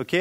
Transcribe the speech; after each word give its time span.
OK? 0.00 0.16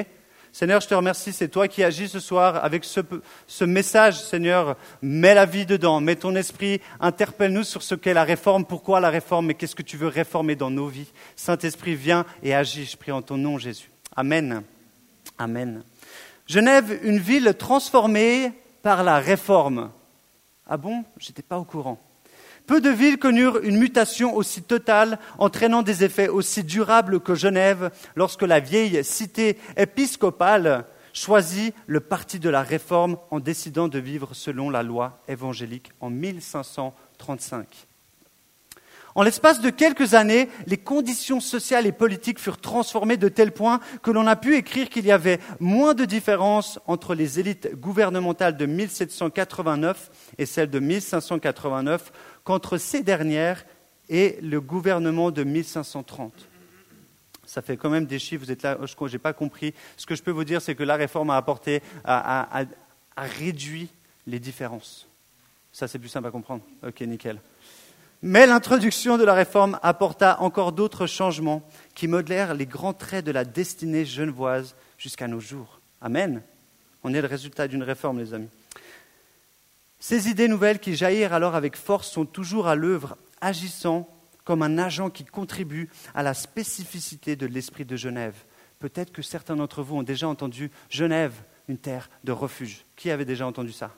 Seigneur, 0.52 0.82
je 0.82 0.88
te 0.88 0.96
remercie, 0.96 1.32
c'est 1.32 1.48
toi 1.48 1.68
qui 1.68 1.84
agis 1.84 2.10
ce 2.10 2.20
soir 2.20 2.64
avec 2.64 2.84
ce, 2.84 3.64
message, 3.64 4.20
Seigneur. 4.20 4.76
Mets 5.02 5.36
la 5.36 5.46
vie 5.46 5.66
dedans, 5.66 6.02
mets 6.02 6.16
ton 6.16 6.36
esprit, 6.36 6.82
interpelle-nous 7.00 7.64
sur 7.64 7.84
ce 7.84 7.96
qu'est 7.96 8.16
la 8.16 8.24
réforme, 8.24 8.66
pourquoi 8.66 9.00
la 9.00 9.10
réforme 9.10 9.52
et 9.52 9.54
qu'est-ce 9.54 9.76
que 9.76 9.84
tu 9.84 9.96
veux 9.96 10.08
réformer 10.08 10.56
dans 10.56 10.72
nos 10.72 10.88
vies. 10.88 11.12
Saint-Esprit, 11.36 11.96
viens 11.96 12.26
et 12.42 12.56
agis, 12.56 12.86
je 12.86 12.98
prie 12.98 13.12
en 13.12 13.22
ton 13.22 13.38
nom, 13.38 13.58
Jésus. 13.58 13.92
Amen. 14.16 14.64
Amen. 15.38 15.84
Genève, 16.48 17.00
une 17.04 17.20
ville 17.20 17.54
transformée 17.58 18.52
par 18.82 19.04
la 19.04 19.20
réforme. 19.20 19.92
Ah 20.68 20.78
bon? 20.78 21.04
J'étais 21.20 21.44
pas 21.44 21.60
au 21.60 21.64
courant. 21.64 22.00
Peu 22.70 22.82
de 22.82 22.92
villes 22.92 23.18
connurent 23.18 23.58
une 23.64 23.80
mutation 23.80 24.36
aussi 24.36 24.62
totale, 24.62 25.18
entraînant 25.40 25.82
des 25.82 26.04
effets 26.04 26.28
aussi 26.28 26.64
durables 26.64 27.20
que 27.20 27.34
Genève, 27.34 27.90
lorsque 28.16 28.44
la 28.44 28.60
vieille 28.60 29.04
cité 29.04 29.58
épiscopale 29.76 30.86
choisit 31.12 31.74
le 31.88 32.00
parti 32.00 32.38
de 32.38 32.48
la 32.48 32.62
réforme 32.62 33.18
en 33.32 33.40
décidant 33.40 33.88
de 33.88 33.98
vivre 33.98 34.36
selon 34.36 34.70
la 34.70 34.84
loi 34.84 35.24
évangélique 35.28 35.90
en 36.00 36.12
1535. 36.12 37.88
En 39.16 39.24
l'espace 39.24 39.60
de 39.60 39.72
quelques 39.72 40.14
années, 40.14 40.50
les 40.68 40.78
conditions 40.78 41.40
sociales 41.40 41.88
et 41.88 41.92
politiques 41.92 42.40
furent 42.40 42.62
transformées 42.62 43.18
de 43.18 43.28
tel 43.28 43.52
point 43.52 43.80
que 44.04 44.12
l'on 44.12 44.28
a 44.28 44.36
pu 44.36 44.56
écrire 44.56 44.90
qu'il 44.90 45.06
y 45.06 45.12
avait 45.12 45.40
moins 45.60 45.94
de 45.94 46.06
différence 46.06 46.80
entre 46.86 47.16
les 47.16 47.40
élites 47.40 47.76
gouvernementales 47.76 48.56
de 48.56 48.66
1789 48.66 50.12
et 50.38 50.46
celles 50.46 50.70
de 50.70 50.80
1589 50.80 52.12
qu'entre 52.50 52.80
ces 52.80 53.04
dernières 53.04 53.64
et 54.10 54.40
le 54.42 54.60
gouvernement 54.60 55.30
de 55.30 55.44
1530. 55.44 56.34
Ça 57.46 57.62
fait 57.62 57.78
quand 57.78 57.92
même 57.92 58.08
des 58.08 58.18
chiffres, 58.18 58.44
vous 58.44 58.52
êtes 58.52 58.64
là, 58.64 58.76
je 58.84 59.12
n'ai 59.12 59.20
pas 59.20 59.34
compris. 59.34 59.76
Ce 59.98 60.08
que 60.08 60.16
je 60.16 60.24
peux 60.24 60.32
vous 60.32 60.44
dire, 60.44 60.60
c'est 60.60 60.74
que 60.74 60.82
la 60.82 60.96
réforme 60.96 61.30
a 61.30 61.38
apporté, 61.38 61.84
a, 62.04 62.66
réduit 63.16 63.90
les 64.26 64.40
différences. 64.40 65.08
Ça, 65.72 65.88
c'est 65.88 66.00
plus 66.00 66.10
simple 66.10 66.28
à 66.28 66.32
comprendre. 66.32 66.64
Ok, 66.82 67.02
nickel. 67.02 67.40
Mais 68.24 68.48
l'introduction 68.48 69.20
de 69.20 69.26
la 69.26 69.36
réforme 69.36 69.78
apporta 69.84 70.42
encore 70.42 70.72
d'autres 70.72 71.06
changements 71.06 71.62
qui 71.94 72.08
modelèrent 72.08 72.56
les 72.56 72.66
grands 72.66 72.94
traits 72.94 73.26
de 73.26 73.32
la 73.32 73.46
destinée 73.46 74.06
genevoise 74.06 74.76
jusqu'à 74.98 75.28
nos 75.28 75.40
jours. 75.40 75.82
Amen. 76.02 76.42
On 77.04 77.14
est 77.14 77.22
le 77.22 77.28
résultat 77.28 77.68
d'une 77.68 77.84
réforme, 77.84 78.18
les 78.18 78.34
amis. 78.34 78.50
Ces 80.00 80.30
idées 80.30 80.48
nouvelles 80.48 80.80
qui 80.80 80.96
jaillirent 80.96 81.34
alors 81.34 81.56
avec 81.56 81.76
force 81.76 82.10
sont 82.10 82.26
toujours 82.26 82.68
à 82.68 82.76
l'œuvre, 82.76 83.18
agissant 83.42 84.08
comme 84.46 84.64
un 84.64 84.78
agent 84.78 85.10
qui 85.10 85.26
contribue 85.26 85.90
à 86.16 86.24
la 86.24 86.34
spécificité 86.34 87.36
de 87.36 87.46
l'esprit 87.46 87.86
de 87.86 87.96
Genève. 87.96 88.36
Peut-être 88.80 89.12
que 89.12 89.22
certains 89.22 89.58
d'entre 89.58 89.84
vous 89.84 89.98
ont 89.98 90.04
déjà 90.04 90.28
entendu 90.28 90.72
Genève, 90.90 91.34
une 91.68 91.78
terre 91.78 92.10
de 92.24 92.32
refuge. 92.32 92.86
Qui 92.96 93.12
avait 93.12 93.26
déjà 93.26 93.46
entendu 93.46 93.74
ça? 93.74 93.92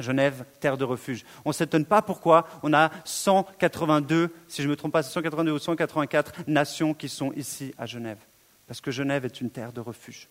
Genève, 0.00 0.44
terre 0.60 0.76
de 0.76 0.84
refuge. 0.84 1.24
On 1.44 1.50
ne 1.50 1.54
s'étonne 1.54 1.84
pas 1.84 2.02
pourquoi 2.02 2.48
on 2.62 2.72
a 2.72 2.90
182, 3.04 4.32
si 4.48 4.62
je 4.62 4.66
ne 4.66 4.72
me 4.72 4.76
trompe 4.76 4.92
pas, 4.92 5.02
182 5.02 5.52
ou 5.52 5.58
184 5.58 6.32
nations 6.46 6.94
qui 6.94 7.08
sont 7.08 7.32
ici 7.32 7.74
à 7.78 7.86
Genève. 7.86 8.18
Parce 8.66 8.80
que 8.80 8.90
Genève 8.90 9.24
est 9.24 9.40
une 9.40 9.50
terre 9.50 9.72
de 9.72 9.80
refuge. 9.80 10.28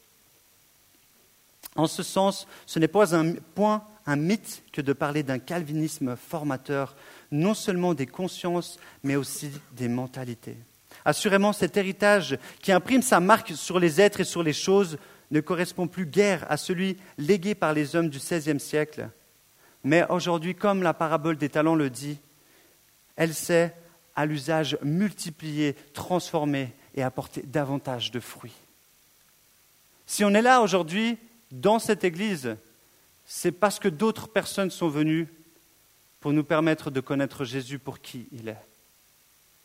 En 1.75 1.87
ce 1.87 2.03
sens, 2.03 2.47
ce 2.65 2.79
n'est 2.79 2.87
pas 2.87 3.15
un 3.15 3.33
point 3.55 3.83
un 4.07 4.15
mythe 4.15 4.63
que 4.71 4.81
de 4.81 4.93
parler 4.93 5.21
d'un 5.21 5.37
calvinisme 5.37 6.15
formateur, 6.15 6.95
non 7.31 7.53
seulement 7.53 7.93
des 7.93 8.07
consciences, 8.07 8.79
mais 9.03 9.17
aussi 9.17 9.51
des 9.73 9.89
mentalités. 9.89 10.57
Assurément, 11.05 11.53
cet 11.53 11.77
héritage 11.77 12.39
qui 12.61 12.71
imprime 12.71 13.01
sa 13.01 13.19
marque 13.19 13.53
sur 13.55 13.79
les 13.79 14.01
êtres 14.01 14.21
et 14.21 14.25
sur 14.25 14.43
les 14.43 14.53
choses 14.53 14.97
ne 15.29 15.41
correspond 15.41 15.87
plus 15.87 16.05
guère 16.05 16.45
à 16.49 16.57
celui 16.57 16.97
légué 17.17 17.53
par 17.53 17.73
les 17.73 17.95
hommes 17.95 18.09
du 18.09 18.17
XVIe 18.17 18.59
siècle. 18.59 19.09
Mais 19.83 20.05
aujourd'hui, 20.09 20.55
comme 20.55 20.83
la 20.83 20.93
parabole 20.93 21.37
des 21.37 21.49
talents 21.49 21.75
le 21.75 21.89
dit, 21.89 22.17
elle 23.17 23.33
sait, 23.33 23.75
à 24.15 24.25
l'usage 24.25 24.77
multiplié, 24.81 25.75
transformer 25.93 26.73
et 26.95 27.03
apporter 27.03 27.43
davantage 27.45 28.11
de 28.11 28.19
fruits. 28.19 28.55
Si 30.07 30.23
on 30.23 30.33
est 30.33 30.41
là 30.41 30.61
aujourd'hui, 30.61 31.17
dans 31.51 31.79
cette 31.79 32.03
Église, 32.03 32.55
c'est 33.27 33.51
parce 33.51 33.77
que 33.77 33.89
d'autres 33.89 34.29
personnes 34.29 34.71
sont 34.71 34.87
venues 34.87 35.27
pour 36.21 36.31
nous 36.31 36.45
permettre 36.45 36.89
de 36.89 37.01
connaître 37.01 37.43
Jésus 37.43 37.77
pour 37.77 37.99
qui 37.99 38.27
il 38.31 38.47
est. 38.47 38.57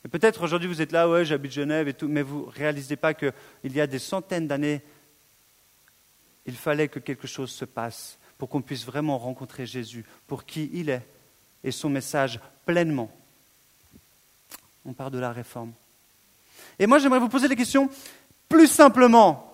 Et 0.05 0.09
peut-être 0.09 0.43
aujourd'hui 0.43 0.69
vous 0.69 0.83
êtes 0.83 0.91
là, 0.91 1.09
ouais, 1.09 1.25
j'habite 1.25 1.53
Genève 1.53 1.87
et 1.87 1.95
tout, 1.95 2.09
mais 2.09 2.23
vous 2.23 2.47
ne 2.47 2.51
réalisez 2.51 2.97
pas 2.97 3.15
qu'il 3.15 3.33
y 3.65 3.81
a 3.81 3.87
des 3.87 4.01
centaines 4.01 4.49
d'années, 4.49 4.83
il 6.45 6.57
fallait 6.57 6.89
que 6.89 6.99
quelque 6.99 7.29
chose 7.29 7.53
se 7.53 7.65
passe 7.65 8.19
pour 8.37 8.49
qu'on 8.49 8.63
puisse 8.63 8.85
vraiment 8.85 9.17
rencontrer 9.17 9.65
Jésus 9.65 10.05
pour 10.27 10.45
qui 10.45 10.69
il 10.73 10.91
est 10.91 11.07
et 11.63 11.71
son 11.71 11.89
message 11.89 12.41
pleinement. 12.67 13.11
On 14.85 14.93
parle 14.93 15.13
de 15.13 15.21
la 15.21 15.31
réforme. 15.31 15.73
Et 16.81 16.89
moi, 16.89 16.99
j'aimerais 16.99 17.21
vous 17.21 17.29
poser 17.29 17.49
des 17.49 17.55
questions 17.55 17.89
plus 18.49 18.67
simplement 18.67 19.52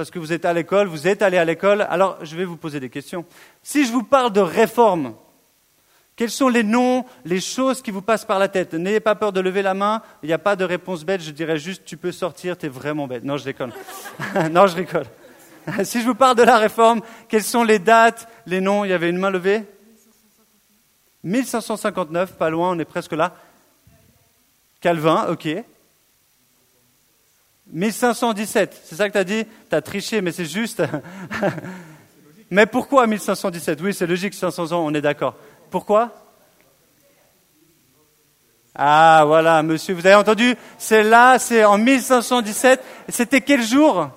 parce 0.00 0.10
que 0.10 0.18
vous 0.18 0.32
êtes 0.32 0.46
à 0.46 0.54
l'école, 0.54 0.86
vous 0.86 1.06
êtes 1.06 1.20
allé 1.20 1.36
à 1.36 1.44
l'école, 1.44 1.82
alors 1.90 2.16
je 2.22 2.34
vais 2.34 2.46
vous 2.46 2.56
poser 2.56 2.80
des 2.80 2.88
questions. 2.88 3.26
Si 3.62 3.84
je 3.84 3.92
vous 3.92 4.02
parle 4.02 4.32
de 4.32 4.40
réforme, 4.40 5.14
quels 6.16 6.30
sont 6.30 6.48
les 6.48 6.62
noms, 6.62 7.04
les 7.26 7.38
choses 7.38 7.82
qui 7.82 7.90
vous 7.90 8.00
passent 8.00 8.24
par 8.24 8.38
la 8.38 8.48
tête? 8.48 8.72
N'ayez 8.72 9.00
pas 9.00 9.14
peur 9.14 9.30
de 9.30 9.40
lever 9.40 9.60
la 9.60 9.74
main, 9.74 10.00
il 10.22 10.28
n'y 10.28 10.32
a 10.32 10.38
pas 10.38 10.56
de 10.56 10.64
réponse 10.64 11.04
bête, 11.04 11.20
je 11.20 11.32
dirais 11.32 11.58
juste 11.58 11.84
tu 11.84 11.98
peux 11.98 12.12
sortir, 12.12 12.56
tu 12.56 12.64
es 12.64 12.68
vraiment 12.70 13.06
bête. 13.06 13.24
Non, 13.24 13.36
je 13.36 13.44
déconne. 13.44 13.72
non, 14.50 14.66
je 14.68 14.76
rigole. 14.76 15.04
si 15.84 16.00
je 16.00 16.06
vous 16.06 16.14
parle 16.14 16.36
de 16.36 16.44
la 16.44 16.56
réforme, 16.56 17.02
quelles 17.28 17.44
sont 17.44 17.62
les 17.62 17.78
dates, 17.78 18.26
les 18.46 18.62
noms? 18.62 18.86
Il 18.86 18.90
y 18.90 18.94
avait 18.94 19.10
une 19.10 19.18
main 19.18 19.28
levée? 19.28 19.64
1559, 21.24 22.38
pas 22.38 22.48
loin, 22.48 22.70
on 22.70 22.78
est 22.78 22.86
presque 22.86 23.12
là. 23.12 23.34
Calvin, 24.80 25.26
ok. 25.28 25.46
1517, 27.72 28.82
c'est 28.84 28.96
ça 28.96 29.08
que 29.08 29.12
tu 29.12 29.18
as 29.18 29.24
dit? 29.24 29.44
Tu 29.68 29.76
as 29.76 29.82
triché, 29.82 30.20
mais 30.20 30.32
c'est 30.32 30.44
juste. 30.44 30.82
mais 32.50 32.66
pourquoi 32.66 33.06
1517 33.06 33.80
Oui, 33.80 33.94
c'est 33.94 34.06
logique, 34.06 34.34
500 34.34 34.72
ans, 34.72 34.84
on 34.84 34.92
est 34.94 35.00
d'accord. 35.00 35.36
Pourquoi? 35.70 36.12
Ah, 38.74 39.24
voilà, 39.26 39.62
monsieur, 39.62 39.94
vous 39.94 40.06
avez 40.06 40.16
entendu? 40.16 40.56
C'est 40.78 41.02
là, 41.02 41.38
c'est 41.38 41.64
en 41.64 41.78
1517. 41.78 42.82
C'était 43.08 43.40
quel 43.40 43.62
jour? 43.62 44.10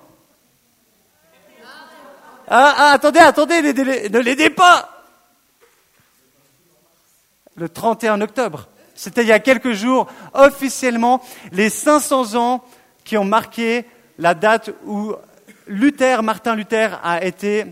Ah, 2.48 2.74
ah, 2.76 2.90
attendez, 2.92 3.20
attendez, 3.20 3.62
ne 3.62 4.18
l'aidez 4.18 4.50
pas 4.50 4.90
Le 7.56 7.68
31 7.68 8.20
octobre. 8.20 8.68
C'était 8.94 9.22
il 9.22 9.28
y 9.28 9.32
a 9.32 9.40
quelques 9.40 9.72
jours, 9.72 10.06
officiellement, 10.34 11.20
les 11.52 11.68
500 11.68 12.34
ans 12.36 12.64
qui 13.04 13.16
ont 13.16 13.24
marqué 13.24 13.84
la 14.18 14.34
date 14.34 14.70
où 14.84 15.14
Luther, 15.66 16.22
Martin 16.22 16.54
Luther, 16.54 17.00
a 17.02 17.24
été 17.24 17.66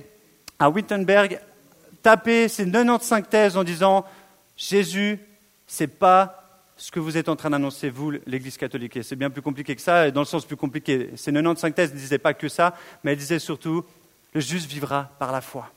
à 0.59 0.71
Wittenberg 0.71 1.41
taper 2.03 2.49
ses 2.49 2.65
95 2.65 3.25
thèses 3.29 3.57
en 3.57 3.65
disant 3.65 4.05
Jésus, 4.57 5.19
c'est 5.67 5.87
pas 5.87 6.39
ce 6.77 6.91
que 6.91 7.01
vous 7.01 7.17
êtes 7.17 7.29
en 7.29 7.37
train 7.37 7.51
d'annoncer, 7.51 7.91
vous, 7.91 8.13
l'Église 8.27 8.57
catholique. 8.57 8.97
Et 8.97 9.03
c'est 9.03 9.17
bien 9.17 9.31
plus 9.31 9.43
compliqué 9.43 9.77
que 9.77 9.83
ça, 9.83 10.09
et 10.09 10.13
dans 10.13 10.21
le 10.21 10.27
sens 10.27 10.45
plus 10.45 10.57
compliqué. 10.57 11.11
Ces 11.17 11.33
95 11.33 11.75
thèses 11.75 11.93
ne 11.93 11.99
disaient 11.99 12.19
pas 12.19 12.35
que 12.35 12.49
ça, 12.49 12.75
mais 13.03 13.13
elles 13.13 13.19
disaient 13.19 13.39
surtout 13.39 13.85
Le 14.33 14.41
juste 14.41 14.69
vivra 14.69 15.11
par 15.19 15.31
la 15.31 15.41
foi. 15.41 15.71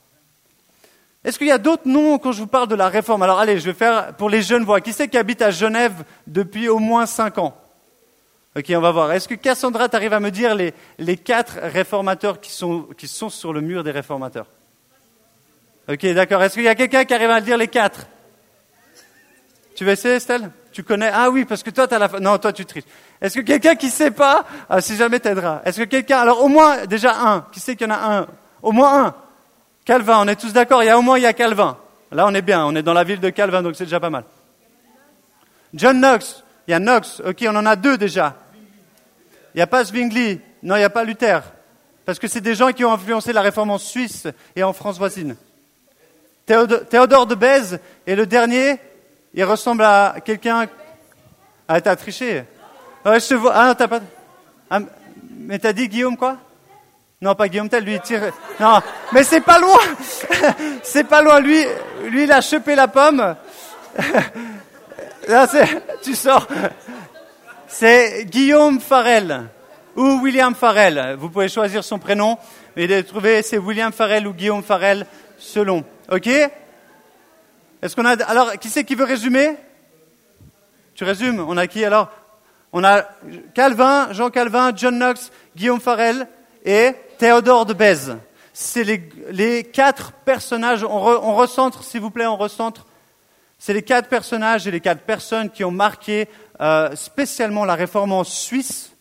Est-ce 1.22 1.38
qu'il 1.38 1.48
y 1.48 1.52
a 1.52 1.58
d'autres 1.58 1.86
noms 1.88 2.18
quand 2.18 2.32
je 2.32 2.38
vous 2.38 2.46
parle 2.46 2.68
de 2.68 2.74
la 2.74 2.88
réforme? 2.88 3.22
Alors 3.22 3.38
allez, 3.38 3.58
je 3.58 3.66
vais 3.66 3.74
faire 3.74 4.14
pour 4.16 4.30
les 4.30 4.42
jeunes 4.42 4.64
voix. 4.64 4.80
Qui 4.80 4.92
c'est 4.92 5.08
qui 5.08 5.18
habite 5.18 5.42
à 5.42 5.50
Genève 5.50 6.04
depuis 6.26 6.68
au 6.68 6.78
moins 6.78 7.06
5 7.06 7.38
ans? 7.38 7.56
Ok, 8.56 8.72
on 8.74 8.80
va 8.80 8.90
voir. 8.90 9.12
Est-ce 9.12 9.28
que 9.28 9.34
Cassandra, 9.34 9.88
t'arrives 9.88 10.14
à 10.14 10.20
me 10.20 10.30
dire 10.30 10.54
les, 10.54 10.72
les 10.98 11.18
quatre 11.18 11.58
réformateurs 11.62 12.40
qui 12.40 12.50
sont, 12.50 12.88
qui 12.96 13.06
sont 13.06 13.28
sur 13.28 13.52
le 13.52 13.60
mur 13.60 13.84
des 13.84 13.90
réformateurs? 13.90 14.46
Ok, 15.88 16.06
d'accord. 16.14 16.42
Est-ce 16.42 16.54
qu'il 16.54 16.64
y 16.64 16.68
a 16.68 16.74
quelqu'un 16.74 17.04
qui 17.04 17.12
arrive 17.12 17.30
à 17.30 17.40
dire 17.42 17.58
les 17.58 17.68
quatre? 17.68 18.06
Tu 19.74 19.84
veux 19.84 19.92
essayer, 19.92 20.14
Estelle? 20.14 20.50
Tu 20.72 20.82
connais? 20.82 21.10
Ah 21.12 21.28
oui, 21.28 21.44
parce 21.44 21.62
que 21.62 21.68
toi, 21.68 21.86
tu 21.86 21.94
as 21.94 21.98
la... 21.98 22.08
Non, 22.18 22.38
toi, 22.38 22.50
tu 22.50 22.64
triches. 22.64 22.84
Est-ce 23.20 23.34
que 23.34 23.40
quelqu'un 23.42 23.74
qui 23.74 23.90
sait 23.90 24.10
pas? 24.10 24.46
Ah, 24.70 24.80
Si 24.80 24.96
jamais 24.96 25.20
t'aidera. 25.20 25.60
Est-ce 25.66 25.80
que 25.82 25.84
quelqu'un... 25.84 26.18
Alors, 26.20 26.42
au 26.42 26.48
moins, 26.48 26.86
déjà 26.86 27.14
un. 27.14 27.42
Qui 27.52 27.60
sait 27.60 27.76
qu'il 27.76 27.86
y 27.86 27.90
en 27.90 27.94
a 27.94 28.20
un? 28.20 28.26
Au 28.62 28.72
moins 28.72 29.04
un. 29.04 29.14
Calvin, 29.84 30.20
on 30.20 30.28
est 30.28 30.36
tous 30.36 30.54
d'accord? 30.54 30.82
Il 30.82 30.86
y 30.86 30.88
a 30.88 30.98
au 30.98 31.02
moins, 31.02 31.18
il 31.18 31.22
y 31.22 31.26
a 31.26 31.34
Calvin. 31.34 31.76
Là, 32.10 32.26
on 32.26 32.34
est 32.34 32.42
bien. 32.42 32.64
On 32.64 32.74
est 32.74 32.82
dans 32.82 32.94
la 32.94 33.04
ville 33.04 33.20
de 33.20 33.28
Calvin, 33.28 33.62
donc 33.62 33.76
c'est 33.76 33.84
déjà 33.84 34.00
pas 34.00 34.10
mal. 34.10 34.24
John 35.74 36.00
Knox. 36.00 36.42
Il 36.66 36.70
y 36.70 36.74
a 36.74 36.78
Knox. 36.78 37.20
Ok, 37.20 37.44
on 37.46 37.54
en 37.54 37.66
a 37.66 37.76
deux 37.76 37.98
déjà. 37.98 38.34
Il 39.56 39.60
n'y 39.60 39.62
a 39.62 39.66
pas 39.66 39.84
Zwingli, 39.84 40.38
non, 40.62 40.76
il 40.76 40.80
n'y 40.80 40.84
a 40.84 40.90
pas 40.90 41.02
Luther. 41.02 41.42
Parce 42.04 42.18
que 42.18 42.28
c'est 42.28 42.42
des 42.42 42.54
gens 42.54 42.72
qui 42.72 42.84
ont 42.84 42.92
influencé 42.92 43.32
la 43.32 43.40
réforme 43.40 43.70
en 43.70 43.78
Suisse 43.78 44.28
et 44.54 44.62
en 44.62 44.74
France 44.74 44.98
voisine. 44.98 45.34
Théodore 46.44 47.26
de 47.26 47.34
Bèze 47.34 47.80
est 48.06 48.14
le 48.14 48.26
dernier. 48.26 48.78
Il 49.32 49.44
ressemble 49.44 49.82
à 49.82 50.16
quelqu'un. 50.22 50.66
Ah, 51.66 51.80
t'as 51.80 51.96
triché. 51.96 52.44
Ouais, 53.06 53.18
te 53.18 53.32
vois. 53.32 53.52
Ah, 53.54 53.68
non, 53.68 53.74
t'as 53.74 53.88
pas. 53.88 54.00
Ah, 54.68 54.80
mais 55.38 55.58
t'as 55.58 55.72
dit 55.72 55.88
Guillaume 55.88 56.18
quoi? 56.18 56.36
Non, 57.22 57.34
pas 57.34 57.48
Guillaume 57.48 57.70
Tell, 57.70 57.82
lui, 57.82 57.98
il. 57.98 58.32
Non, 58.60 58.80
mais 59.12 59.24
c'est 59.24 59.40
pas 59.40 59.58
loin. 59.58 59.80
c'est 60.82 61.04
pas 61.04 61.22
loin. 61.22 61.40
Lui, 61.40 61.64
lui, 62.04 62.24
il 62.24 62.32
a 62.32 62.42
chopé 62.42 62.74
la 62.74 62.88
pomme. 62.88 63.34
Là, 65.28 65.48
tu 66.02 66.14
sors. 66.14 66.46
C'est 67.68 68.24
Guillaume 68.26 68.80
Farrell 68.80 69.48
ou 69.96 70.20
William 70.22 70.54
Farrell. 70.54 71.16
Vous 71.18 71.28
pouvez 71.28 71.48
choisir 71.48 71.82
son 71.82 71.98
prénom, 71.98 72.38
mais 72.76 72.86
de 72.86 73.00
trouver 73.00 73.42
c'est 73.42 73.58
William 73.58 73.92
Farrell 73.92 74.26
ou 74.26 74.32
Guillaume 74.32 74.62
Farrell 74.62 75.04
selon. 75.38 75.84
Ok? 76.10 76.28
Est-ce 77.82 77.96
qu'on 77.96 78.04
a 78.04 78.22
alors 78.24 78.52
qui 78.58 78.68
c'est 78.68 78.84
qui 78.84 78.94
veut 78.94 79.04
résumer? 79.04 79.56
Tu 80.94 81.02
résumes? 81.04 81.44
On 81.46 81.56
a 81.56 81.66
qui 81.66 81.84
alors? 81.84 82.08
On 82.72 82.84
a 82.84 83.02
Calvin, 83.54 84.12
Jean 84.12 84.30
Calvin, 84.30 84.72
John 84.74 84.96
Knox, 84.96 85.32
Guillaume 85.56 85.80
Farrell 85.80 86.28
et 86.64 86.92
Théodore 87.18 87.66
de 87.66 87.74
Bèze. 87.74 88.16
C'est 88.52 88.84
les, 88.84 89.64
quatre 89.64 90.12
personnages. 90.12 90.84
On, 90.84 91.34
recentre, 91.34 91.84
s'il 91.84 92.00
vous 92.00 92.10
plaît, 92.10 92.26
on 92.26 92.36
recentre. 92.36 92.86
C'est 93.58 93.72
les 93.72 93.82
quatre 93.82 94.08
personnages 94.08 94.66
et 94.66 94.70
les 94.70 94.80
quatre 94.80 95.02
personnes 95.02 95.50
qui 95.50 95.64
ont 95.64 95.70
marqué 95.70 96.28
euh, 96.60 96.94
spécialement 96.94 97.64
la 97.64 97.74
réforme 97.74 98.12
en 98.12 98.24
Suisse 98.24 98.92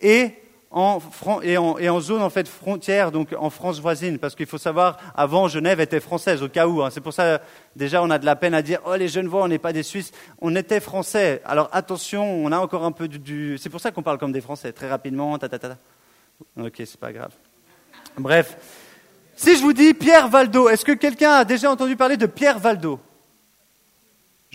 et 0.00 0.34
en, 0.70 1.00
et 1.42 1.56
en, 1.56 2.00
zone 2.00 2.20
en 2.20 2.28
fait 2.28 2.46
frontière, 2.46 3.10
donc 3.10 3.34
en 3.38 3.48
France 3.48 3.80
voisine, 3.80 4.18
parce 4.18 4.34
qu'il 4.34 4.46
faut 4.46 4.58
savoir, 4.58 4.98
avant 5.14 5.48
Genève 5.48 5.80
était 5.80 6.00
française 6.00 6.42
au 6.42 6.48
cas 6.48 6.66
où. 6.66 6.82
Hein. 6.82 6.90
C'est 6.90 7.00
pour 7.00 7.14
ça 7.14 7.40
déjà 7.76 8.02
on 8.02 8.10
a 8.10 8.18
de 8.18 8.26
la 8.26 8.36
peine 8.36 8.52
à 8.52 8.60
dire 8.60 8.80
oh 8.84 8.94
les 8.94 9.08
Genevois, 9.08 9.44
on 9.44 9.48
n'est 9.48 9.58
pas 9.58 9.72
des 9.72 9.82
Suisses, 9.82 10.12
on 10.40 10.54
était 10.54 10.80
français. 10.80 11.40
Alors 11.46 11.70
attention, 11.72 12.24
on 12.24 12.52
a 12.52 12.58
encore 12.58 12.84
un 12.84 12.92
peu 12.92 13.08
du. 13.08 13.56
C'est 13.58 13.70
pour 13.70 13.80
ça 13.80 13.90
qu'on 13.90 14.02
parle 14.02 14.18
comme 14.18 14.32
des 14.32 14.42
Français 14.42 14.72
très 14.72 14.88
rapidement. 14.88 15.38
Ta, 15.38 15.48
ta. 15.48 15.76
Ok, 16.60 16.74
c'est 16.78 17.00
pas 17.00 17.12
grave. 17.12 17.32
Bref, 18.18 18.58
si 19.34 19.56
je 19.56 19.62
vous 19.62 19.72
dis 19.72 19.94
Pierre 19.94 20.28
Valdo, 20.28 20.68
est-ce 20.68 20.84
que 20.84 20.92
quelqu'un 20.92 21.32
a 21.32 21.44
déjà 21.44 21.70
entendu 21.70 21.96
parler 21.96 22.18
de 22.18 22.26
Pierre 22.26 22.58
Valdo? 22.58 23.00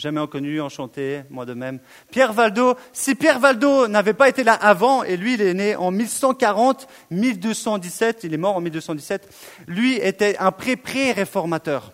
Jamais 0.01 0.25
connu, 0.25 0.59
enchanté, 0.59 1.21
moi 1.29 1.45
de 1.45 1.53
même. 1.53 1.77
Pierre 2.09 2.33
Valdo, 2.33 2.73
si 2.91 3.13
Pierre 3.13 3.37
Valdo 3.37 3.87
n'avait 3.87 4.15
pas 4.15 4.29
été 4.29 4.43
là 4.43 4.53
avant, 4.53 5.03
et 5.03 5.15
lui 5.15 5.35
il 5.35 5.43
est 5.43 5.53
né 5.53 5.75
en 5.75 5.91
1140, 5.91 6.87
1217, 7.11 8.23
il 8.23 8.33
est 8.33 8.37
mort 8.37 8.57
en 8.57 8.61
1217, 8.61 9.29
lui 9.67 9.97
était 9.97 10.37
un 10.39 10.51
pré-pré-réformateur. 10.51 11.93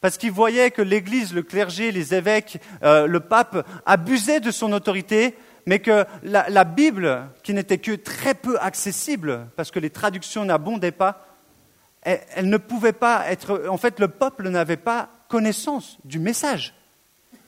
Parce 0.00 0.18
qu'il 0.18 0.32
voyait 0.32 0.72
que 0.72 0.82
l'Église, 0.82 1.32
le 1.32 1.44
clergé, 1.44 1.92
les 1.92 2.16
évêques, 2.16 2.60
euh, 2.82 3.06
le 3.06 3.20
pape 3.20 3.64
abusaient 3.86 4.40
de 4.40 4.50
son 4.50 4.72
autorité, 4.72 5.36
mais 5.66 5.78
que 5.78 6.06
la, 6.24 6.64
Bible, 6.64 7.28
qui 7.44 7.54
n'était 7.54 7.78
que 7.78 7.92
très 7.92 8.34
peu 8.34 8.58
accessible, 8.58 9.46
parce 9.54 9.70
que 9.70 9.78
les 9.78 9.90
traductions 9.90 10.44
n'abondaient 10.44 10.90
pas, 10.90 11.28
elle 12.02 12.48
ne 12.48 12.56
pouvait 12.56 12.92
pas 12.92 13.30
être. 13.30 13.68
En 13.68 13.76
fait, 13.76 14.00
le 14.00 14.08
peuple 14.08 14.48
n'avait 14.48 14.76
pas 14.76 15.10
connaissance 15.28 15.98
du 16.04 16.18
message. 16.18 16.74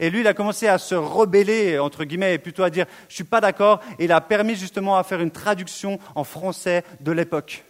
Et 0.02 0.10
lui, 0.10 0.22
il 0.22 0.26
a 0.26 0.34
commencé 0.34 0.66
à 0.66 0.78
se 0.78 0.96
rebeller, 0.96 1.78
entre 1.78 2.02
guillemets, 2.02 2.34
et 2.34 2.38
plutôt 2.38 2.64
à 2.64 2.70
dire 2.70 2.86
Je 3.02 3.12
ne 3.12 3.14
suis 3.14 3.24
pas 3.24 3.40
d'accord. 3.40 3.80
Et 4.00 4.06
il 4.06 4.12
a 4.12 4.20
permis 4.20 4.56
justement 4.56 4.98
à 4.98 5.04
faire 5.04 5.20
une 5.20 5.30
traduction 5.30 6.00
en 6.16 6.24
français 6.24 6.82
de 6.98 7.12
l'époque. 7.12 7.64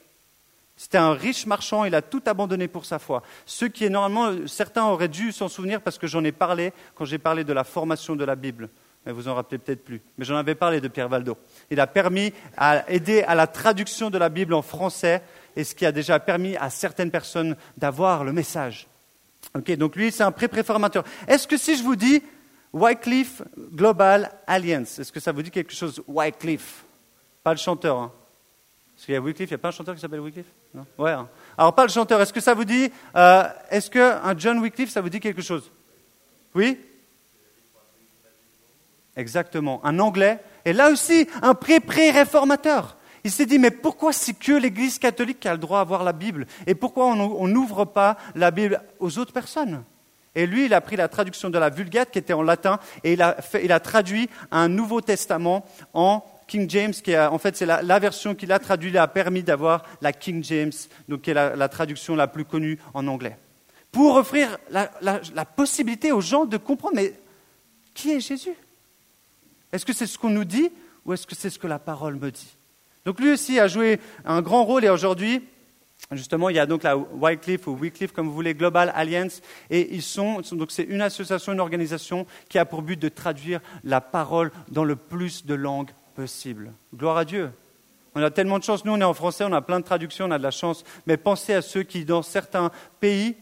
C'était 0.75 0.97
un 0.97 1.13
riche 1.13 1.45
marchand, 1.45 1.85
il 1.85 1.95
a 1.95 2.01
tout 2.01 2.23
abandonné 2.25 2.69
pour 2.69 2.87
sa 2.87 2.99
foi. 2.99 3.23
Ce 3.45 3.67
qui 3.67 3.85
est 3.85 3.91
normalement, 3.91 4.47
certains 4.47 4.87
auraient 4.87 5.09
dû 5.09 5.31
s'en 5.31 5.49
souvenir 5.49 5.83
parce 5.83 5.99
que 5.99 6.07
j'en 6.07 6.25
ai 6.25 6.33
parlé 6.33 6.73
quand 6.95 7.05
j'ai 7.05 7.19
parlé 7.19 7.45
de 7.45 7.53
la 7.53 7.65
formation 7.65 8.17
de 8.17 8.25
la 8.25 8.35
Bible. 8.35 8.71
Mais 9.05 9.13
vous 9.13 9.29
en 9.29 9.35
rappelez 9.35 9.59
peut-être 9.59 9.85
plus. 9.85 10.01
Mais 10.17 10.25
j'en 10.25 10.37
avais 10.37 10.55
parlé 10.55 10.81
de 10.81 10.89
Pierre 10.89 11.11
Valdo. 11.11 11.37
Il 11.71 11.81
a 11.81 11.87
permis 11.87 12.33
à 12.57 12.91
aider 12.91 13.23
à 13.25 13.35
la 13.35 13.47
traduction 13.47 14.09
de 14.09 14.17
la 14.17 14.31
Bible 14.31 14.55
en 14.55 14.63
français, 14.63 15.23
et 15.55 15.65
ce 15.65 15.75
qui 15.75 15.85
a 15.85 15.93
déjà 15.93 16.19
permis 16.19 16.57
à 16.57 16.71
certaines 16.71 17.11
personnes 17.11 17.57
d'avoir 17.77 18.25
le 18.25 18.33
message. 18.33 18.89
Ok, 19.55 19.71
donc 19.73 19.97
lui, 19.97 20.11
c'est 20.11 20.23
un 20.23 20.33
pré-préformateur. 20.33 21.05
Est-ce 21.27 21.47
que 21.47 21.57
si 21.57 21.77
je 21.77 21.83
vous 21.83 21.97
dis 21.97 22.23
Wycliffe 22.73 23.43
Global 23.75 24.31
Alliance, 24.47 24.99
est-ce 24.99 25.13
que 25.13 25.21
ça 25.21 25.33
vous 25.33 25.43
dit 25.43 25.51
quelque 25.51 25.75
chose 25.75 26.03
Wycliffe? 26.07 26.85
Pas 27.43 27.53
le 27.53 27.59
chanteur. 27.59 27.99
Hein. 27.99 28.13
Parce 28.95 29.05
qu'il 29.05 29.15
y 29.15 29.17
a 29.17 29.21
Wycliffe, 29.21 29.51
il 29.51 29.55
n'y 29.55 29.57
a 29.57 29.59
pas 29.59 29.69
un 29.69 29.73
chanteur 29.73 29.95
qui 29.95 30.01
s'appelle 30.01 30.21
Wycliffe? 30.21 30.47
Non? 30.75 30.87
Ouais. 30.97 31.11
Hein. 31.11 31.29
Alors, 31.59 31.75
pas 31.75 31.83
le 31.83 31.91
chanteur. 31.91 32.21
Est-ce 32.21 32.33
que 32.33 32.41
ça 32.41 32.55
vous 32.55 32.65
dit. 32.65 32.91
Euh, 33.17 33.43
est-ce 33.71 33.91
qu'un 33.91 34.39
John 34.39 34.59
Wycliffe, 34.61 34.91
ça 34.91 35.01
vous 35.01 35.11
dit 35.11 35.21
quelque 35.21 35.43
chose? 35.43 35.71
Oui? 36.55 36.79
Exactement. 39.17 39.85
Un 39.85 39.99
anglais. 39.99 40.39
Et 40.65 40.73
là 40.73 40.91
aussi, 40.91 41.27
un 41.43 41.55
pré-pré-réformateur. 41.55 42.97
Il 43.25 43.31
s'est 43.31 43.47
dit, 43.47 43.59
mais 43.59 43.71
pourquoi 43.71 44.13
c'est 44.13 44.35
que 44.35 44.53
l'Église 44.53 44.99
catholique 44.99 45.41
qui 45.41 45.49
a 45.49 45.53
le 45.53 45.59
droit 45.59 45.81
à 45.81 46.03
la 46.03 46.13
Bible? 46.13 46.47
Et 46.67 46.75
pourquoi 46.75 47.07
on 47.07 47.47
n'ouvre 47.47 47.85
pas 47.85 48.17
la 48.35 48.51
Bible 48.51 48.83
aux 48.99 49.19
autres 49.19 49.33
personnes? 49.33 49.85
Et 50.35 50.47
lui, 50.47 50.65
il 50.65 50.75
a 50.75 50.81
pris 50.81 50.97
la 50.97 51.09
traduction 51.09 51.51
de 51.51 51.59
la 51.59 51.69
Vulgate 51.71 52.11
qui 52.11 52.19
était 52.19 52.33
en 52.33 52.43
latin 52.43 52.81
et 53.05 53.13
il 53.13 53.23
a, 53.23 53.81
traduit 53.81 54.29
un 54.51 54.69
Nouveau 54.69 55.01
Testament 55.01 55.65
en 55.93 56.25
King 56.49 56.69
James, 56.69 56.93
qui 56.93 57.15
a, 57.15 57.31
en 57.33 57.39
fait 57.39 57.57
c'est 57.57 57.67
la, 57.67 57.99
version 57.99 58.35
qu'il 58.35 58.51
a 58.51 58.59
traduite, 58.59 58.97
a 58.97 59.07
permis 59.09 59.43
d'avoir 59.43 59.85
la 60.01 60.13
King 60.13 60.43
James, 60.45 60.73
donc 61.09 61.23
qui 61.23 61.31
est 61.31 61.35
la, 61.35 61.69
traduction 61.69 62.17
la 62.17 62.27
plus 62.29 62.45
connue 62.45 62.79
en 62.95 63.07
anglais. 63.09 63.37
Pour 63.91 64.17
offrir 64.17 64.59
la 64.71 65.45
possibilité 65.45 66.13
aux 66.13 66.23
gens 66.23 66.47
de 66.47 66.57
comprendre, 66.57 66.97
mais 66.97 67.13
qui 67.95 68.13
est 68.13 68.21
Jésus? 68.21 68.55
Est-ce 69.73 69.85
que 69.85 69.93
c'est 69.93 70.07
ce 70.07 70.19
qu'on 70.19 70.31
nous 70.31 70.45
dit 70.45 70.71
ou 71.05 71.13
est-ce 71.13 71.27
que 71.27 71.35
c'est 71.35 71.51
ce 71.51 71.59
que 71.59 71.67
la 71.67 71.79
parole 71.79 72.17
me 72.17 72.31
dit? 72.31 72.57
Donc 73.05 73.21
lui 73.21 73.33
aussi 73.33 73.59
a 73.59 73.69
joué 73.69 74.01
un 74.25 74.43
grand 74.43 74.65
rôle 74.65 74.85
et 74.85 74.89
aujourd'hui, 74.89 75.43
justement, 76.13 76.49
il 76.49 76.57
y 76.57 76.59
a 76.59 76.67
donc 76.67 76.83
la 76.83 76.97
Wycliffe 76.97 77.67
ou 77.67 77.73
Wycliffe, 77.73 78.13
comme 78.13 78.27
vous 78.27 78.35
voulez, 78.35 78.55
Global 78.55 78.93
Alliance, 78.95 79.41
et 79.71 79.95
ils 79.95 80.03
sont, 80.03 80.43
donc 80.53 80.71
c'est 80.71 80.85
une 80.85 81.01
association, 81.01 81.53
une 81.53 81.61
organisation 81.61 82.27
qui 82.49 82.59
a 82.59 82.65
pour 82.65 82.83
but 82.83 82.99
de 82.99 83.09
traduire 83.09 83.61
la 83.85 84.01
parole 84.01 84.53
dans 84.69 84.85
le 84.85 84.97
plus 84.97 85.47
de 85.47 85.55
langues 85.55 85.91
possible. 86.15 86.73
Gloire 86.95 87.17
à 87.17 87.25
Dieu. 87.25 87.51
On 88.15 88.23
a 88.23 88.31
tellement 88.31 88.59
de 88.59 88.65
chance. 88.65 88.85
Nous, 88.85 88.93
on 88.93 89.01
est 89.01 89.05
en 89.05 89.15
français, 89.15 89.45
on 89.45 89.53
a 89.53 89.63
plein 89.63 89.81
de 89.81 89.85
traductions, 89.85 90.27
on 90.27 90.31
a 90.31 90.39
de 90.39 90.43
la 90.43 90.51
chance. 90.51 90.85
Mais 91.07 91.17
pensez 91.17 91.55
à 91.55 91.63
ceux 91.63 91.83
qui, 91.83 92.05
dans 92.05 92.23
certains 92.23 92.71
pays, 93.01 93.35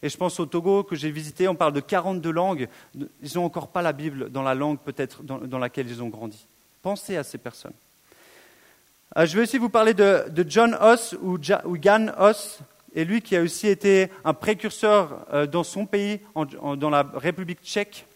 et 0.00 0.08
je 0.08 0.16
pense 0.16 0.38
au 0.40 0.46
Togo 0.46 0.84
que 0.84 0.96
j'ai 0.96 1.10
visité, 1.10 1.48
on 1.48 1.54
parle 1.54 1.72
de 1.72 1.80
42 1.80 2.30
langues, 2.30 2.68
ils 2.94 3.34
n'ont 3.34 3.44
encore 3.44 3.68
pas 3.68 3.82
la 3.82 3.92
Bible 3.92 4.30
dans 4.30 4.42
la 4.42 4.54
langue 4.54 4.78
peut-être 4.78 5.22
dans 5.22 5.58
laquelle 5.58 5.88
ils 5.88 6.02
ont 6.02 6.08
grandi. 6.08 6.46
Pensez 6.82 7.16
à 7.16 7.24
ces 7.24 7.38
personnes. 7.38 7.72
Euh, 9.18 9.26
je 9.26 9.36
vais 9.36 9.42
aussi 9.42 9.58
vous 9.58 9.68
parler 9.68 9.94
de, 9.94 10.24
John 10.48 10.76
Hoss 10.80 11.14
ou, 11.20 11.38
Jan 11.40 12.06
Hoss, 12.16 12.60
et 12.94 13.04
lui 13.04 13.20
qui 13.20 13.36
a 13.36 13.42
aussi 13.42 13.68
été 13.68 14.08
un 14.24 14.34
précurseur 14.34 15.26
euh, 15.32 15.46
dans 15.46 15.64
son 15.64 15.86
pays, 15.86 16.20
dans 16.34 16.90
la 16.90 17.02
République 17.14 17.62
tchèque. 17.62 18.06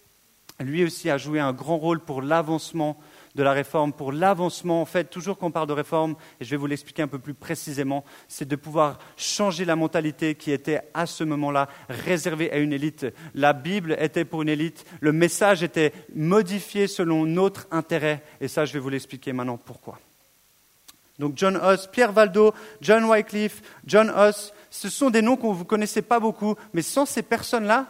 Lui 0.58 0.84
aussi 0.84 1.10
a 1.10 1.18
joué 1.18 1.38
un 1.38 1.52
grand 1.52 1.76
rôle 1.76 2.00
pour 2.00 2.22
l'avancement 2.22 2.96
de 3.34 3.42
la 3.42 3.52
réforme, 3.52 3.92
pour 3.92 4.10
l'avancement, 4.10 4.80
en 4.80 4.86
fait, 4.86 5.10
toujours 5.10 5.36
qu'on 5.36 5.50
parle 5.50 5.66
de 5.66 5.74
réforme, 5.74 6.16
et 6.40 6.44
je 6.46 6.50
vais 6.50 6.56
vous 6.56 6.66
l'expliquer 6.66 7.02
un 7.02 7.08
peu 7.08 7.18
plus 7.18 7.34
précisément, 7.34 8.02
c'est 8.26 8.48
de 8.48 8.56
pouvoir 8.56 8.98
changer 9.18 9.66
la 9.66 9.76
mentalité 9.76 10.34
qui 10.34 10.50
était 10.50 10.80
à 10.94 11.04
ce 11.04 11.24
moment-là 11.24 11.68
réservée 11.90 12.50
à 12.50 12.56
une 12.56 12.72
élite. 12.72 13.04
La 13.34 13.52
Bible 13.52 13.98
était 14.00 14.24
pour 14.24 14.40
une 14.40 14.48
élite, 14.48 14.86
le 15.00 15.12
message 15.12 15.62
était 15.62 15.92
modifié 16.14 16.86
selon 16.86 17.26
notre 17.26 17.66
intérêt, 17.70 18.22
et 18.40 18.48
ça, 18.48 18.64
je 18.64 18.72
vais 18.72 18.78
vous 18.78 18.88
l'expliquer 18.88 19.34
maintenant 19.34 19.58
pourquoi. 19.58 19.98
Donc 21.18 21.32
John 21.36 21.58
Huss, 21.62 21.86
Pierre 21.86 22.12
Valdo, 22.12 22.52
John 22.80 23.04
Wycliffe, 23.04 23.62
John 23.86 24.12
Huss, 24.16 24.52
ce 24.70 24.88
sont 24.88 25.10
des 25.10 25.22
noms 25.22 25.36
qu'on 25.36 25.52
vous 25.52 25.64
connaissez 25.64 26.02
pas 26.02 26.20
beaucoup, 26.20 26.56
mais 26.74 26.82
sans 26.82 27.06
ces 27.06 27.22
personnes-là, 27.22 27.86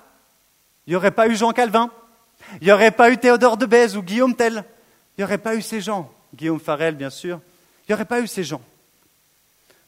il 0.86 0.90
n'y 0.90 0.96
aurait 0.96 1.10
pas 1.10 1.26
eu 1.26 1.34
Jean 1.34 1.52
Calvin, 1.52 1.90
il 2.60 2.66
n'y 2.66 2.72
aurait 2.72 2.92
pas 2.92 3.10
eu 3.10 3.18
Théodore 3.18 3.56
de 3.56 3.66
Bèze 3.66 3.96
ou 3.96 4.02
Guillaume 4.02 4.36
Tell, 4.36 4.64
il 5.16 5.20
n'y 5.20 5.24
aurait 5.24 5.38
pas 5.38 5.56
eu 5.56 5.62
ces 5.62 5.80
gens, 5.80 6.12
Guillaume 6.34 6.60
Farel 6.60 6.94
bien 6.94 7.10
sûr, 7.10 7.40
il 7.80 7.90
n'y 7.90 7.94
aurait 7.94 8.04
pas 8.04 8.20
eu 8.20 8.28
ces 8.28 8.44
gens. 8.44 8.62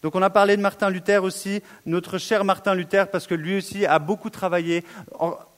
Donc 0.03 0.15
on 0.15 0.23
a 0.23 0.31
parlé 0.31 0.57
de 0.57 0.63
Martin 0.63 0.91
Luther 0.91 1.23
aussi, 1.25 1.63
notre 1.87 2.19
cher 2.19 2.45
Martin 2.45 2.75
Luther, 2.75 3.11
parce 3.11 3.27
que 3.27 3.35
lui 3.35 3.59
aussi 3.59 3.85
a 3.85 3.99
beaucoup 3.99 4.31
travaillé. 4.31 4.85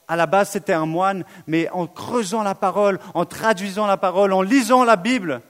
À 0.08 0.16
la 0.16 0.26
base, 0.26 0.50
c'était 0.50 0.72
un 0.72 0.86
moine, 0.86 1.24
mais 1.46 1.68
en 1.70 1.86
creusant 1.86 2.42
la 2.42 2.54
parole, 2.54 2.98
en 3.14 3.26
traduisant 3.26 3.86
la 3.86 3.96
parole, 3.96 4.32
en 4.32 4.42
lisant 4.42 4.82
la 4.84 4.96
Bible, 4.96 5.42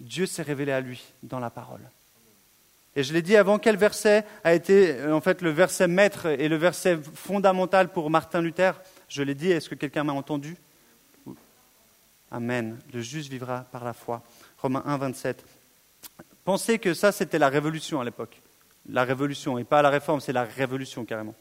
Dieu 0.00 0.26
s'est 0.26 0.42
révélé 0.42 0.72
à 0.72 0.80
lui 0.80 1.02
dans 1.22 1.38
la 1.38 1.50
parole. 1.50 1.80
Et 2.96 3.02
je 3.02 3.12
l'ai 3.12 3.22
dit 3.22 3.36
avant, 3.36 3.58
quel 3.58 3.76
verset 3.76 4.24
a 4.44 4.54
été 4.54 5.02
en 5.04 5.20
fait 5.20 5.42
le 5.42 5.50
verset 5.50 5.88
maître 5.88 6.26
et 6.26 6.48
le 6.48 6.56
verset 6.56 6.98
fondamental 7.14 7.88
pour 7.88 8.08
Martin 8.08 8.40
Luther? 8.40 8.80
Je 9.08 9.22
l'ai 9.22 9.34
dit, 9.34 9.50
est-ce 9.50 9.68
que 9.68 9.74
quelqu'un 9.74 10.04
m'a 10.04 10.12
entendu? 10.12 10.56
Amen. 12.30 12.78
Le 12.92 13.00
juste 13.00 13.30
vivra 13.30 13.66
par 13.72 13.84
la 13.84 13.92
foi. 13.92 14.22
Romains 14.58 14.82
1, 14.86 14.96
27. 14.98 15.44
Pensez 16.44 16.78
que 16.78 16.94
ça, 16.94 17.10
c'était 17.10 17.38
la 17.38 17.48
révolution 17.48 18.00
à 18.00 18.04
l'époque. 18.04 18.40
La 18.88 19.04
révolution, 19.04 19.58
et 19.58 19.64
pas 19.64 19.82
la 19.82 19.90
réforme, 19.90 20.20
c'est 20.20 20.32
la 20.32 20.44
révolution 20.44 21.04
carrément. 21.04 21.34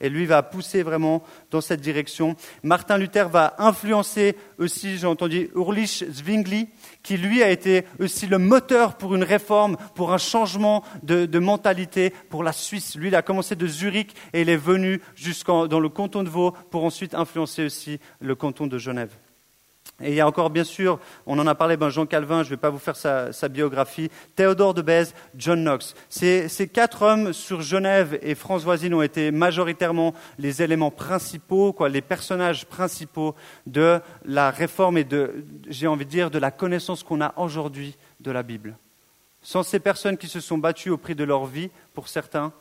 Et 0.00 0.08
lui 0.08 0.26
va 0.26 0.42
pousser 0.42 0.82
vraiment 0.82 1.22
dans 1.50 1.60
cette 1.60 1.80
direction. 1.80 2.36
Martin 2.62 2.98
Luther 2.98 3.28
va 3.28 3.54
influencer 3.58 4.36
aussi, 4.58 4.98
j'ai 4.98 5.06
entendu, 5.06 5.50
Ulrich 5.54 6.04
Zwingli, 6.10 6.68
qui 7.02 7.16
lui 7.16 7.42
a 7.42 7.50
été 7.50 7.84
aussi 8.00 8.26
le 8.26 8.38
moteur 8.38 8.96
pour 8.96 9.14
une 9.14 9.22
réforme, 9.22 9.76
pour 9.94 10.12
un 10.12 10.18
changement 10.18 10.84
de, 11.02 11.38
mentalité 11.38 12.12
pour 12.28 12.42
la 12.42 12.52
Suisse. 12.52 12.96
Lui, 12.96 13.08
il 13.08 13.14
a 13.14 13.22
commencé 13.22 13.54
de 13.56 13.66
Zurich 13.66 14.14
et 14.32 14.42
il 14.42 14.48
est 14.48 14.56
venu 14.56 15.00
jusqu'en 15.14 15.66
dans 15.66 15.80
le 15.80 15.88
canton 15.88 16.22
de 16.22 16.28
Vaud 16.28 16.52
pour 16.70 16.84
ensuite 16.84 17.14
influencer 17.14 17.64
aussi 17.64 18.00
le 18.20 18.34
canton 18.34 18.66
de 18.66 18.78
Genève. 18.78 19.10
Et 20.02 20.10
il 20.10 20.14
y 20.14 20.20
a 20.20 20.26
encore, 20.26 20.50
bien 20.50 20.64
sûr, 20.64 20.98
on 21.24 21.38
en 21.38 21.46
a 21.46 21.54
parlé, 21.54 21.76
ben 21.76 21.88
Jean 21.88 22.04
Calvin, 22.04 22.42
je 22.42 22.48
ne 22.48 22.50
vais 22.50 22.60
pas 22.60 22.70
vous 22.70 22.80
faire 22.80 22.96
sa, 22.96 23.48
biographie, 23.48 24.10
Théodore 24.34 24.74
de 24.74 24.82
Bèze, 24.82 25.14
John 25.36 25.62
Knox. 25.62 25.94
Ces, 26.08 26.68
quatre 26.72 27.02
hommes 27.02 27.32
sur 27.32 27.60
Genève 27.60 28.18
et 28.20 28.34
France 28.34 28.64
voisine 28.64 28.92
ont 28.94 29.02
été 29.02 29.30
majoritairement 29.30 30.12
les 30.38 30.62
éléments 30.62 30.90
principaux, 30.90 31.72
quoi, 31.72 31.88
les 31.88 32.00
personnages 32.00 32.66
principaux 32.66 33.36
de 33.66 34.00
la 34.24 34.50
réforme 34.50 34.98
et 34.98 35.04
de, 35.04 35.44
j'ai 35.68 35.86
envie 35.86 36.04
de 36.04 36.10
dire, 36.10 36.30
de 36.30 36.38
la 36.38 36.50
connaissance 36.50 37.04
qu'on 37.04 37.20
a 37.20 37.32
aujourd'hui 37.36 37.96
de 38.18 38.32
la 38.32 38.42
Bible. 38.42 38.76
Sans 39.42 39.62
ces 39.62 39.78
personnes 39.78 40.16
qui 40.16 40.26
se 40.26 40.40
sont 40.40 40.58
battues 40.58 40.90
au 40.90 40.98
prix 40.98 41.14
de 41.14 41.22
leur 41.22 41.46
vie, 41.46 41.70
pour 41.92 42.08
certains, 42.08 42.52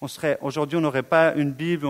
on 0.00 0.08
serait, 0.08 0.38
aujourd'hui, 0.40 0.76
on 0.76 0.80
n'aurait 0.80 1.04
pas 1.04 1.34
une 1.34 1.52
Bible 1.52 1.86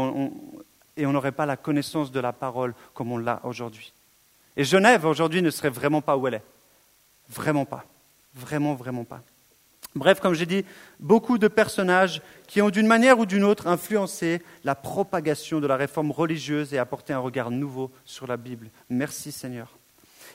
et 0.99 1.07
on 1.07 1.13
n'aurait 1.13 1.33
pas 1.33 1.47
la 1.47 1.57
connaissance 1.57 2.13
de 2.13 2.21
la 2.21 2.35
parole 2.35 2.75
comme 2.93 3.13
on 3.13 3.19
l'a 3.19 3.41
aujourd'hui. 3.45 3.95
Et 4.59 4.65
Genève, 4.65 5.07
aujourd'hui, 5.07 5.41
ne 5.41 5.50
serait 5.50 5.71
vraiment 5.71 6.03
pas 6.03 6.17
où 6.17 6.27
elle 6.27 6.35
est. 6.35 6.43
Vraiment 7.31 7.65
pas. 7.65 7.85
Vraiment, 8.35 8.75
vraiment 8.75 9.05
pas. 9.05 9.23
Bref, 9.95 10.19
comme 10.19 10.35
j'ai 10.35 10.47
dit, 10.47 10.65
beaucoup 10.99 11.38
de 11.38 11.47
personnages 11.47 12.21
qui 12.49 12.61
ont 12.61 12.69
d'une 12.69 12.88
manière 12.88 13.21
ou 13.21 13.25
d'une 13.25 13.45
autre 13.45 13.69
influencé 13.69 14.43
la 14.65 14.75
propagation 14.75 15.61
de 15.61 15.67
la 15.69 15.77
réforme 15.77 16.11
religieuse 16.11 16.75
et 16.75 16.79
apporté 16.79 17.12
un 17.12 17.21
regard 17.21 17.53
nouveau 17.53 17.93
sur 18.05 18.27
la 18.27 18.37
Bible. 18.37 18.69
Merci 18.91 19.31
Seigneur. 19.31 19.77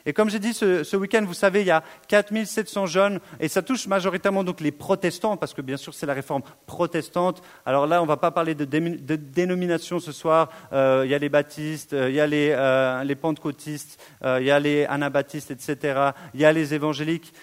Et 0.06 0.12
comme 0.12 0.30
j'ai 0.30 0.40
dit 0.40 0.54
ce, 0.54 0.96
week-end, 0.98 1.24
vous 1.26 1.34
savez, 1.34 1.62
il 1.62 1.68
y 1.68 1.72
a 1.72 1.84
4700 2.10 2.88
jeunes, 2.88 3.20
et 3.40 3.48
ça 3.48 3.62
touche 3.62 3.88
majoritairement 3.88 4.44
donc 4.44 4.60
les 4.60 4.72
protestants, 4.72 5.38
parce 5.38 5.54
que 5.54 5.62
bien 5.62 5.78
sûr 5.78 5.94
c'est 5.94 6.06
la 6.06 6.14
réforme 6.14 6.42
protestante. 6.66 7.42
Alors 7.66 7.88
là, 7.88 8.02
on 8.02 8.04
ne 8.04 8.10
va 8.10 8.18
pas 8.18 8.32
parler 8.32 8.54
de, 8.54 8.66
dénomination 8.66 10.00
ce 10.00 10.12
soir. 10.12 10.50
Euh, 10.74 11.04
il 11.06 11.12
y 11.12 11.16
a 11.16 11.20
les 11.20 11.30
baptistes, 11.30 11.94
euh, 11.94 12.10
il 12.10 12.16
y 12.16 12.20
a 12.20 12.28
les, 12.28 12.52
euh, 12.52 13.16
pentecôtistes, 13.16 14.02
il 14.24 14.44
y 14.44 14.52
a 14.52 14.60
les 14.60 14.86
anabaptistes, 14.86 15.52
etc. 15.52 16.12
Il 16.34 16.42
y 16.42 16.46
a 16.46 16.52
les 16.52 16.74
évangéliques. 16.74 17.34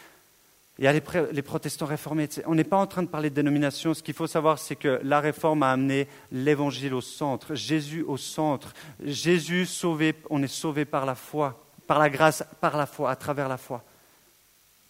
Il 0.79 0.85
y 0.85 0.89
a 0.89 0.93
les, 0.93 1.03
les, 1.33 1.43
protestants 1.43 1.85
réformés. 1.85 2.29
On 2.47 2.55
n'est 2.55 2.65
pas 2.65 2.79
en 2.79 2.87
train 2.87 3.03
de 3.03 3.09
parler 3.09 3.29
de 3.29 3.35
dénomination. 3.35 3.93
Ce 3.93 4.03
qu'il 4.03 4.15
faut 4.15 4.27
savoir, 4.27 4.59
c'est 4.59 4.77
que 4.77 4.99
la 5.03 5.21
réforme 5.21 5.63
a 5.63 5.73
amené 5.73 6.09
l'évangile 6.33 6.95
au 6.95 7.03
centre, 7.03 7.55
Jésus 7.55 8.03
au 8.03 8.17
centre. 8.17 8.73
Jésus 9.05 9.67
sauvé, 9.67 10.15
on 10.31 10.43
est 10.43 10.47
sauvé 10.47 10.87
par 10.87 11.05
la 11.05 11.15
foi 11.15 11.70
par 11.91 11.99
la 11.99 12.09
grâce, 12.09 12.45
par 12.61 12.77
la 12.77 12.87
foi, 12.87 13.11
à 13.11 13.17
travers 13.17 13.49
la 13.49 13.57
foi. 13.57 13.83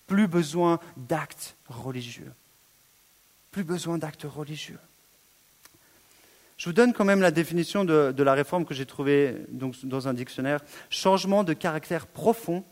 Plus 0.07 0.27
besoin 0.27 0.79
d'actes 0.99 1.57
religieux. 1.67 2.31
Plus 3.53 3.65
besoin 3.65 3.97
d'actes 3.97 4.27
religieux. 4.29 4.79
Je 6.59 6.69
vous 6.69 6.75
donne 6.75 6.93
quand 6.93 7.07
même 7.07 7.23
la 7.23 7.31
définition 7.31 7.87
de, 7.87 8.23
la 8.23 8.35
réforme 8.35 8.67
que 8.67 8.75
j'ai 8.75 8.85
trouvée 8.85 9.35
dans 9.49 10.09
un 10.09 10.13
dictionnaire. 10.13 10.61
Changement 10.91 11.43
de 11.43 11.55
caractère 11.55 12.07
profond, 12.07 12.65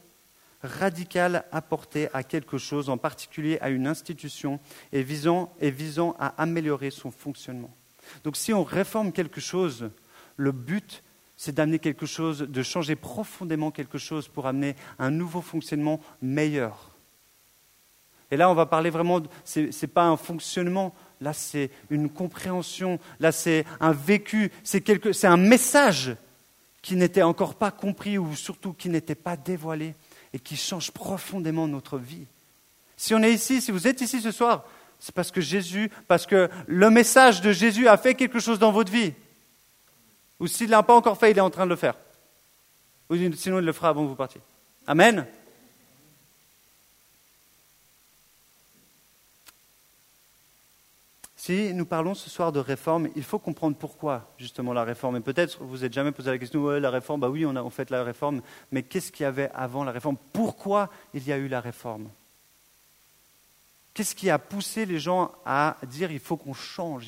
radical 0.63 1.47
apporté 1.51 2.11
à 2.13 2.23
quelque 2.23 2.59
chose, 2.59 2.91
en 2.91 2.99
particulier 2.99 3.57
à 3.63 3.71
une 3.71 3.87
institution, 3.87 4.61
et 4.93 5.03
visant, 5.03 5.55
et 5.59 5.71
visant 5.71 6.15
à 6.19 6.35
améliorer 6.37 6.91
son 6.91 7.11
fonctionnement. 7.11 7.75
Donc 8.25 8.37
si 8.37 8.53
on 8.53 8.63
réforme 8.63 9.11
quelque 9.11 9.41
chose, 9.41 9.89
le 10.37 10.53
but, 10.53 11.03
c'est 11.39 11.55
d'amener 11.55 11.79
quelque 11.79 12.05
chose, 12.05 12.41
de 12.41 12.63
changer 12.65 12.97
profondément 12.97 13.71
quelque 13.71 13.97
chose 13.97 14.27
pour 14.27 14.49
amener 14.49 14.75
un 14.99 15.11
nouveau 15.11 15.41
fonctionnement 15.41 16.01
meilleur. 16.21 16.91
Et 18.33 18.37
là, 18.37 18.51
on 18.51 18.55
va 18.55 18.67
parler 18.67 18.91
vraiment, 18.91 19.23
ce 19.45 19.61
n'est 19.61 19.93
pas 19.93 20.05
un 20.05 20.17
fonctionnement, 20.17 20.93
là 21.21 21.33
c'est 21.33 21.71
une 21.91 22.11
compréhension, 22.11 22.99
là 23.21 23.31
c'est 23.31 23.65
un 23.79 23.93
vécu, 23.93 24.51
c'est 24.65 25.27
un 25.27 25.37
message 25.37 26.17
qui 26.83 26.97
n'était 26.97 27.23
encore 27.23 27.55
pas 27.55 27.71
compris 27.71 28.19
ou 28.19 28.35
surtout 28.35 28.73
qui 28.73 28.89
n'était 28.89 29.15
pas 29.15 29.37
dévoilé 29.37 29.95
et 30.35 30.41
qui 30.41 30.57
change 30.57 30.91
profondément 30.91 31.69
notre 31.69 31.99
vie. 31.99 32.27
Si 32.97 33.15
on 33.15 33.23
est 33.23 33.33
ici, 33.33 33.61
si 33.61 33.71
vous 33.71 33.87
êtes 33.87 34.01
ici 34.01 34.21
ce 34.21 34.33
soir, 34.33 34.65
c'est 34.99 35.15
parce 35.15 35.31
que 35.31 35.41
Jésus, 35.41 35.89
parce 36.09 36.27
que 36.27 36.51
le 36.67 36.91
message 36.91 37.43
de 37.43 37.53
Jésus 37.53 37.87
a 37.87 37.97
fait 37.97 38.15
quelque 38.15 38.41
chose 38.41 38.59
dans 38.59 38.73
votre 38.73 38.91
vie. 38.91 39.13
Ou 40.41 40.47
s'il 40.47 40.67
ne 40.67 40.73
l'a 40.73 40.83
pas 40.83 40.95
encore 40.95 41.19
fait, 41.19 41.31
il 41.31 41.39
est 41.39 41.43
en 41.43 41.51
train 41.51 41.65
de 41.65 41.71
le 41.71 41.77
faire. 41.77 41.95
Sinon, 43.11 43.59
il 43.59 43.65
le 43.65 43.73
fera 43.73 43.89
avant 43.89 44.05
que 44.05 44.09
vous 44.09 44.15
partiez. 44.15 44.41
Amen. 44.87 45.27
Si 51.37 51.73
nous 51.73 51.87
parlons 51.87 52.15
ce 52.15 52.29
soir 52.29 52.53
de 52.53 52.59
réforme, 52.59 53.09
il 53.17 53.23
faut 53.23 53.39
comprendre 53.39 53.75
pourquoi 53.75 54.31
justement 54.37 54.75
la 54.75 54.85
réforme. 54.85 55.17
Et 55.17 55.21
peut-être 55.21 55.65
vous 55.65 55.79
n'êtes 55.79 55.95
jamais 55.95 56.13
posé 56.13 56.31
la 56.31 56.37
question, 56.37 56.69
la 56.69 56.91
réforme, 56.91 57.21
bah 57.21 57.31
oui, 57.31 57.47
on 57.47 57.57
a 57.57 57.71
fait 57.71 57.89
la 57.89 58.05
réforme, 58.05 58.43
mais 58.71 58.83
qu'est-ce 58.83 59.11
qu'il 59.11 59.25
y 59.25 59.27
avait 59.27 59.51
avant 59.55 59.83
la 59.83 59.93
réforme? 59.93 60.19
Pourquoi 60.35 60.91
il 61.15 61.27
y 61.27 61.33
a 61.33 61.39
eu 61.39 61.49
la 61.49 61.63
réforme? 61.63 62.11
Qu'est-ce 63.95 64.15
qui 64.15 64.29
a 64.29 64.39
poussé 64.39 64.85
les 64.85 64.99
gens 65.01 65.33
à 65.47 65.77
dire 65.87 66.13
il 66.13 66.21
faut 66.21 66.37
qu'on 66.37 66.53
change, 66.53 67.07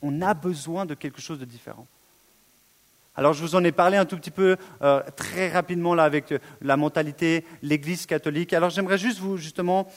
on 0.00 0.22
a 0.22 0.32
besoin 0.32 0.86
de 0.86 0.94
quelque 0.94 1.20
chose 1.20 1.38
de 1.38 1.44
différent 1.44 1.86
alors 3.16 3.32
je 3.32 3.42
vous 3.42 3.54
en 3.54 3.64
ai 3.64 3.72
parlé 3.72 3.96
un 3.96 4.04
tout 4.04 4.16
petit 4.16 4.30
peu 4.30 4.56
euh, 4.82 5.02
très 5.16 5.50
rapidement 5.50 5.94
là 5.94 6.04
avec 6.04 6.32
euh, 6.32 6.38
la 6.62 6.76
mentalité, 6.76 7.44
l'Église 7.62 8.06
catholique. 8.06 8.52
Alors 8.52 8.70
j'aimerais 8.70 8.98
juste 8.98 9.18
vous 9.18 9.36
justement 9.36 9.90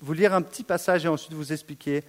vous 0.00 0.12
lire 0.12 0.34
un 0.34 0.42
petit 0.42 0.64
passage 0.64 1.04
et 1.04 1.08
ensuite 1.08 1.32
vous 1.32 1.52
expliquer 1.52 2.02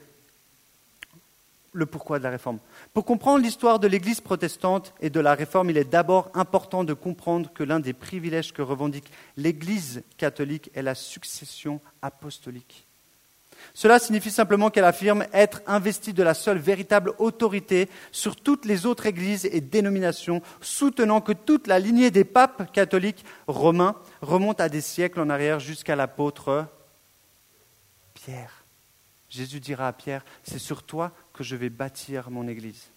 le 1.71 1.85
pourquoi 1.85 2.17
de 2.17 2.23
la 2.23 2.31
réforme. 2.31 2.59
Pour 2.93 3.05
comprendre 3.05 3.43
l'histoire 3.43 3.79
de 3.79 3.87
l'Église 3.87 4.21
protestante 4.21 4.93
et 5.01 5.11
de 5.11 5.19
la 5.19 5.35
réforme, 5.35 5.69
il 5.69 5.77
est 5.77 5.89
d'abord 5.89 6.31
important 6.33 6.83
de 6.83 6.93
comprendre 6.93 7.51
que 7.53 7.63
l'un 7.63 7.79
des 7.79 7.93
privilèges 7.93 8.51
que 8.51 8.63
revendique 8.63 9.11
l'Église 9.37 10.03
catholique 10.17 10.71
est 10.73 10.81
la 10.81 10.95
succession 10.95 11.79
apostolique. 12.01 12.88
Cela 13.73 13.99
signifie 13.99 14.31
simplement 14.31 14.69
qu'elle 14.69 14.85
affirme 14.85 15.25
être 15.33 15.61
investie 15.67 16.13
de 16.13 16.23
la 16.23 16.33
seule 16.33 16.57
véritable 16.57 17.13
autorité 17.17 17.89
sur 18.11 18.35
toutes 18.35 18.65
les 18.65 18.85
autres 18.85 19.05
églises 19.05 19.45
et 19.51 19.61
dénominations, 19.61 20.41
soutenant 20.61 21.21
que 21.21 21.33
toute 21.33 21.67
la 21.67 21.79
lignée 21.79 22.11
des 22.11 22.23
papes 22.23 22.71
catholiques 22.71 23.25
romains 23.47 23.95
remonte 24.21 24.61
à 24.61 24.69
des 24.69 24.81
siècles 24.81 25.19
en 25.19 25.29
arrière 25.29 25.59
jusqu'à 25.59 25.95
l'apôtre 25.95 26.65
Pierre. 28.13 28.63
Jésus 29.29 29.59
dira 29.59 29.87
à 29.87 29.93
Pierre, 29.93 30.25
c'est 30.43 30.59
sur 30.59 30.83
toi 30.83 31.11
que 31.33 31.43
je 31.43 31.55
vais 31.55 31.69
bâtir 31.69 32.31
mon 32.31 32.47
église. 32.47 32.87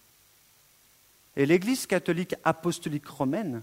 Et 1.35 1.45
l'église 1.45 1.85
catholique 1.85 2.35
apostolique 2.43 3.07
romaine 3.07 3.61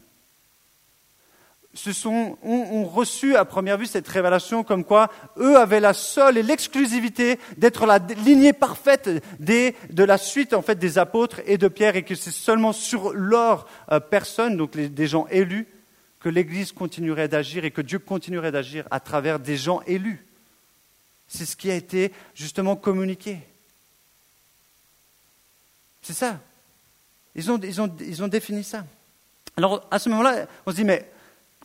se 1.75 1.93
sont, 1.93 2.37
ont, 2.43 2.85
reçu 2.85 3.37
à 3.37 3.45
première 3.45 3.79
vue 3.79 3.87
cette 3.87 4.09
révélation 4.09 4.65
comme 4.65 4.85
quoi 4.85 5.09
eux 5.39 5.57
avaient 5.57 5.81
la 5.81 5.95
seule 5.95 6.37
et 6.37 6.43
l'exclusivité 6.43 7.39
d'être 7.59 7.87
la 7.87 7.99
lignée 7.99 8.53
parfaite 8.53 9.09
de 9.39 10.05
la 10.05 10.19
suite 10.19 10.53
en 10.53 10.63
fait 10.63 10.79
des 10.79 10.99
apôtres 10.99 11.41
et 11.47 11.59
de 11.59 11.69
Pierre 11.69 11.95
et 11.95 12.03
que 12.03 12.17
c'est 12.17 12.33
seulement 12.33 12.73
sur 12.73 13.13
leur 13.13 13.69
euh, 13.93 14.01
personne, 14.01 14.57
donc 14.57 14.77
des 14.77 15.07
gens 15.07 15.27
élus, 15.29 15.69
que 16.19 16.29
l'Église 16.29 16.73
continuerait 16.73 17.29
d'agir 17.29 17.65
et 17.65 17.71
que 17.71 17.81
Dieu 17.81 17.99
continuerait 17.99 18.53
d'agir 18.53 18.87
à 18.91 19.01
travers 19.01 19.39
des 19.39 19.57
gens 19.57 19.81
élus. 19.87 20.27
C'est 21.29 21.47
ce 21.47 21.57
qui 21.57 21.71
a 21.71 21.75
été 21.77 22.13
justement 22.35 22.75
communiqué. 22.75 23.39
C'est 26.03 26.15
ça. 26.15 26.41
Ils 27.37 27.51
ont, 27.51 27.61
ils, 27.63 27.81
ont, 27.81 27.95
ils 28.01 28.23
ont 28.23 28.29
défini 28.29 28.65
ça. 28.65 28.85
Alors 29.57 29.87
à 29.91 30.01
ce 30.01 30.09
moment-là, 30.09 30.47
on 30.67 30.73
se 30.73 30.77
dit, 30.77 30.85
mais 30.85 31.09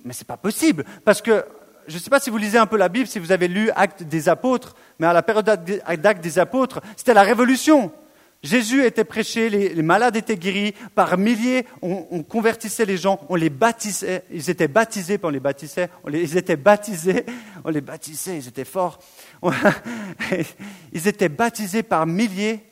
mais 0.06 0.14
ce 0.14 0.22
n'est 0.22 0.28
pas 0.28 0.38
possible, 0.38 0.86
parce 1.04 1.22
que 1.22 1.44
je 1.88 1.96
ne 1.96 2.00
sais 2.00 2.10
pas 2.10 2.20
si 2.20 2.30
vous 2.30 2.38
lisez 2.38 2.58
un 2.58 2.66
peu 2.66 2.78
la 2.78 2.90
Bible, 2.90 3.08
si 3.08 3.20
vous 3.20 3.32
avez 3.32 3.48
lu 3.48 3.70
Actes 3.76 4.04
des 4.04 4.30
Apôtres, 4.30 4.76
mais 5.00 5.08
à 5.08 5.14
la 5.14 5.22
période 5.22 5.46
d'Actes 5.46 6.24
des 6.24 6.40
Apôtres, 6.40 6.82
c'était 6.96 7.14
la 7.14 7.24
révolution. 7.24 7.92
Jésus 8.44 8.86
était 8.86 9.04
prêché, 9.04 9.50
les, 9.50 9.82
malades 9.82 10.16
étaient 10.16 10.38
guéris, 10.38 10.74
par 10.94 11.18
milliers, 11.18 11.66
on, 11.82 12.22
convertissait 12.22 12.86
les 12.86 12.98
gens, 12.98 13.20
on 13.30 13.36
les 13.36 13.50
baptisait, 13.50 14.24
ils 14.32 14.50
étaient 14.50 14.68
baptisés, 14.68 15.20
on 15.24 15.30
les 15.30 15.40
baptisait, 15.40 15.90
ils 16.12 16.38
étaient 16.38 16.56
baptisés, 16.56 17.26
on 17.64 17.70
les 17.70 17.82
baptisait, 17.82 18.38
ils 18.38 18.48
étaient 18.48 18.66
forts. 18.66 19.00
ils 20.94 21.08
étaient 21.08 21.30
baptisés 21.30 21.82
par 21.82 22.06
milliers 22.06 22.64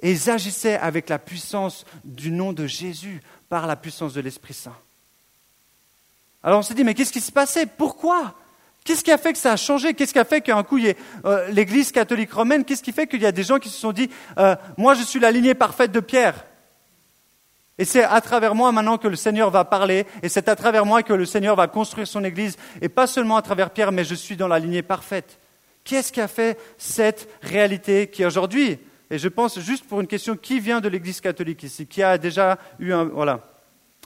et 0.00 0.10
ils 0.10 0.30
agissaient 0.30 0.78
avec 0.78 1.08
la 1.08 1.20
puissance 1.20 1.84
du 2.04 2.32
nom 2.32 2.52
de 2.52 2.66
Jésus, 2.66 3.20
par 3.48 3.66
la 3.66 3.76
puissance 3.76 4.14
de 4.14 4.20
l'Esprit 4.20 4.54
Saint. 4.54 4.76
Alors 6.42 6.60
on 6.60 6.62
s'est 6.62 6.74
dit, 6.74 6.84
mais 6.84 6.94
qu'est-ce 6.94 7.12
qui 7.12 7.20
s'est 7.20 7.32
passé 7.32 7.66
Pourquoi? 7.66 8.34
Qu'est-ce 8.84 9.04
qui 9.04 9.12
a 9.12 9.18
fait 9.18 9.32
que 9.32 9.38
ça 9.38 9.52
a 9.52 9.56
changé? 9.56 9.92
Qu'est-ce 9.92 10.12
qui 10.12 10.18
a 10.18 10.24
fait 10.24 10.40
qu'un 10.40 10.62
coup, 10.62 10.78
euh, 11.24 11.48
l'Église 11.50 11.92
catholique 11.92 12.32
romaine, 12.32 12.64
qu'est-ce 12.64 12.82
qui 12.82 12.92
fait 12.92 13.06
qu'il 13.06 13.20
y 13.20 13.26
a 13.26 13.32
des 13.32 13.42
gens 13.42 13.58
qui 13.58 13.68
se 13.68 13.78
sont 13.78 13.92
dit, 13.92 14.08
euh, 14.38 14.56
moi 14.76 14.94
je 14.94 15.02
suis 15.02 15.20
la 15.20 15.30
lignée 15.30 15.54
parfaite 15.54 15.92
de 15.92 16.00
Pierre. 16.00 16.46
Et 17.76 17.84
c'est 17.84 18.02
à 18.02 18.20
travers 18.20 18.54
moi 18.54 18.72
maintenant 18.72 18.98
que 18.98 19.06
le 19.06 19.16
Seigneur 19.16 19.50
va 19.50 19.64
parler, 19.64 20.06
et 20.22 20.28
c'est 20.28 20.48
à 20.48 20.56
travers 20.56 20.86
moi 20.86 21.02
que 21.02 21.12
le 21.12 21.26
Seigneur 21.26 21.54
va 21.54 21.68
construire 21.68 22.08
son 22.08 22.24
Église, 22.24 22.56
et 22.80 22.88
pas 22.88 23.06
seulement 23.06 23.36
à 23.36 23.42
travers 23.42 23.70
Pierre, 23.70 23.92
mais 23.92 24.04
je 24.04 24.14
suis 24.14 24.36
dans 24.36 24.48
la 24.48 24.58
lignée 24.58 24.82
parfaite. 24.82 25.38
Qu'est-ce 25.84 26.10
qui 26.10 26.20
a 26.20 26.28
fait 26.28 26.58
cette 26.76 27.28
réalité 27.42 28.08
qui 28.08 28.24
aujourd'hui, 28.24 28.78
et 29.10 29.18
je 29.18 29.28
pense 29.28 29.60
juste 29.60 29.86
pour 29.86 30.00
une 30.00 30.06
question, 30.06 30.36
qui 30.36 30.60
vient 30.60 30.80
de 30.80 30.88
l'Église 30.88 31.20
catholique 31.20 31.62
ici, 31.62 31.86
qui 31.86 32.02
a 32.02 32.18
déjà 32.18 32.58
eu 32.78 32.92
un... 32.92 33.04
Voilà. 33.04 33.57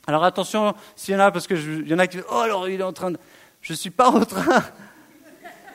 Alors 0.06 0.24
attention, 0.24 0.74
s'il 0.96 1.14
y 1.14 1.16
en 1.16 1.20
a, 1.20 1.30
parce 1.30 1.46
qu'il 1.46 1.88
y 1.88 1.94
en 1.94 1.98
a 1.98 2.06
qui 2.06 2.16
disent, 2.16 2.26
oh 2.30 2.38
alors 2.38 2.68
il 2.68 2.80
est 2.80 2.84
en 2.84 2.92
train 2.92 3.12
de... 3.12 3.18
Je 3.60 3.72
ne 3.72 3.76
suis 3.76 3.90
pas 3.90 4.08
en 4.08 4.24
train 4.24 4.64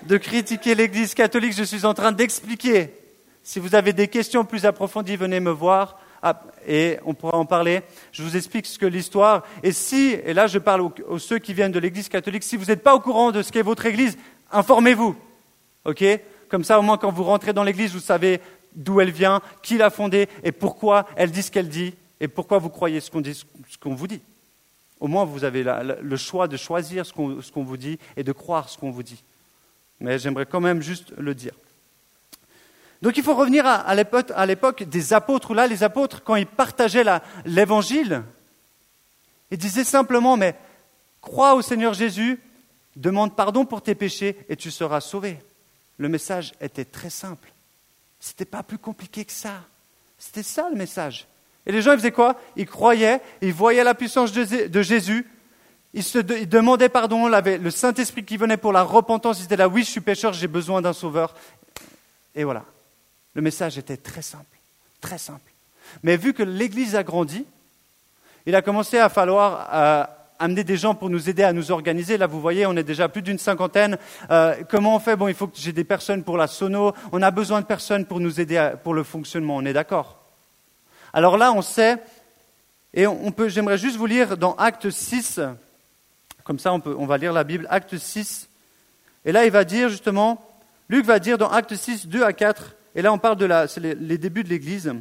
de 0.03 0.17
critiquer 0.17 0.75
l'Église 0.75 1.13
catholique, 1.13 1.53
je 1.53 1.63
suis 1.63 1.85
en 1.85 1.93
train 1.93 2.11
d'expliquer. 2.11 2.93
Si 3.43 3.59
vous 3.59 3.75
avez 3.75 3.93
des 3.93 4.09
questions 4.09 4.43
plus 4.43 4.65
approfondies, 4.65 5.15
venez 5.15 5.39
me 5.39 5.51
voir 5.51 5.99
ah, 6.21 6.41
et 6.67 6.97
on 7.05 7.13
pourra 7.13 7.37
en 7.37 7.45
parler. 7.45 7.81
Je 8.11 8.23
vous 8.23 8.35
explique 8.35 8.65
ce 8.65 8.77
que 8.77 8.85
l'histoire. 8.85 9.43
Et 9.63 9.71
si, 9.71 10.17
et 10.25 10.33
là 10.33 10.47
je 10.47 10.59
parle 10.59 10.81
aux, 10.81 11.19
ceux 11.19 11.39
qui 11.39 11.53
viennent 11.53 11.71
de 11.71 11.79
l'Église 11.79 12.09
catholique, 12.09 12.43
si 12.43 12.57
vous 12.57 12.65
n'êtes 12.65 12.83
pas 12.83 12.95
au 12.95 12.99
courant 12.99 13.31
de 13.31 13.41
ce 13.41 13.51
qu'est 13.51 13.61
votre 13.61 13.85
Église, 13.85 14.17
informez-vous. 14.51 15.15
OK? 15.85 16.03
Comme 16.49 16.63
ça, 16.63 16.79
au 16.79 16.81
moins, 16.81 16.97
quand 16.97 17.11
vous 17.11 17.23
rentrez 17.23 17.53
dans 17.53 17.63
l'Église, 17.63 17.93
vous 17.93 17.99
savez 17.99 18.41
d'où 18.75 18.99
elle 18.99 19.11
vient, 19.11 19.41
qui 19.63 19.77
l'a 19.77 19.89
fondée 19.89 20.27
et 20.43 20.51
pourquoi 20.51 21.07
elle 21.15 21.31
dit 21.31 21.43
ce 21.43 21.51
qu'elle 21.51 21.69
dit 21.69 21.93
et 22.19 22.27
pourquoi 22.27 22.57
vous 22.57 22.69
croyez 22.69 22.99
ce 22.99 23.11
qu'on 23.11 23.95
vous 23.95 24.07
dit? 24.07 24.21
Au 24.99 25.07
moins, 25.07 25.25
vous 25.25 25.43
avez 25.43 25.63
le 25.63 26.17
choix 26.17 26.47
de 26.47 26.57
choisir 26.57 27.05
ce 27.05 27.13
qu'on 27.13 27.63
vous 27.63 27.77
dit 27.77 27.99
et 28.15 28.23
de 28.23 28.31
croire 28.31 28.69
ce 28.69 28.77
qu'on 28.77 28.91
vous 28.91 29.03
dit. 29.03 29.23
Mais 29.99 30.17
j'aimerais 30.17 30.45
quand 30.45 30.59
même 30.59 30.81
juste 30.81 31.13
le 31.17 31.35
dire. 31.35 31.53
Donc 33.01 33.15
il 33.17 33.23
faut 33.23 33.35
revenir 33.35 33.65
à, 33.65 33.93
l'époque 34.45 34.83
des 34.83 35.13
apôtres, 35.13 35.51
où 35.51 35.53
là, 35.53 35.67
les 35.67 35.83
apôtres, 35.83 36.23
quand 36.23 36.35
ils 36.35 36.47
partageaient 36.47 37.05
l'évangile, 37.45 38.23
ils 39.51 39.57
disaient 39.57 39.83
simplement, 39.83 40.35
mais 40.35 40.55
crois 41.21 41.53
au 41.53 41.61
Seigneur 41.61 41.93
Jésus, 41.93 42.39
demande 42.95 43.35
pardon 43.35 43.65
pour 43.65 43.83
tes 43.83 43.93
péchés 43.93 44.35
et 44.49 44.55
tu 44.55 44.71
seras 44.71 45.01
sauvé. 45.01 45.39
Le 45.97 46.09
message 46.09 46.53
était 46.59 46.85
très 46.85 47.11
simple. 47.11 47.53
Ce 48.19 48.31
n'était 48.31 48.45
pas 48.45 48.63
plus 48.63 48.79
compliqué 48.79 49.25
que 49.25 49.31
ça. 49.31 49.61
C'était 50.17 50.43
ça 50.43 50.67
le 50.69 50.75
message. 50.75 51.27
Et 51.67 51.71
les 51.73 51.81
gens, 51.81 51.91
ils 51.91 51.97
faisaient 51.97 52.11
quoi? 52.11 52.35
Ils 52.55 52.65
croyaient, 52.65 53.21
ils 53.41 53.53
voyaient 53.53 53.83
la 53.83 53.93
puissance 53.93 54.31
de 54.31 54.81
Jésus, 54.81 55.27
ils, 55.93 56.03
se, 56.03 56.17
demandaient 56.17 56.89
pardon, 56.89 57.31
avait 57.31 57.57
le 57.57 57.71
Saint-Esprit 57.71 58.23
qui 58.23 58.37
venait 58.37 58.57
pour 58.57 58.71
la 58.71 58.83
repentance, 58.83 59.39
ils 59.39 59.45
étaient 59.45 59.57
là, 59.57 59.67
oui, 59.67 59.83
je 59.83 59.89
suis 59.89 60.01
pécheur, 60.01 60.31
j'ai 60.31 60.47
besoin 60.47 60.81
d'un 60.81 60.93
sauveur. 60.93 61.35
Et 62.35 62.45
voilà. 62.45 62.63
Le 63.33 63.41
message 63.41 63.77
était 63.77 63.97
très 63.97 64.21
simple, 64.21 64.45
très 65.01 65.17
simple. 65.17 65.51
Mais 66.03 66.15
vu 66.15 66.33
que 66.33 66.43
l'Église 66.43 66.95
a 66.95 67.03
grandi, 67.03 67.45
il 68.45 68.55
a 68.55 68.61
commencé 68.61 68.97
à 68.97 69.09
falloir 69.09 69.69
euh, 69.73 70.03
amener 70.39 70.63
des 70.63 70.77
gens 70.77 70.95
pour 70.95 71.09
nous 71.09 71.29
aider 71.29 71.43
à 71.43 71.51
nous 71.51 71.71
organiser. 71.71 72.17
Là, 72.17 72.27
vous 72.27 72.39
voyez, 72.39 72.65
on 72.65 72.77
est 72.77 72.83
déjà 72.83 73.09
plus 73.09 73.21
d'une 73.21 73.39
cinquantaine. 73.39 73.97
Euh, 74.31 74.55
comment 74.69 74.95
on 74.95 74.99
fait? 74.99 75.17
Bon, 75.17 75.27
il 75.27 75.35
faut 75.35 75.47
que 75.47 75.57
j'ai 75.57 75.73
des 75.73 75.83
personnes 75.83 76.23
pour 76.23 76.37
la 76.37 76.47
sono. 76.47 76.93
On 77.11 77.21
a 77.21 77.31
besoin 77.31 77.59
de 77.59 77.65
personnes 77.65 78.05
pour 78.05 78.21
nous 78.21 78.39
aider 78.39 78.71
pour 78.83 78.93
le 78.93 79.03
fonctionnement. 79.03 79.57
On 79.57 79.65
est 79.65 79.73
d'accord? 79.73 80.26
Alors 81.17 81.35
là, 81.35 81.51
on 81.51 81.63
sait, 81.63 81.97
et 82.93 83.07
on 83.07 83.31
peut, 83.31 83.49
j'aimerais 83.49 83.79
juste 83.79 83.97
vous 83.97 84.05
lire 84.05 84.37
dans 84.37 84.53
Acte 84.53 84.91
6, 84.91 85.39
comme 86.43 86.59
ça 86.59 86.71
on, 86.71 86.79
peut, 86.79 86.95
on 86.95 87.07
va 87.07 87.17
lire 87.17 87.33
la 87.33 87.43
Bible, 87.43 87.65
Acte 87.71 87.97
6. 87.97 88.47
Et 89.25 89.31
là, 89.31 89.43
il 89.43 89.51
va 89.51 89.63
dire 89.63 89.89
justement, 89.89 90.47
Luc 90.89 91.05
va 91.05 91.17
dire 91.17 91.39
dans 91.39 91.49
Acte 91.49 91.75
6, 91.75 92.05
2 92.05 92.21
à 92.21 92.33
4, 92.33 92.75
et 92.93 93.01
là, 93.01 93.11
on 93.11 93.17
parle 93.17 93.37
de 93.37 93.45
la, 93.45 93.67
c'est 93.67 93.79
les, 93.79 94.19
débuts 94.19 94.43
de 94.43 94.49
l'Église. 94.49 94.93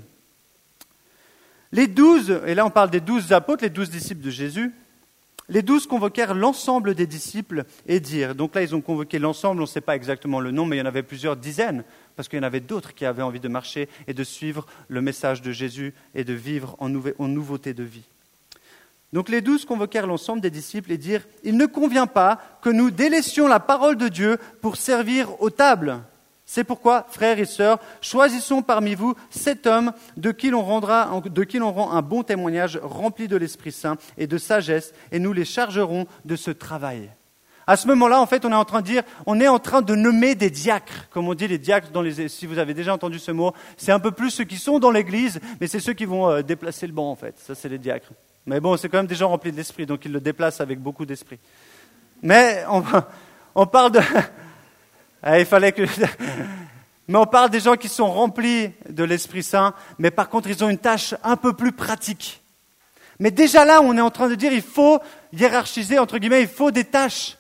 Les 1.71 1.87
douze, 1.87 2.41
et 2.47 2.55
là 2.55 2.65
on 2.65 2.71
parle 2.71 2.89
des 2.89 3.01
douze 3.01 3.35
apôtres, 3.35 3.65
les 3.65 3.69
douze 3.69 3.91
disciples 3.91 4.25
de 4.25 4.31
Jésus, 4.31 4.73
les 5.49 5.63
douze 5.63 5.87
convoquèrent 5.87 6.35
l'ensemble 6.35 6.95
des 6.95 7.07
disciples 7.07 7.65
et 7.87 8.01
dirent, 8.01 8.35
donc 8.35 8.55
là 8.55 8.63
ils 8.63 8.75
ont 8.75 8.81
convoqué 8.81 9.19
l'ensemble, 9.19 9.61
on 9.61 9.65
ne 9.65 9.69
sait 9.69 9.81
pas 9.81 9.97
exactement 9.97 10.41
le 10.41 10.51
nom, 10.51 10.67
mais 10.67 10.77
il 10.77 10.79
y 10.81 10.83
en 10.83 10.87
avait 10.87 11.03
plusieurs 11.03 11.37
dizaines, 11.37 11.85
parce 12.17 12.29
qu'il 12.29 12.39
y 12.39 12.41
en 12.41 12.47
avait 12.47 12.61
d'autres 12.61 12.95
qui 12.95 13.05
avaient 13.05 13.23
envie 13.23 13.41
de 13.41 13.49
marcher 13.49 13.89
et 14.07 14.15
de 14.15 14.25
suivre 14.25 14.67
le 14.89 15.01
message 15.01 15.43
de 15.43 15.53
Jésus 15.53 15.95
et 16.15 16.25
de 16.25 16.33
vivre 16.33 16.77
en, 16.79 16.93
en 17.19 17.29
nouveauté 17.29 17.75
de 17.75 17.85
vie. 17.85 18.05
Donc 19.13 19.29
les 19.29 19.41
douze 19.41 19.65
convoquèrent 19.65 20.07
l'ensemble 20.07 20.41
des 20.43 20.51
disciples 20.51 20.93
et 20.93 20.99
dirent, 20.99 21.27
il 21.45 21.57
ne 21.57 21.67
convient 21.67 22.09
pas 22.09 22.41
que 22.61 22.71
nous 22.71 22.91
délaissions 22.91 23.47
la 23.47 23.61
parole 23.61 23.97
de 23.97 24.09
Dieu 24.09 24.39
pour 24.61 24.77
servir 24.77 25.41
aux 25.41 25.51
tables. 25.51 26.01
C'est 26.49 26.63
pourquoi, 26.63 27.07
frères 27.11 27.41
et 27.41 27.45
sœurs, 27.45 27.81
choisissons 28.01 28.63
parmi 28.63 28.95
vous 28.95 29.15
sept 29.31 29.67
hommes 29.67 29.93
de 30.17 30.31
qui 30.31 30.51
l'on 30.51 30.63
rendra, 30.63 31.21
de 31.25 31.45
qui 31.45 31.59
l'on 31.59 31.73
rend 31.73 31.93
un 31.93 32.03
bon 32.03 32.23
témoignage 32.23 32.79
rempli 32.81 33.27
de 33.27 33.37
l'Esprit 33.37 33.73
Saint 33.73 33.97
et 34.17 34.29
de 34.29 34.39
sagesse, 34.39 34.95
et 35.11 35.19
nous 35.19 35.33
les 35.33 35.45
chargerons 35.45 36.07
de 36.25 36.37
ce 36.37 36.53
travail. 36.53 37.11
À 37.67 37.77
ce 37.77 37.89
moment-là, 37.89 38.21
en 38.21 38.27
fait, 38.27 38.45
on 38.45 38.53
est 38.53 38.55
en 38.55 38.65
train 38.65 38.81
de 38.81 38.87
dire, 38.87 39.03
on 39.27 39.41
est 39.41 39.49
en 39.49 39.59
train 39.59 39.83
de 39.83 39.97
nommer 39.97 40.37
des 40.37 40.51
diacres, 40.51 41.09
comme 41.11 41.27
on 41.27 41.35
dit 41.35 41.49
les 41.49 41.59
diacres 41.59 41.91
dans 41.91 42.01
les, 42.01 42.29
si 42.29 42.47
vous 42.47 42.59
avez 42.59 42.75
déjà 42.75 42.95
entendu 42.95 43.19
ce 43.19 43.33
mot, 43.33 43.53
c'est 43.77 43.91
un 43.91 43.99
peu 43.99 44.13
plus 44.13 44.31
ceux 44.31 44.45
qui 44.45 44.57
sont 44.57 44.79
dans 44.79 44.93
l'église, 44.93 45.41
mais 45.61 45.67
c'est 45.67 45.81
ceux 45.81 45.95
qui 45.95 46.05
vont 46.05 46.31
euh, 46.31 46.43
déplacer 46.43 46.87
le 46.87 46.93
banc, 46.93 47.11
en 47.11 47.17
fait. 47.17 47.35
Ça, 47.41 47.57
c'est 47.57 47.69
les 47.69 47.79
diacres. 47.79 48.13
Mais 48.47 48.61
bon, 48.61 48.77
c'est 48.77 48.89
quand 48.89 48.99
même 48.99 49.09
des 49.09 49.17
gens 49.17 49.29
remplis 49.29 49.51
d'esprit, 49.51 49.85
donc 49.85 50.05
ils 50.05 50.13
le 50.13 50.21
déplacent 50.21 50.61
avec 50.61 50.79
beaucoup 50.79 51.05
d'esprit. 51.05 51.41
Mais 52.23 52.65
on, 53.57 53.67
parle 53.67 53.91
de, 53.91 54.01
il 55.25 55.47
fallait 55.47 55.73
que. 55.73 55.83
mais 57.09 57.19
on 57.19 57.27
parle 57.27 57.51
des 57.51 57.61
gens 57.61 57.77
qui 57.77 57.89
sont 57.89 58.11
remplis 58.11 58.71
de 58.89 59.05
l'Esprit 59.05 59.43
Saint, 59.43 59.75
mais 59.99 60.11
par 60.11 60.29
contre, 60.29 60.49
ils 60.49 60.65
ont 60.65 60.69
une 60.69 60.79
tâche 60.79 61.15
un 61.23 61.37
peu 61.37 61.53
plus 61.53 61.73
pratique. 61.73 62.43
Mais 63.19 63.31
déjà 63.31 63.65
là, 63.65 63.81
on 63.83 63.97
est 63.97 64.03
en 64.03 64.11
train 64.11 64.29
de 64.29 64.35
dire, 64.35 64.53
il 64.53 64.63
faut 64.63 65.01
hiérarchiser, 65.33 65.99
entre 65.99 66.19
guillemets, 66.19 66.43
il 66.43 66.49
faut 66.49 66.71
des 66.71 66.85
tâches. 66.85 67.39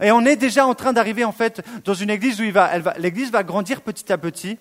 Et 0.00 0.12
on 0.12 0.24
est 0.24 0.36
déjà 0.36 0.66
en 0.66 0.74
train 0.74 0.92
d'arriver, 0.92 1.24
en 1.24 1.32
fait, 1.32 1.62
dans 1.84 1.94
une 1.94 2.10
église 2.10 2.40
où 2.40 2.44
il 2.44 2.52
va, 2.52 2.78
l'église 2.98 3.30
va 3.30 3.42
grandir 3.42 3.80
petit 3.80 4.12
à 4.12 4.18
petit, 4.18 4.58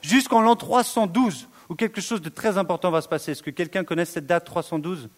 jusqu'en 0.00 0.40
l'an 0.40 0.56
312, 0.56 1.48
où 1.68 1.74
quelque 1.74 2.00
chose 2.00 2.22
de 2.22 2.28
très 2.28 2.56
important 2.56 2.90
va 2.90 3.02
se 3.02 3.08
passer. 3.08 3.32
Est-ce 3.32 3.42
que 3.42 3.50
quelqu'un 3.50 3.84
connaît 3.84 4.04
cette 4.04 4.26
date 4.26 4.44
312 4.44 5.08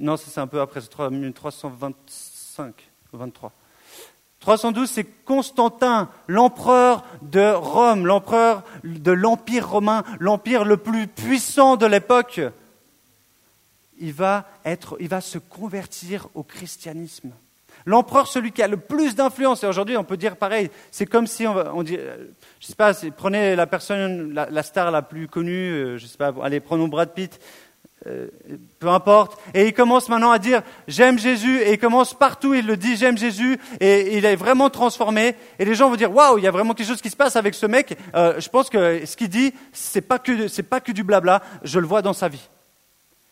Non, 0.00 0.16
c'est 0.16 0.40
un 0.40 0.46
peu 0.46 0.60
après, 0.60 0.80
c'est 0.80 0.88
325, 0.88 2.74
23. 3.12 3.52
312, 4.46 4.88
c'est 4.88 5.24
Constantin, 5.24 6.08
l'empereur 6.28 7.04
de 7.20 7.52
Rome, 7.52 8.06
l'empereur 8.06 8.62
de 8.84 9.10
l'Empire 9.10 9.68
romain, 9.68 10.04
l'empire 10.20 10.64
le 10.64 10.76
plus 10.76 11.08
puissant 11.08 11.74
de 11.74 11.84
l'époque. 11.84 12.40
Il 13.98 14.12
va, 14.12 14.48
être, 14.64 14.96
il 15.00 15.10
se 15.20 15.38
convertir 15.38 16.28
au 16.36 16.44
christianisme. 16.44 17.32
L'empereur, 17.86 18.28
celui 18.28 18.52
qui 18.52 18.62
a 18.62 18.68
le 18.68 18.76
plus 18.76 19.16
d'influence, 19.16 19.64
et 19.64 19.66
aujourd'hui 19.66 19.96
on 19.96 20.04
peut 20.04 20.16
dire 20.16 20.36
pareil, 20.36 20.70
c'est 20.92 21.06
comme 21.06 21.26
si 21.26 21.44
on, 21.48 21.82
dit, 21.82 21.98
je 22.60 22.66
sais 22.66 22.76
pas, 22.76 22.92
prenez 23.16 23.56
la 23.56 23.66
personne, 23.66 24.32
la, 24.32 24.48
la, 24.48 24.62
star 24.62 24.92
la 24.92 25.02
plus 25.02 25.26
connue, 25.26 25.72
euh, 25.72 25.98
je 25.98 26.06
sais 26.06 26.18
pas, 26.18 26.32
allez, 26.40 26.60
prenons 26.60 26.86
Brad 26.86 27.12
Pitt, 27.14 27.40
euh, 28.06 28.28
peu 28.78 28.88
importe. 28.88 29.40
Et 29.54 29.66
il 29.66 29.72
commence 29.72 30.10
maintenant 30.10 30.30
à 30.30 30.38
dire 30.38 30.62
j'aime 30.86 31.18
Jésus 31.18 31.62
et 31.62 31.72
il 31.72 31.78
commence 31.78 32.12
partout, 32.12 32.52
il 32.52 32.66
le 32.66 32.76
dit 32.76 32.94
j'aime 32.94 33.16
Jésus 33.16 33.58
et 33.80 34.18
il 34.18 34.26
est 34.26 34.36
vraiment 34.36 34.68
transformé. 34.68 35.34
Et 35.58 35.64
les 35.64 35.74
gens 35.74 35.88
vont 35.88 35.96
dire 35.96 36.14
waouh, 36.14 36.36
il 36.36 36.44
y 36.44 36.46
a 36.46 36.50
vraiment 36.50 36.74
quelque 36.74 36.88
chose 36.88 37.00
qui 37.00 37.08
se 37.08 37.16
passe 37.16 37.36
avec 37.36 37.54
ce 37.54 37.64
mec. 37.64 37.96
Euh, 38.14 38.38
je 38.38 38.48
pense 38.50 38.68
que 38.68 39.04
ce 39.06 39.16
qu'il 39.16 39.30
dit, 39.30 39.54
c'est 39.72 40.02
pas 40.02 40.18
que 40.18 40.46
c'est 40.46 40.62
pas 40.62 40.80
que 40.80 40.92
du 40.92 41.04
blabla. 41.04 41.42
Je 41.62 41.78
le 41.78 41.86
vois 41.86 42.02
dans 42.02 42.12
sa 42.12 42.28
vie. 42.28 42.48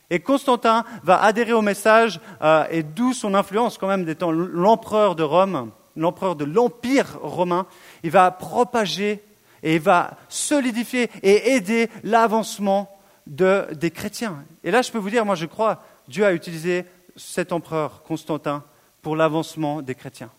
Et 0.08 0.20
Constantin 0.20 0.84
va 1.02 1.22
adhérer 1.22 1.52
au 1.52 1.62
message 1.62 2.20
euh, 2.42 2.64
et 2.70 2.82
d'où 2.82 3.12
son 3.12 3.34
influence 3.34 3.76
quand 3.76 3.88
même 3.88 4.04
d'étant 4.04 4.32
l'empereur 4.32 5.14
de 5.14 5.22
Rome, 5.22 5.72
l'empereur 5.94 6.36
de 6.36 6.44
l'empire 6.46 7.18
romain. 7.22 7.66
Il 8.02 8.10
va 8.10 8.30
propager 8.30 9.22
et 9.62 9.74
il 9.74 9.80
va 9.80 10.12
solidifier 10.28 11.10
et 11.22 11.52
aider 11.52 11.90
l'avancement 12.02 12.93
des 13.26 13.90
chrétiens. 13.90 14.44
Et 14.62 14.70
là, 14.70 14.82
je 14.82 14.90
peux 14.90 14.98
vous 14.98 15.10
dire, 15.10 15.24
moi 15.24 15.34
je 15.34 15.46
crois, 15.46 15.82
Dieu 16.08 16.24
a 16.24 16.32
utilisé 16.32 16.84
cet 17.16 17.52
empereur, 17.52 18.02
Constantin, 18.02 18.64
pour 19.02 19.16
l'avancement 19.16 19.82
des 19.82 19.94
chrétiens. 19.94 20.30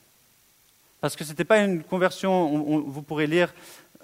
Parce 1.01 1.15
que 1.15 1.23
ce 1.23 1.29
n'était 1.29 1.45
pas 1.45 1.59
une 1.59 1.83
conversion, 1.83 2.81
vous 2.87 3.01
pourrez 3.01 3.27
lire, 3.27 3.53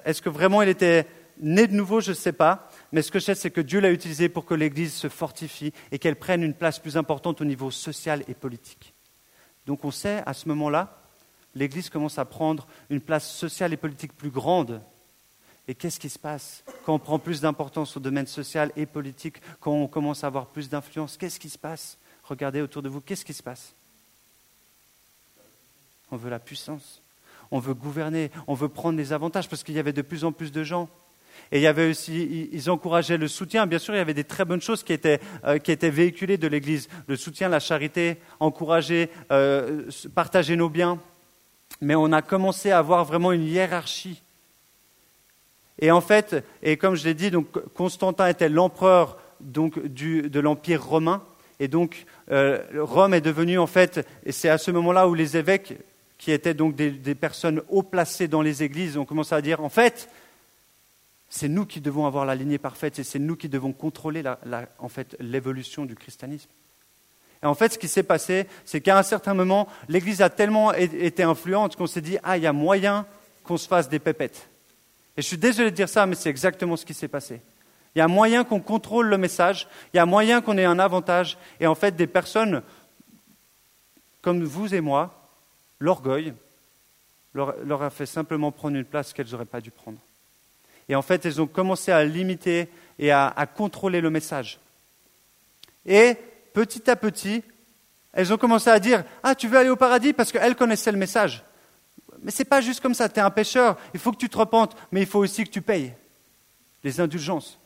est-ce 0.05 0.21
que 0.21 0.29
vraiment 0.29 0.61
il 0.61 0.69
était 0.69 1.07
né 1.39 1.67
de 1.67 1.73
nouveau, 1.73 2.01
je 2.01 2.11
ne 2.11 2.15
sais 2.15 2.33
pas, 2.33 2.69
mais 2.91 3.01
ce 3.01 3.11
que 3.11 3.19
je 3.19 3.25
sais, 3.25 3.35
c'est 3.35 3.49
que 3.49 3.61
Dieu 3.61 3.79
l'a 3.79 3.91
utilisé 3.91 4.29
pour 4.29 4.45
que 4.45 4.53
l'Église 4.53 4.93
se 4.93 5.09
fortifie 5.09 5.73
et 5.91 5.97
qu'elle 5.97 6.15
prenne 6.15 6.43
une 6.43 6.53
place 6.53 6.79
plus 6.79 6.97
importante 6.97 7.41
au 7.41 7.45
niveau 7.45 7.71
social 7.71 8.23
et 8.27 8.33
politique. 8.33 8.93
Donc 9.65 9.83
on 9.83 9.91
sait, 9.91 10.21
à 10.25 10.33
ce 10.33 10.47
moment-là, 10.49 10.97
l'Église 11.55 11.89
commence 11.89 12.19
à 12.19 12.25
prendre 12.25 12.67
une 12.89 13.01
place 13.01 13.29
sociale 13.29 13.73
et 13.73 13.77
politique 13.77 14.15
plus 14.15 14.29
grande 14.29 14.81
et 15.71 15.73
qu'est-ce 15.73 16.01
qui 16.01 16.09
se 16.09 16.19
passe 16.19 16.65
quand 16.85 16.95
on 16.95 16.99
prend 16.99 17.17
plus 17.17 17.39
d'importance 17.39 17.95
au 17.95 18.01
domaine 18.01 18.27
social 18.27 18.73
et 18.75 18.85
politique, 18.85 19.37
quand 19.61 19.71
on 19.71 19.87
commence 19.87 20.25
à 20.25 20.27
avoir 20.27 20.47
plus 20.47 20.67
d'influence? 20.67 21.15
Qu'est-ce 21.15 21.39
qui 21.39 21.47
se 21.47 21.57
passe? 21.57 21.97
Regardez 22.25 22.59
autour 22.59 22.81
de 22.81 22.89
vous, 22.89 22.99
qu'est-ce 22.99 23.23
qui 23.23 23.33
se 23.33 23.41
passe? 23.41 23.73
On 26.11 26.17
veut 26.17 26.29
la 26.29 26.39
puissance, 26.39 27.01
on 27.51 27.59
veut 27.59 27.73
gouverner, 27.73 28.31
on 28.47 28.53
veut 28.53 28.67
prendre 28.67 28.97
les 28.97 29.13
avantages 29.13 29.47
parce 29.47 29.63
qu'il 29.63 29.73
y 29.73 29.79
avait 29.79 29.93
de 29.93 30.01
plus 30.01 30.25
en 30.25 30.33
plus 30.33 30.51
de 30.51 30.61
gens. 30.61 30.89
Et 31.53 31.59
il 31.59 31.61
y 31.61 31.67
avait 31.67 31.89
aussi, 31.89 32.49
ils 32.51 32.69
encourageaient 32.69 33.17
le 33.17 33.29
soutien. 33.29 33.65
Bien 33.65 33.79
sûr, 33.79 33.93
il 33.93 33.97
y 33.97 34.01
avait 34.01 34.13
des 34.13 34.25
très 34.25 34.43
bonnes 34.43 34.61
choses 34.61 34.83
qui 34.83 34.91
étaient, 34.91 35.21
euh, 35.45 35.57
qui 35.57 35.71
étaient 35.71 35.89
véhiculées 35.89 36.37
de 36.37 36.49
l'Église. 36.49 36.89
Le 37.07 37.15
soutien, 37.15 37.47
la 37.47 37.61
charité, 37.61 38.17
encourager, 38.41 39.09
euh, 39.31 39.89
partager 40.13 40.57
nos 40.57 40.67
biens. 40.67 40.99
Mais 41.79 41.95
on 41.95 42.11
a 42.11 42.21
commencé 42.21 42.71
à 42.71 42.79
avoir 42.79 43.05
vraiment 43.05 43.31
une 43.31 43.43
hiérarchie. 43.43 44.21
Et 45.79 45.91
en 45.91 46.01
fait, 46.01 46.43
et 46.61 46.77
comme 46.77 46.95
je 46.95 47.03
l'ai 47.03 47.13
dit, 47.13 47.31
donc 47.31 47.47
Constantin 47.73 48.27
était 48.27 48.49
l'empereur 48.49 49.17
donc 49.39 49.79
du, 49.79 50.29
de 50.29 50.39
l'empire 50.39 50.83
romain. 50.83 51.23
Et 51.59 51.67
donc 51.67 52.05
euh, 52.31 52.63
Rome 52.77 53.13
est 53.13 53.21
devenue 53.21 53.59
en 53.59 53.67
fait, 53.67 54.05
et 54.25 54.31
c'est 54.31 54.49
à 54.49 54.57
ce 54.57 54.71
moment-là 54.71 55.07
où 55.07 55.13
les 55.13 55.37
évêques, 55.37 55.75
qui 56.17 56.31
étaient 56.31 56.53
donc 56.53 56.75
des, 56.75 57.15
personnes 57.15 57.63
haut 57.69 57.81
placées 57.81 58.27
dans 58.27 58.43
les 58.43 58.61
églises, 58.61 58.95
ont 58.95 59.05
commencé 59.05 59.33
à 59.33 59.41
dire 59.41 59.63
en 59.63 59.69
fait, 59.69 60.07
c'est 61.29 61.47
nous 61.47 61.65
qui 61.65 61.81
devons 61.81 62.05
avoir 62.05 62.25
la 62.25 62.35
lignée 62.35 62.59
parfaite 62.59 62.99
et 62.99 63.03
c'est 63.03 63.17
nous 63.17 63.35
qui 63.35 63.49
devons 63.49 63.73
contrôler 63.73 64.21
en 64.77 64.89
fait, 64.89 65.15
l'évolution 65.19 65.85
du 65.85 65.95
christianisme. 65.95 66.49
Et 67.41 67.47
en 67.47 67.55
fait, 67.55 67.73
ce 67.73 67.79
qui 67.79 67.87
s'est 67.87 68.03
passé, 68.03 68.45
c'est 68.65 68.81
qu'à 68.81 68.99
un 68.99 69.03
certain 69.03 69.33
moment, 69.33 69.67
l'Église 69.89 70.21
a 70.21 70.29
tellement 70.29 70.73
été 70.73 71.23
influente 71.23 71.75
qu'on 71.75 71.87
s'est 71.87 72.01
dit, 72.01 72.19
ah, 72.21 72.37
il 72.37 72.43
y 72.43 72.47
a 72.47 72.53
moyen 72.53 73.07
qu'on 73.43 73.57
se 73.57 73.67
fasse 73.67 73.89
des 73.89 73.97
pépettes. 73.97 74.47
Et 75.17 75.21
je 75.21 75.27
suis 75.27 75.37
désolé 75.37 75.71
de 75.71 75.75
dire 75.75 75.89
ça, 75.89 76.05
mais 76.05 76.15
c'est 76.15 76.29
exactement 76.29 76.77
ce 76.77 76.85
qui 76.85 76.93
s'est 76.93 77.07
passé. 77.07 77.41
Il 77.95 77.99
y 77.99 78.01
a 78.01 78.07
moyen 78.07 78.43
qu'on 78.43 78.61
contrôle 78.61 79.07
le 79.07 79.17
message, 79.17 79.67
il 79.93 79.97
y 79.97 79.99
a 79.99 80.05
moyen 80.05 80.41
qu'on 80.41 80.57
ait 80.57 80.65
un 80.65 80.79
avantage. 80.79 81.37
Et 81.59 81.67
en 81.67 81.75
fait, 81.75 81.95
des 81.95 82.07
personnes 82.07 82.61
comme 84.21 84.43
vous 84.43 84.73
et 84.73 84.81
moi, 84.81 85.29
l'orgueil 85.79 86.33
leur, 87.33 87.55
leur 87.65 87.81
a 87.83 87.89
fait 87.89 88.05
simplement 88.05 88.51
prendre 88.51 88.77
une 88.77 88.85
place 88.85 89.13
qu'elles 89.13 89.29
n'auraient 89.31 89.45
pas 89.45 89.61
dû 89.61 89.71
prendre. 89.71 89.97
Et 90.89 90.95
en 90.95 91.01
fait, 91.01 91.25
elles 91.25 91.41
ont 91.41 91.47
commencé 91.47 91.91
à 91.91 92.03
limiter 92.03 92.69
et 92.99 93.11
à, 93.11 93.47
contrôler 93.55 94.01
le 94.01 94.09
message. 94.09 94.59
Et 95.85 96.15
petit 96.53 96.89
à 96.89 96.95
petit, 96.95 97.43
elles 98.13 98.33
ont 98.33 98.37
commencé 98.37 98.69
à 98.69 98.79
dire 98.79 99.03
Ah, 99.23 99.33
tu 99.33 99.47
veux 99.47 99.57
aller 99.57 99.69
au 99.69 99.75
paradis 99.75 100.13
parce 100.13 100.31
qu'elles 100.31 100.55
connaissaient 100.55 100.91
le 100.91 100.97
message. 100.97 101.43
Mais 102.23 102.31
ce 102.31 102.39
n'est 102.39 102.45
pas 102.45 102.61
juste 102.61 102.81
comme 102.81 102.93
ça, 102.93 103.09
tu 103.09 103.19
es 103.19 103.23
un 103.23 103.29
pécheur, 103.29 103.77
il 103.93 103.99
faut 103.99 104.11
que 104.11 104.17
tu 104.17 104.29
te 104.29 104.37
repentes, 104.37 104.75
mais 104.91 105.01
il 105.01 105.07
faut 105.07 105.19
aussi 105.19 105.43
que 105.43 105.49
tu 105.49 105.61
payes 105.61 105.93
les 106.83 106.99
indulgences. 106.99 107.57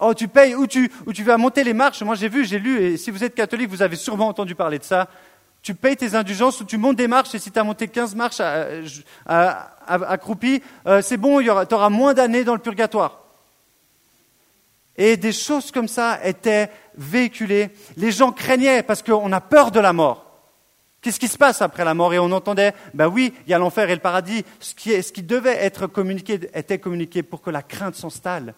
Oh, 0.00 0.12
tu 0.12 0.26
payes 0.26 0.54
ou 0.54 0.66
tu, 0.66 0.90
ou 1.06 1.12
tu 1.12 1.22
vas 1.22 1.36
monter 1.36 1.62
les 1.62 1.72
marches. 1.72 2.02
Moi, 2.02 2.16
j'ai 2.16 2.28
vu, 2.28 2.44
j'ai 2.44 2.58
lu, 2.58 2.82
et 2.82 2.96
si 2.96 3.10
vous 3.10 3.22
êtes 3.22 3.34
catholique, 3.34 3.70
vous 3.70 3.82
avez 3.82 3.96
sûrement 3.96 4.28
entendu 4.28 4.54
parler 4.54 4.78
de 4.78 4.84
ça 4.84 5.08
tu 5.64 5.74
payes 5.74 5.96
tes 5.96 6.14
indulgences 6.14 6.60
ou 6.60 6.64
tu 6.64 6.76
montes 6.76 6.96
des 6.96 7.08
marches 7.08 7.34
et 7.34 7.38
si 7.38 7.50
tu 7.50 7.58
as 7.58 7.64
monté 7.64 7.88
15 7.88 8.14
marches 8.14 8.40
accroupies, 9.26 10.62
euh, 10.86 11.00
c'est 11.00 11.16
bon, 11.16 11.40
tu 11.40 11.74
auras 11.74 11.88
moins 11.88 12.12
d'années 12.12 12.44
dans 12.44 12.52
le 12.52 12.60
purgatoire. 12.60 13.22
Et 14.96 15.16
des 15.16 15.32
choses 15.32 15.72
comme 15.72 15.88
ça 15.88 16.20
étaient 16.22 16.70
véhiculées. 16.96 17.70
Les 17.96 18.12
gens 18.12 18.30
craignaient 18.30 18.82
parce 18.82 19.02
qu'on 19.02 19.32
a 19.32 19.40
peur 19.40 19.70
de 19.70 19.80
la 19.80 19.94
mort. 19.94 20.33
Qu'est-ce 21.04 21.20
qui 21.20 21.28
se 21.28 21.36
passe 21.36 21.60
après 21.60 21.84
la 21.84 21.92
mort? 21.92 22.14
Et 22.14 22.18
on 22.18 22.32
entendait, 22.32 22.72
ben 22.94 23.08
oui, 23.08 23.34
il 23.46 23.50
y 23.50 23.52
a 23.52 23.58
l'enfer 23.58 23.90
et 23.90 23.94
le 23.94 24.00
paradis. 24.00 24.42
Ce 24.58 24.72
qui, 24.74 25.22
devait 25.22 25.62
être 25.62 25.86
communiqué 25.86 26.40
était 26.54 26.78
communiqué 26.78 27.22
pour 27.22 27.42
que 27.42 27.50
la 27.50 27.62
crainte 27.62 27.94
s'installe 27.94 28.54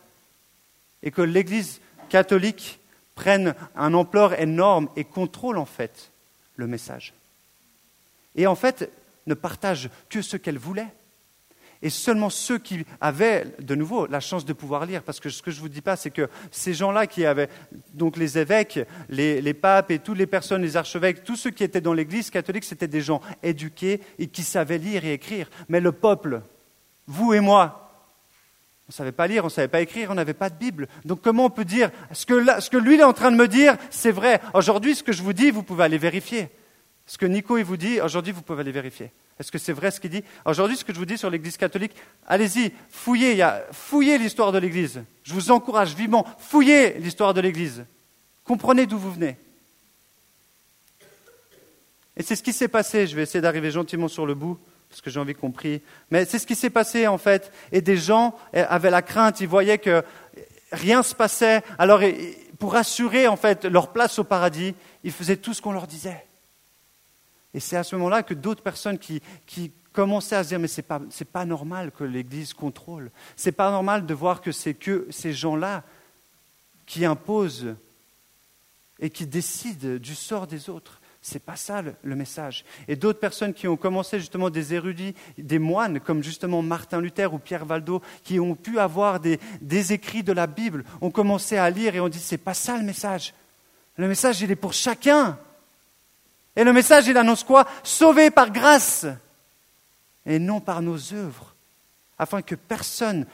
et 1.02 1.10
que 1.10 1.22
l'Église 1.22 1.80
catholique 2.08 2.78
prenne 3.16 3.56
un 3.74 3.94
ampleur 3.94 4.40
énorme 4.40 4.88
et 4.94 5.02
contrôle 5.02 5.58
en 5.58 5.64
fait 5.64 6.12
le 6.54 6.68
message. 6.68 7.14
Et 8.36 8.46
en 8.46 8.54
fait, 8.54 8.92
ne 9.26 9.34
partage 9.34 9.90
que 10.08 10.22
ce 10.22 10.36
qu'elle 10.36 10.58
voulait. 10.58 10.86
Et 11.86 11.90
seulement 11.90 12.30
ceux 12.30 12.58
qui 12.58 12.84
avaient, 13.00 13.44
de 13.60 13.76
nouveau, 13.76 14.08
la 14.08 14.18
chance 14.18 14.44
de 14.44 14.52
pouvoir 14.52 14.86
lire, 14.86 15.04
parce 15.04 15.20
que 15.20 15.30
ce 15.30 15.40
que 15.40 15.52
je 15.52 15.58
ne 15.58 15.60
vous 15.60 15.68
dis 15.68 15.82
pas, 15.82 15.94
c'est 15.94 16.10
que 16.10 16.28
ces 16.50 16.74
gens-là 16.74 17.06
qui 17.06 17.24
avaient, 17.24 17.48
donc 17.94 18.16
les 18.16 18.38
évêques, 18.38 18.80
les, 19.08 19.54
papes 19.54 19.92
et 19.92 20.00
toutes 20.00 20.18
les 20.18 20.26
personnes, 20.26 20.62
les 20.62 20.76
archevêques, 20.76 21.22
tous 21.22 21.36
ceux 21.36 21.50
qui 21.50 21.62
étaient 21.62 21.80
dans 21.80 21.92
l'Église 21.92 22.30
catholique, 22.30 22.64
c'était 22.64 22.88
des 22.88 23.02
gens 23.02 23.20
éduqués 23.44 24.00
et 24.18 24.26
qui 24.26 24.42
savaient 24.42 24.78
lire 24.78 25.04
et 25.04 25.12
écrire. 25.12 25.48
Mais 25.68 25.78
le 25.78 25.92
peuple, 25.92 26.42
vous 27.06 27.34
et 27.34 27.38
moi, 27.38 27.88
on 28.80 28.90
ne 28.90 28.94
savait 28.94 29.12
pas 29.12 29.28
lire, 29.28 29.44
on 29.44 29.46
ne 29.46 29.52
savait 29.52 29.68
pas 29.68 29.80
écrire, 29.80 30.10
on 30.10 30.14
n'avait 30.14 30.34
pas 30.34 30.50
de 30.50 30.56
Bible. 30.56 30.88
Donc 31.04 31.20
comment 31.22 31.44
on 31.44 31.50
peut 31.50 31.64
dire 31.64 31.92
ce 32.10 32.26
que, 32.26 32.44
ce 32.60 32.76
lui 32.78 32.96
est 32.96 33.04
en 33.04 33.12
train 33.12 33.30
de 33.30 33.36
me 33.36 33.46
dire, 33.46 33.76
c'est 33.90 34.10
vrai. 34.10 34.40
Aujourd'hui, 34.54 34.96
ce 34.96 35.04
que 35.04 35.12
je 35.12 35.22
vous 35.22 35.34
dis, 35.34 35.52
vous 35.52 35.62
pouvez 35.62 35.84
aller 35.84 35.98
vérifier. 35.98 36.48
Ce 37.06 37.16
que 37.16 37.26
Nico 37.26 37.58
il 37.58 37.64
vous 37.64 37.76
dit, 37.76 38.00
aujourd'hui, 38.00 38.32
vous 38.32 38.42
pouvez 38.42 38.62
aller 38.62 38.72
vérifier. 38.72 39.12
Est-ce 39.38 39.52
que 39.52 39.58
c'est 39.58 39.72
vrai 39.72 39.90
ce 39.90 40.00
qu'il 40.00 40.10
dit 40.10 40.24
Aujourd'hui, 40.44 40.76
ce 40.76 40.84
que 40.84 40.94
je 40.94 40.98
vous 40.98 41.04
dis 41.04 41.18
sur 41.18 41.28
l'Église 41.28 41.56
catholique, 41.56 41.92
allez-y, 42.26 42.72
fouillez, 42.90 43.46
fouillez 43.70 44.16
l'histoire 44.18 44.50
de 44.50 44.58
l'Église. 44.58 45.02
Je 45.24 45.34
vous 45.34 45.50
encourage 45.50 45.94
vivement, 45.94 46.26
fouillez 46.38 46.94
l'histoire 46.98 47.34
de 47.34 47.42
l'Église. 47.42 47.84
Comprenez 48.44 48.86
d'où 48.86 48.98
vous 48.98 49.12
venez. 49.12 49.36
Et 52.16 52.22
c'est 52.22 52.36
ce 52.36 52.42
qui 52.42 52.52
s'est 52.52 52.68
passé. 52.68 53.06
Je 53.06 53.14
vais 53.14 53.22
essayer 53.22 53.42
d'arriver 53.42 53.70
gentiment 53.70 54.08
sur 54.08 54.24
le 54.24 54.34
bout 54.34 54.58
parce 54.88 55.00
que 55.00 55.10
j'ai 55.10 55.20
envie 55.20 55.34
qu'on 55.34 55.50
prie. 55.50 55.82
Mais 56.10 56.24
c'est 56.24 56.38
ce 56.38 56.46
qui 56.46 56.54
s'est 56.54 56.70
passé 56.70 57.06
en 57.06 57.18
fait. 57.18 57.52
Et 57.72 57.82
des 57.82 57.96
gens 57.96 58.34
avaient 58.54 58.90
la 58.90 59.02
crainte, 59.02 59.40
ils 59.40 59.48
voyaient 59.48 59.78
que 59.78 60.02
rien 60.72 61.02
se 61.02 61.14
passait. 61.14 61.62
Alors 61.78 62.00
pour 62.58 62.76
assurer 62.76 63.28
en 63.28 63.36
fait 63.36 63.64
leur 63.64 63.92
place 63.92 64.18
au 64.18 64.24
paradis, 64.24 64.74
ils 65.04 65.12
faisaient 65.12 65.36
tout 65.36 65.52
ce 65.52 65.60
qu'on 65.60 65.72
leur 65.72 65.86
disait. 65.86 66.25
Et 67.56 67.60
c'est 67.60 67.78
à 67.78 67.82
ce 67.82 67.96
moment-là 67.96 68.22
que 68.22 68.34
d'autres 68.34 68.62
personnes 68.62 68.98
qui, 68.98 69.22
commençaient 69.94 70.36
à 70.36 70.44
se 70.44 70.48
dire 70.48 70.58
mais 70.58 70.68
c'est 70.68 70.82
pas 70.82 71.00
pas 71.32 71.46
normal 71.46 71.90
que 71.90 72.04
l'Église 72.04 72.52
contrôle. 72.52 73.10
C'est 73.34 73.50
pas 73.50 73.70
normal 73.70 74.04
de 74.04 74.12
voir 74.12 74.42
que 74.42 74.52
c'est 74.52 74.74
que 74.74 75.06
ces 75.08 75.32
gens-là 75.32 75.82
qui 76.84 77.06
imposent 77.06 77.74
et 79.00 79.08
qui 79.08 79.26
décident 79.26 79.96
du 79.96 80.14
sort 80.14 80.46
des 80.46 80.68
autres. 80.68 81.00
C'est 81.22 81.42
pas 81.42 81.56
ça 81.56 81.80
le, 81.80 82.14
message. 82.14 82.62
Et 82.88 82.94
d'autres 82.94 83.20
personnes 83.20 83.54
qui 83.54 83.66
ont 83.66 83.78
commencé 83.78 84.20
justement 84.20 84.50
des 84.50 84.74
érudits, 84.74 85.14
des 85.38 85.58
moines 85.58 85.98
comme 85.98 86.22
justement 86.22 86.60
Martin 86.60 87.00
Luther 87.00 87.32
ou 87.32 87.38
Pierre 87.38 87.64
Valdo, 87.64 88.02
qui 88.22 88.38
ont 88.38 88.54
pu 88.54 88.78
avoir 88.78 89.18
des, 89.18 89.38
écrits 89.94 90.22
de 90.22 90.32
la 90.32 90.46
Bible, 90.46 90.84
ont 91.00 91.10
commencé 91.10 91.56
à 91.56 91.70
lire 91.70 91.94
et 91.94 92.00
ont 92.00 92.10
dit 92.10 92.18
c'est 92.18 92.36
pas 92.36 92.54
ça 92.54 92.76
le 92.76 92.84
message. 92.84 93.32
Le 93.96 94.08
message 94.08 94.42
il 94.42 94.50
est 94.50 94.56
pour 94.56 94.74
chacun. 94.74 95.38
Et 96.56 96.64
le 96.64 96.72
message 96.72 97.06
il 97.06 97.16
annonce 97.16 97.44
quoi 97.44 97.66
Sauvé 97.82 98.30
par 98.30 98.50
grâce 98.50 99.06
et 100.24 100.38
non 100.38 100.60
par 100.60 100.82
nos 100.82 100.96
œuvres, 101.12 101.54
afin 102.18 102.42
que 102.42 102.54
personne 102.54 103.26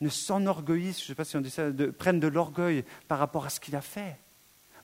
ne 0.00 0.08
s'enorgueillisse, 0.08 0.98
je 0.98 1.04
ne 1.04 1.06
sais 1.08 1.14
pas 1.14 1.24
si 1.24 1.36
on 1.36 1.40
dit 1.40 1.50
ça, 1.50 1.70
de, 1.70 1.86
prenne 1.86 2.20
de 2.20 2.28
l'orgueil 2.28 2.84
par 3.08 3.18
rapport 3.18 3.46
à 3.46 3.50
ce 3.50 3.60
qu'il 3.60 3.74
a 3.76 3.80
fait. 3.80 4.16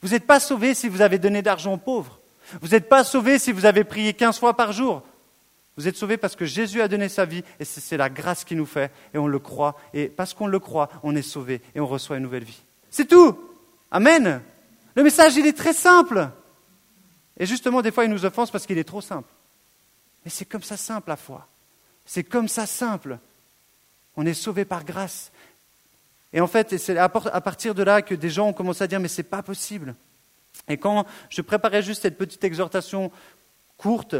Vous 0.01 0.09
n'êtes 0.09 0.27
pas 0.27 0.41
sauvé 0.41 0.73
si 0.73 0.89
vous 0.89 1.03
avez 1.03 1.19
donné 1.19 1.43
d'argent 1.43 1.75
aux 1.75 1.79
pauvres. 1.79 2.21
Vous 2.63 2.69
n'êtes 2.69 2.89
pas 2.89 3.05
sauvé 3.05 3.39
si 3.39 3.53
vous 3.53 3.67
avez 3.67 3.85
prié 3.85 4.15
15 4.15 4.39
fois 4.39 4.57
par 4.57 4.73
jour. 4.73 5.03
Vous 5.77 5.87
êtes 5.87 5.97
sauvé 5.97 6.17
parce 6.17 6.37
que 6.37 6.47
Jésus 6.47 6.81
a 6.81 6.89
donné 6.89 7.09
sa 7.09 7.25
vie 7.25 7.45
et 7.59 7.65
c'est 7.65 7.97
la 7.97 8.09
grâce 8.09 8.45
qui 8.45 8.57
nous 8.57 8.67
fait 8.67 8.91
et 9.15 9.19
on 9.19 9.27
le 9.27 9.39
croit. 9.39 9.77
Et 9.93 10.07
parce 10.07 10.35
qu'on 10.35 10.47
le 10.47 10.59
croit, 10.59 10.89
on 11.03 11.15
est 11.15 11.23
sauvé 11.23 11.61
et 11.75 11.81
on 11.81 11.87
reçoit 11.87 12.17
une 12.17 12.23
nouvelle 12.23 12.45
vie. 12.45 12.63
C'est 12.91 13.07
tout. 13.07 13.39
Amen. 13.91 14.41
Le 14.95 15.03
message, 15.03 15.37
il 15.37 15.47
est 15.47 15.57
très 15.57 15.73
simple. 15.73 16.31
Et 17.41 17.47
justement, 17.47 17.81
des 17.81 17.91
fois, 17.91 18.05
il 18.05 18.11
nous 18.11 18.27
offense 18.27 18.51
parce 18.51 18.67
qu'il 18.67 18.79
est 18.79 18.85
trop 18.85 19.01
simple. 19.01 19.29
Mais 20.25 20.31
c'est 20.31 20.45
comme 20.45 20.63
ça 20.63 20.77
simple 20.77 21.09
la 21.09 21.17
foi. 21.17 21.49
C'est 22.05 22.23
comme 22.23 22.49
ça 22.49 22.67
simple. 22.67 23.19
On 24.15 24.27
est 24.27 24.35
sauvé 24.35 24.67
par 24.67 24.85
grâce. 24.85 25.33
Et 26.35 26.41
en 26.43 26.47
fait, 26.47 26.77
c'est 26.77 26.99
à 26.99 27.09
partir 27.09 27.75
de 27.75 27.83
là 27.83 28.03
que 28.03 28.15
des 28.15 28.29
gens 28.29 28.49
ont 28.49 28.53
commencé 28.53 28.85
à 28.85 28.87
dire 28.87 29.01
mais 29.01 29.09
c'est 29.09 29.23
pas 29.23 29.43
possible. 29.43 29.95
Et 30.69 30.77
quand 30.77 31.07
je 31.31 31.41
préparais 31.41 31.83
juste 31.83 32.03
cette 32.03 32.19
petite 32.19 32.45
exhortation 32.45 33.11
courte, 33.79 34.17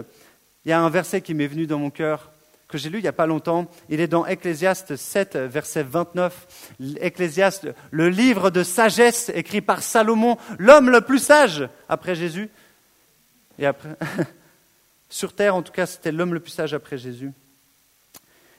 il 0.65 0.71
y 0.71 0.73
a 0.73 0.81
un 0.81 0.89
verset 0.89 1.21
qui 1.21 1.35
m'est 1.35 1.47
venu 1.47 1.67
dans 1.67 1.79
mon 1.79 1.91
cœur, 1.91 2.31
que 2.69 2.79
j'ai 2.79 2.89
lu 2.89 2.99
il 2.99 3.03
n'y 3.03 3.09
a 3.09 3.13
pas 3.13 3.27
longtemps. 3.27 3.67
Il 3.91 4.01
est 4.01 4.09
dans 4.09 4.25
Ecclésiaste 4.25 4.97
7, 4.97 5.37
verset 5.37 5.83
29. 5.83 6.75
Ecclésiaste, 7.01 7.69
le 7.91 8.09
livre 8.09 8.49
de 8.49 8.63
sagesse 8.63 9.31
écrit 9.35 9.61
par 9.61 9.83
Salomon, 9.83 10.39
l'homme 10.59 10.89
le 10.89 11.03
plus 11.03 11.19
sage 11.19 11.69
après 11.89 12.15
Jésus. 12.15 12.49
Et 13.61 13.67
après, 13.67 13.91
sur 15.11 15.35
terre, 15.35 15.55
en 15.55 15.63
tout 15.63 15.73
cas, 15.73 15.87
c'était 15.87 16.11
l'homme 16.11 16.35
le 16.35 16.41
plus 16.41 16.51
sage 16.51 16.75
après 16.75 16.99
Jésus. 16.99 17.31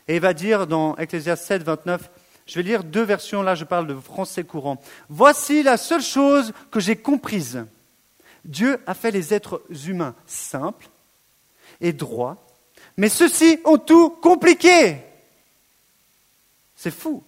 Et 0.08 0.16
il 0.16 0.22
va 0.22 0.34
dire 0.34 0.68
dans 0.68 0.96
Ecclésiaste 0.96 1.44
7, 1.44 1.64
29, 1.64 2.10
je 2.46 2.56
vais 2.56 2.64
lire 2.64 2.84
deux 2.84 3.02
versions, 3.02 3.42
là 3.42 3.56
je 3.56 3.66
parle 3.66 3.88
de 3.88 3.96
français 3.96 4.44
courant. 4.44 4.82
Voici 5.10 5.64
la 5.64 5.78
seule 5.78 6.02
chose 6.04 6.54
que 6.70 6.80
j'ai 6.80 6.96
comprise. 6.96 7.66
Dieu 8.46 8.80
a 8.86 8.94
fait 8.94 9.12
les 9.12 9.34
êtres 9.34 9.64
humains 9.88 10.16
simples 10.28 10.88
et 11.80 11.94
droits, 11.94 12.38
mais 12.98 13.10
ceux-ci 13.10 13.60
ont 13.66 13.78
tout 13.78 14.10
compliqué. 14.10 14.98
C'est 16.76 16.92
fou. 16.92 17.24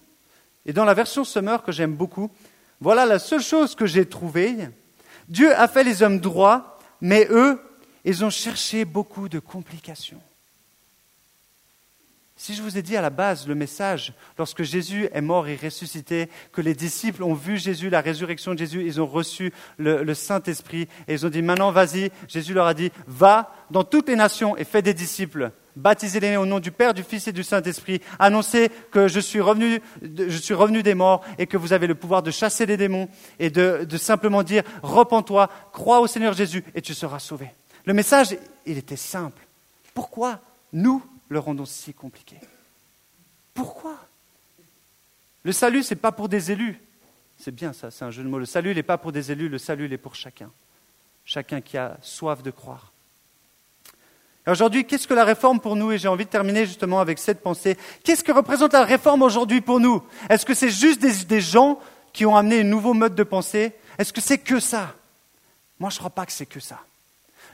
Et 0.66 0.74
dans 0.74 0.86
la 0.86 0.94
version 0.94 1.24
Summer 1.24 1.64
que 1.64 1.72
j'aime 1.72 1.94
beaucoup, 1.94 2.30
voilà 2.82 3.06
la 3.06 3.20
seule 3.20 3.42
chose 3.42 3.76
que 3.76 3.86
j'ai 3.86 4.08
trouvée. 4.08 4.58
Dieu 5.28 5.56
a 5.56 5.68
fait 5.68 5.84
les 5.84 6.04
hommes 6.04 6.20
droits, 6.20 6.73
mais 7.04 7.28
eux, 7.30 7.60
ils 8.06 8.24
ont 8.24 8.30
cherché 8.30 8.86
beaucoup 8.86 9.28
de 9.28 9.40
complications. 9.40 10.22
Si 12.36 12.56
je 12.56 12.64
vous 12.64 12.78
ai 12.78 12.82
dit 12.82 12.98
à 12.98 13.02
la 13.02 13.12
base 13.12 13.48
le 13.48 13.54
message, 13.54 14.12
lorsque 14.40 14.64
Jésus 14.64 15.08
est 15.14 15.22
mort 15.22 15.48
et 15.48 15.56
ressuscité, 15.56 16.30
que 16.52 16.62
les 16.62 16.74
disciples 16.74 17.24
ont 17.24 17.36
vu 17.36 17.58
Jésus, 17.58 17.92
la 17.92 18.02
résurrection 18.02 18.54
de 18.54 18.60
Jésus, 18.60 18.84
ils 18.86 19.00
ont 19.00 19.06
reçu 19.06 19.54
le, 19.78 20.14
Saint-Esprit 20.14 20.88
et 21.08 21.14
ils 21.14 21.26
ont 21.26 21.30
dit 21.30 21.44
maintenant 21.44 21.72
vas-y, 21.72 22.12
Jésus 22.28 22.56
leur 22.56 22.66
a 22.66 22.74
dit 22.74 22.92
va 23.08 23.54
dans 23.70 23.84
toutes 23.84 24.10
les 24.10 24.16
nations 24.16 24.58
et 24.58 24.64
fais 24.64 24.82
des 24.82 24.96
disciples, 24.96 25.52
baptisez-les 25.76 26.36
au 26.36 26.48
nom 26.48 26.60
du 26.60 26.72
Père, 26.72 26.96
du 26.96 27.04
Fils 27.04 27.28
et 27.28 27.32
du 27.32 27.44
Saint-Esprit, 27.44 28.02
annoncez 28.18 28.70
que 28.92 29.08
je 29.08 29.20
suis, 29.20 29.40
revenu, 29.40 29.80
je 30.02 30.38
suis 30.38 30.56
revenu 30.56 30.82
des 30.82 30.96
morts 30.96 31.24
et 31.38 31.46
que 31.46 31.56
vous 31.56 31.72
avez 31.72 31.86
le 31.86 31.96
pouvoir 31.96 32.24
de 32.24 32.32
chasser 32.32 32.66
les 32.66 32.78
démons 32.78 33.10
et 33.38 33.52
de, 33.52 33.86
de 33.88 33.98
simplement 33.98 34.42
dire 34.42 34.64
repens-toi, 34.82 35.50
crois 35.72 36.00
au 36.00 36.08
Seigneur 36.08 36.34
Jésus 36.34 36.64
et 36.74 36.82
tu 36.82 36.96
seras 36.96 37.20
sauvé. 37.20 37.50
Le 37.86 37.94
message, 37.94 38.36
il 38.66 38.78
était 38.80 38.96
simple. 38.96 39.46
Pourquoi 39.94 40.40
nous 40.72 41.04
le 41.30 41.40
rendons 41.40 41.66
si 41.66 41.94
compliqué 41.94 42.38
Pourquoi? 43.54 43.98
Le 45.44 45.52
salut, 45.52 45.84
ce 45.84 45.94
n'est 45.94 46.00
pas 46.00 46.12
pour 46.12 46.30
des 46.30 46.52
élus. 46.52 46.80
C'est 47.38 47.54
bien 47.54 47.74
ça, 47.74 47.92
c'est 47.92 48.06
un 48.06 48.12
jeu 48.12 48.24
de 48.24 48.30
mots. 48.30 48.40
Le 48.40 48.46
salut, 48.46 48.74
n'est 48.74 48.84
pas 48.84 48.98
pour 48.98 49.12
des 49.12 49.32
élus, 49.32 49.50
le 49.50 49.58
salut, 49.58 49.92
est 49.92 49.98
pour 49.98 50.16
chacun. 50.16 50.50
Chacun 51.26 51.62
qui 51.62 51.78
a 51.78 51.98
soif 52.02 52.42
de 52.42 52.52
croire. 52.52 52.94
Aujourd'hui, 54.46 54.86
qu'est-ce 54.86 55.08
que 55.08 55.14
la 55.14 55.24
réforme 55.24 55.60
pour 55.60 55.76
nous? 55.76 55.92
Et 55.94 55.98
j'ai 55.98 56.10
envie 56.10 56.26
de 56.26 56.30
terminer 56.30 56.66
justement 56.66 57.00
avec 57.00 57.18
cette 57.18 57.42
pensée. 57.42 57.78
Qu'est-ce 58.04 58.24
que 58.24 58.32
représente 58.32 58.74
la 58.74 58.84
réforme 58.84 59.22
aujourd'hui 59.22 59.62
pour 59.62 59.80
nous? 59.80 60.04
Est-ce 60.30 60.46
que 60.46 60.54
c'est 60.54 60.70
juste 60.70 61.02
des, 61.02 61.42
gens 61.42 61.80
qui 62.12 62.26
ont 62.26 62.36
amené 62.36 62.60
un 62.60 62.66
nouveau 62.66 62.94
mode 62.94 63.16
de 63.16 63.24
pensée? 63.24 63.72
Est-ce 63.98 64.12
que 64.12 64.20
c'est 64.20 64.38
que 64.38 64.60
ça? 64.60 64.96
Moi, 65.80 65.90
je 65.90 65.96
ne 65.96 66.00
crois 66.00 66.10
pas 66.10 66.26
que 66.26 66.34
c'est 66.34 66.46
que 66.46 66.60
ça. 66.60 66.80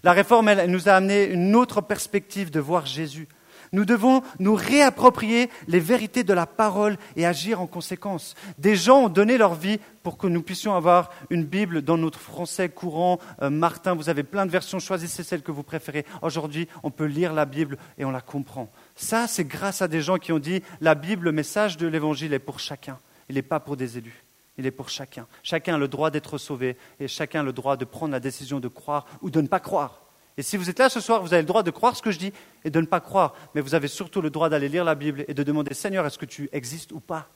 La 0.04 0.14
réforme, 0.14 0.50
elle, 0.50 0.70
nous 0.72 0.90
a 0.90 0.94
amené 0.94 1.26
une 1.26 1.56
autre 1.56 1.82
perspective 1.82 2.50
de 2.50 2.60
voir 2.60 2.88
Jésus. 2.88 3.28
Nous 3.72 3.86
devons 3.86 4.22
nous 4.40 4.56
réapproprier 4.56 5.50
les 5.68 5.80
vérités 5.80 6.24
de 6.24 6.34
la 6.34 6.46
parole 6.46 6.98
et 7.16 7.26
agir 7.26 7.62
en 7.62 7.68
conséquence. 7.68 8.36
Des 8.58 8.76
gens 8.76 9.04
ont 9.06 9.10
donné 9.10 9.38
leur 9.38 9.54
vie 9.54 9.80
pour 10.04 10.18
que 10.18 10.28
nous 10.28 10.42
puissions 10.42 10.76
avoir 10.76 11.12
une 11.30 11.46
Bible 11.46 11.82
dans 11.82 11.98
notre 11.98 12.20
français 12.20 12.70
courant. 12.70 13.20
Euh, 13.42 13.50
Martin, 13.50 13.94
vous 13.94 14.10
avez 14.10 14.24
plein 14.24 14.46
de 14.46 14.52
versions, 14.52 14.80
choisissez 14.80 15.24
celle 15.24 15.42
que 15.42 15.52
vous 15.52 15.64
préférez. 15.64 16.06
Aujourd'hui, 16.22 16.68
on 16.84 16.92
peut 16.92 17.06
lire 17.06 17.34
la 17.34 17.46
Bible 17.46 17.78
et 17.98 18.06
on 18.06 18.12
la 18.12 18.22
comprend. 18.22 18.70
Ça, 18.96 19.28
c'est 19.28 19.46
grâce 19.46 19.82
à 19.82 19.88
des 19.88 20.02
gens 20.02 20.18
qui 20.18 20.32
ont 20.32 20.40
dit 20.40 20.64
la 20.82 20.96
Bible, 20.96 21.26
le 21.26 21.32
message 21.32 21.78
de 21.78 21.88
l'Évangile 21.88 22.34
est 22.34 22.40
pour 22.40 22.60
chacun. 22.60 22.98
Il 23.30 23.36
n'est 23.36 23.42
pas 23.42 23.60
pour 23.60 23.78
des 23.78 23.98
élus. 23.98 24.24
Il 24.58 24.66
est 24.66 24.72
pour 24.72 24.90
chacun. 24.90 25.26
Chacun 25.44 25.76
a 25.76 25.78
le 25.78 25.88
droit 25.88 26.10
d'être 26.10 26.38
sauvé 26.38 26.76
et 27.00 27.08
chacun 27.08 27.42
a 27.42 27.44
le 27.44 27.54
droit 27.54 27.78
de 27.78 27.86
prendre 27.86 28.12
la 28.12 28.20
décision 28.20 28.60
de 28.60 28.68
croire 28.68 29.06
ou 29.22 29.30
de 29.30 29.40
ne 29.40 29.48
pas 29.48 29.60
croire. 29.60 30.09
Et 30.40 30.42
si 30.42 30.56
vous 30.56 30.70
êtes 30.70 30.80
là 30.80 30.88
ce 30.88 31.02
soir, 31.02 31.22
vous 31.22 31.34
avez 31.34 31.42
le 31.42 31.48
droit 31.50 31.64
de 31.64 31.70
croire 31.70 31.98
ce 31.98 32.02
que 32.02 32.12
je 32.12 32.18
dis 32.18 32.32
et 32.64 32.70
de 32.70 32.80
ne 32.80 32.86
pas 32.86 33.02
croire. 33.02 33.36
Mais 33.54 33.60
vous 33.60 33.76
avez 33.76 33.90
surtout 33.90 34.22
le 34.22 34.30
droit 34.30 34.48
d'aller 34.48 34.70
lire 34.70 34.86
la 34.86 34.96
Bible 34.96 35.26
et 35.28 35.34
de 35.34 35.44
demander 35.44 35.74
Seigneur, 35.74 36.06
est-ce 36.06 36.18
que 36.18 36.26
tu 36.26 36.48
existes 36.54 36.94
ou 36.94 37.02
pas? 37.02 37.28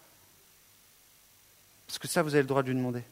Parce 1.86 2.00
que 2.00 2.08
ça, 2.08 2.22
vous 2.22 2.34
avez 2.34 2.44
le 2.44 2.48
droit 2.48 2.64
de 2.64 2.70
lui 2.70 2.78
demander. 2.78 3.04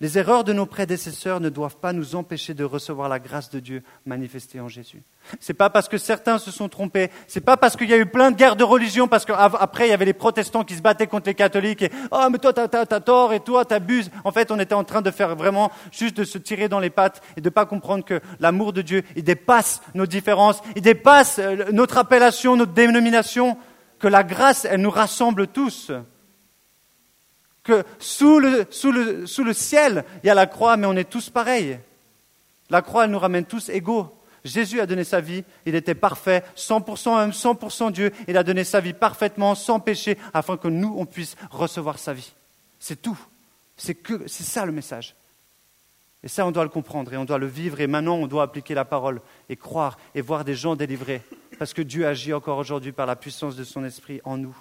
Les 0.00 0.16
erreurs 0.16 0.44
de 0.44 0.52
nos 0.52 0.64
prédécesseurs 0.64 1.40
ne 1.40 1.48
doivent 1.48 1.78
pas 1.78 1.92
nous 1.92 2.14
empêcher 2.14 2.54
de 2.54 2.62
recevoir 2.62 3.08
la 3.08 3.18
grâce 3.18 3.50
de 3.50 3.58
Dieu 3.58 3.82
manifestée 4.06 4.60
en 4.60 4.68
Jésus. 4.68 5.02
Ce 5.40 5.50
n'est 5.50 5.56
pas 5.56 5.70
parce 5.70 5.88
que 5.88 5.98
certains 5.98 6.38
se 6.38 6.52
sont 6.52 6.68
trompés, 6.68 7.10
ce 7.26 7.38
n'est 7.38 7.44
pas 7.44 7.56
parce 7.56 7.74
qu'il 7.74 7.90
y 7.90 7.92
a 7.92 7.98
eu 7.98 8.06
plein 8.06 8.30
de 8.30 8.36
guerres 8.36 8.54
de 8.54 8.62
religion, 8.62 9.08
parce 9.08 9.24
qu'après 9.24 9.88
il 9.88 9.90
y 9.90 9.92
avait 9.92 10.04
les 10.04 10.12
protestants 10.12 10.62
qui 10.62 10.76
se 10.76 10.82
battaient 10.82 11.08
contre 11.08 11.26
les 11.26 11.34
catholiques 11.34 11.82
et 11.82 11.90
oh 12.12 12.28
mais 12.30 12.38
toi 12.38 12.52
t'as 12.52 12.68
as, 12.68 13.00
tort 13.00 13.32
et 13.32 13.40
toi 13.40 13.64
t'abuses. 13.64 14.12
En 14.22 14.30
fait, 14.30 14.52
on 14.52 14.60
était 14.60 14.74
en 14.74 14.84
train 14.84 15.02
de 15.02 15.10
faire 15.10 15.34
vraiment 15.34 15.72
juste 15.90 16.16
de 16.16 16.24
se 16.24 16.38
tirer 16.38 16.68
dans 16.68 16.80
les 16.80 16.90
pattes 16.90 17.20
et 17.36 17.40
de 17.40 17.50
pas 17.50 17.66
comprendre 17.66 18.04
que 18.04 18.20
l'amour 18.38 18.72
de 18.72 18.82
Dieu 18.82 19.02
il 19.16 19.24
dépasse 19.24 19.82
nos 19.94 20.06
différences, 20.06 20.62
il 20.76 20.82
dépasse 20.82 21.40
euh, 21.40 21.72
notre 21.72 21.98
appellation, 21.98 22.54
notre 22.54 22.72
dénomination, 22.72 23.58
que 23.98 24.06
la 24.06 24.22
grâce 24.22 24.64
elle 24.64 24.80
nous 24.80 24.90
rassemble 24.90 25.48
tous 25.48 25.90
que 27.68 27.84
sous 27.98 28.40
le, 28.40 29.52
ciel, 29.52 30.04
il 30.24 30.26
y 30.26 30.30
a 30.30 30.34
la 30.34 30.46
croix, 30.46 30.78
mais 30.78 30.86
on 30.86 30.96
est 30.96 31.08
tous 31.08 31.28
pareils. 31.28 31.78
La 32.70 32.80
croix, 32.80 33.04
elle 33.04 33.10
nous 33.10 33.18
ramène 33.18 33.44
tous 33.44 33.68
égaux. 33.68 34.14
Jésus 34.42 34.80
a 34.80 34.86
donné 34.86 35.04
sa 35.04 35.20
vie, 35.20 35.44
il 35.66 35.74
était 35.74 35.94
parfait, 35.94 36.44
100% 36.56 37.08
homme, 37.08 37.30
100% 37.30 37.92
Dieu, 37.92 38.12
il 38.26 38.38
a 38.38 38.42
donné 38.42 38.64
sa 38.64 38.80
vie 38.80 38.94
parfaitement, 38.94 39.54
sans 39.54 39.80
péché, 39.80 40.16
afin 40.32 40.56
que 40.56 40.68
nous, 40.68 40.94
on 40.96 41.04
puisse 41.04 41.36
recevoir 41.50 41.98
sa 41.98 42.14
vie. 42.14 42.32
C'est 42.80 43.02
tout. 43.02 43.18
C'est, 43.76 43.98
c'est 44.26 44.44
ça 44.44 44.64
le 44.64 44.72
message. 44.72 45.14
Et 46.24 46.28
ça, 46.28 46.46
on 46.46 46.50
doit 46.50 46.64
le 46.64 46.70
comprendre 46.70 47.12
et 47.12 47.16
on 47.18 47.26
doit 47.26 47.38
le 47.38 47.46
vivre. 47.46 47.80
Et 47.80 47.86
maintenant, 47.86 48.16
on 48.16 48.26
doit 48.26 48.44
appliquer 48.44 48.74
la 48.74 48.86
parole 48.86 49.20
et 49.50 49.56
croire 49.56 49.98
et 50.14 50.22
voir 50.22 50.44
des 50.44 50.54
gens 50.54 50.74
délivrés. 50.74 51.22
Parce 51.58 51.74
que 51.74 51.82
Dieu 51.82 52.06
agit 52.06 52.32
encore 52.32 52.58
aujourd'hui 52.58 52.92
par 52.92 53.06
la 53.06 53.16
puissance 53.16 53.56
de 53.56 53.64
son 53.64 53.84
esprit 53.84 54.20
en 54.24 54.38
nous. 54.38 54.56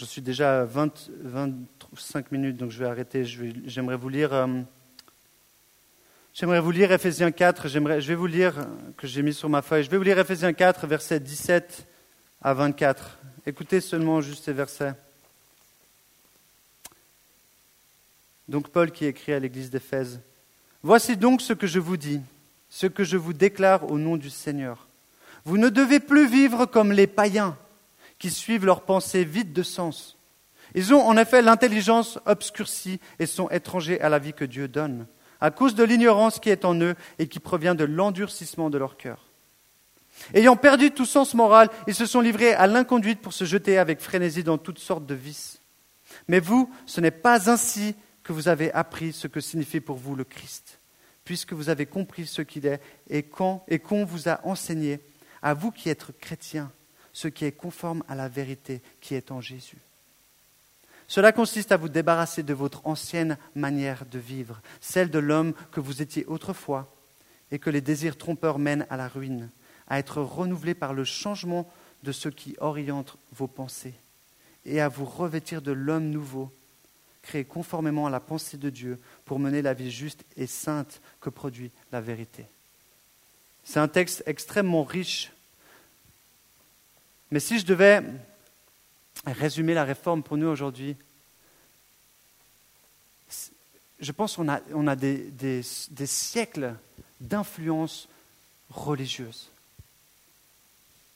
Je 0.00 0.06
suis 0.06 0.22
déjà 0.22 0.62
à 0.62 0.64
20, 0.64 1.10
25 1.24 2.32
minutes, 2.32 2.56
donc 2.56 2.70
je 2.70 2.78
vais 2.78 2.86
arrêter. 2.86 3.22
J'aimerais 3.66 3.98
vous 3.98 4.08
lire. 4.08 4.32
Euh, 4.32 4.46
j'aimerais 6.32 6.60
vous 6.60 6.70
lire 6.70 6.90
Ephésiens 6.90 7.30
4. 7.30 7.68
Je 7.68 7.78
vais 7.78 8.14
vous 8.14 8.26
lire, 8.26 8.66
que 8.96 9.06
j'ai 9.06 9.20
mis 9.20 9.34
sur 9.34 9.50
ma 9.50 9.60
feuille. 9.60 9.84
Je 9.84 9.90
vais 9.90 9.98
vous 9.98 10.02
lire 10.02 10.18
Ephésiens 10.18 10.54
4, 10.54 10.86
versets 10.86 11.20
17 11.20 11.86
à 12.40 12.54
24. 12.54 13.18
Écoutez 13.44 13.82
seulement 13.82 14.22
juste 14.22 14.44
ces 14.44 14.54
versets. 14.54 14.94
Donc 18.48 18.70
Paul 18.70 18.92
qui 18.92 19.04
écrit 19.04 19.34
à 19.34 19.38
l'église 19.38 19.68
d'Éphèse. 19.68 20.18
Voici 20.82 21.18
donc 21.18 21.42
ce 21.42 21.52
que 21.52 21.66
je 21.66 21.78
vous 21.78 21.98
dis, 21.98 22.22
ce 22.70 22.86
que 22.86 23.04
je 23.04 23.18
vous 23.18 23.34
déclare 23.34 23.92
au 23.92 23.98
nom 23.98 24.16
du 24.16 24.30
Seigneur. 24.30 24.88
Vous 25.44 25.58
ne 25.58 25.68
devez 25.68 26.00
plus 26.00 26.26
vivre 26.26 26.64
comme 26.64 26.90
les 26.90 27.06
païens 27.06 27.54
qui 28.20 28.30
suivent 28.30 28.66
leurs 28.66 28.82
pensées 28.82 29.24
vides 29.24 29.52
de 29.52 29.64
sens. 29.64 30.16
Ils 30.76 30.94
ont 30.94 31.04
en 31.04 31.16
effet 31.16 31.42
l'intelligence 31.42 32.20
obscurcie 32.26 33.00
et 33.18 33.26
sont 33.26 33.50
étrangers 33.50 34.00
à 34.00 34.08
la 34.08 34.20
vie 34.20 34.34
que 34.34 34.44
Dieu 34.44 34.68
donne, 34.68 35.06
à 35.40 35.50
cause 35.50 35.74
de 35.74 35.82
l'ignorance 35.82 36.38
qui 36.38 36.50
est 36.50 36.64
en 36.64 36.78
eux 36.80 36.94
et 37.18 37.26
qui 37.26 37.40
provient 37.40 37.74
de 37.74 37.84
l'endurcissement 37.84 38.70
de 38.70 38.78
leur 38.78 38.96
cœur. 38.96 39.26
Ayant 40.34 40.56
perdu 40.56 40.90
tout 40.90 41.06
sens 41.06 41.34
moral, 41.34 41.70
ils 41.88 41.94
se 41.94 42.06
sont 42.06 42.20
livrés 42.20 42.52
à 42.52 42.66
l'inconduite 42.66 43.20
pour 43.20 43.32
se 43.32 43.44
jeter 43.44 43.78
avec 43.78 44.00
frénésie 44.00 44.44
dans 44.44 44.58
toutes 44.58 44.78
sortes 44.78 45.06
de 45.06 45.14
vices. 45.14 45.60
Mais 46.28 46.40
vous, 46.40 46.70
ce 46.86 47.00
n'est 47.00 47.10
pas 47.10 47.50
ainsi 47.50 47.96
que 48.22 48.32
vous 48.32 48.48
avez 48.48 48.70
appris 48.72 49.12
ce 49.12 49.28
que 49.28 49.40
signifie 49.40 49.80
pour 49.80 49.96
vous 49.96 50.14
le 50.14 50.24
Christ, 50.24 50.78
puisque 51.24 51.54
vous 51.54 51.70
avez 51.70 51.86
compris 51.86 52.26
ce 52.26 52.42
qu'il 52.42 52.66
est 52.66 52.82
et 53.08 53.22
qu'on 53.22 54.04
vous 54.04 54.28
a 54.28 54.46
enseigné, 54.46 55.00
à 55.42 55.54
vous 55.54 55.70
qui 55.70 55.88
êtes 55.88 56.06
chrétiens 56.20 56.70
ce 57.12 57.28
qui 57.28 57.44
est 57.44 57.52
conforme 57.52 58.02
à 58.08 58.14
la 58.14 58.28
vérité 58.28 58.80
qui 59.00 59.14
est 59.14 59.30
en 59.30 59.40
Jésus. 59.40 59.78
Cela 61.08 61.32
consiste 61.32 61.72
à 61.72 61.76
vous 61.76 61.88
débarrasser 61.88 62.44
de 62.44 62.54
votre 62.54 62.86
ancienne 62.86 63.36
manière 63.56 64.06
de 64.06 64.18
vivre, 64.18 64.60
celle 64.80 65.10
de 65.10 65.18
l'homme 65.18 65.54
que 65.72 65.80
vous 65.80 66.02
étiez 66.02 66.24
autrefois, 66.26 66.94
et 67.50 67.58
que 67.58 67.68
les 67.68 67.80
désirs 67.80 68.16
trompeurs 68.16 68.60
mènent 68.60 68.86
à 68.90 68.96
la 68.96 69.08
ruine, 69.08 69.50
à 69.88 69.98
être 69.98 70.22
renouvelé 70.22 70.72
par 70.74 70.94
le 70.94 71.02
changement 71.02 71.68
de 72.04 72.12
ce 72.12 72.28
qui 72.28 72.54
oriente 72.60 73.16
vos 73.32 73.48
pensées, 73.48 73.94
et 74.64 74.80
à 74.80 74.88
vous 74.88 75.04
revêtir 75.04 75.62
de 75.62 75.72
l'homme 75.72 76.10
nouveau, 76.10 76.52
créé 77.22 77.44
conformément 77.44 78.06
à 78.06 78.10
la 78.10 78.20
pensée 78.20 78.56
de 78.56 78.70
Dieu 78.70 78.96
pour 79.24 79.40
mener 79.40 79.62
la 79.62 79.74
vie 79.74 79.90
juste 79.90 80.24
et 80.36 80.46
sainte 80.46 81.00
que 81.20 81.28
produit 81.28 81.72
la 81.90 82.00
vérité. 82.00 82.46
C'est 83.64 83.80
un 83.80 83.88
texte 83.88 84.22
extrêmement 84.26 84.84
riche 84.84 85.32
mais 87.30 87.40
si 87.40 87.58
je 87.58 87.66
devais 87.66 88.02
résumer 89.26 89.74
la 89.74 89.84
réforme 89.84 90.22
pour 90.22 90.36
nous 90.36 90.48
aujourd'hui, 90.48 90.96
je 94.00 94.12
pense 94.12 94.36
qu'on 94.36 94.48
a, 94.48 94.96
des, 94.96 95.62
siècles 95.62 96.74
d'influence 97.20 98.08
religieuse. 98.70 99.50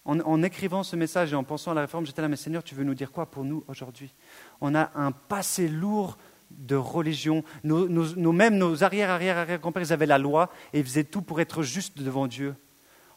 En, 0.05 0.43
écrivant 0.43 0.83
ce 0.83 0.97
message 0.97 1.33
et 1.33 1.37
en 1.37 1.45
pensant 1.45 1.71
à 1.71 1.75
la 1.75 1.81
réforme, 1.83 2.05
j'étais 2.05 2.21
là, 2.21 2.29
mais 2.29 2.37
Seigneur, 2.37 2.63
tu 2.63 2.75
veux 2.75 2.85
nous 2.85 2.95
dire 2.95 3.11
quoi 3.11 3.25
pour 3.25 3.43
nous 3.43 3.65
aujourd'hui? 3.69 4.13
On 4.61 4.75
a 4.75 4.91
un 4.95 5.13
passé 5.13 5.67
lourd 5.67 6.19
de 6.51 6.77
religion. 6.77 7.43
Nos, 7.65 7.89
nos, 7.89 8.15
nos 8.15 8.85
arrière, 8.85 9.09
arrière, 9.09 9.59
grands-pères, 9.59 9.83
ils 9.83 9.93
avaient 9.95 10.05
la 10.05 10.19
loi 10.19 10.51
et 10.75 10.81
ils 10.81 10.85
faisaient 10.85 11.05
tout 11.05 11.23
pour 11.23 11.41
être 11.41 11.63
justes 11.63 11.99
devant 11.99 12.27
Dieu. 12.27 12.55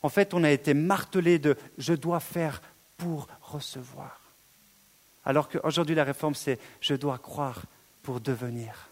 En 0.02 0.08
fait, 0.08 0.34
on 0.34 0.46
a 0.46 0.52
été 0.52 0.74
martelé 0.74 1.40
de 1.40 1.58
je 1.78 1.94
dois 1.94 2.22
faire 2.22 2.62
pour 2.98 3.28
recevoir. 3.42 4.20
Alors 5.24 5.50
qu'aujourd'hui, 5.50 5.96
la 5.96 6.04
réforme, 6.04 6.36
c'est 6.36 6.60
je 6.82 6.96
dois 6.96 7.18
croire 7.18 7.64
pour 8.02 8.20
devenir. 8.20 8.90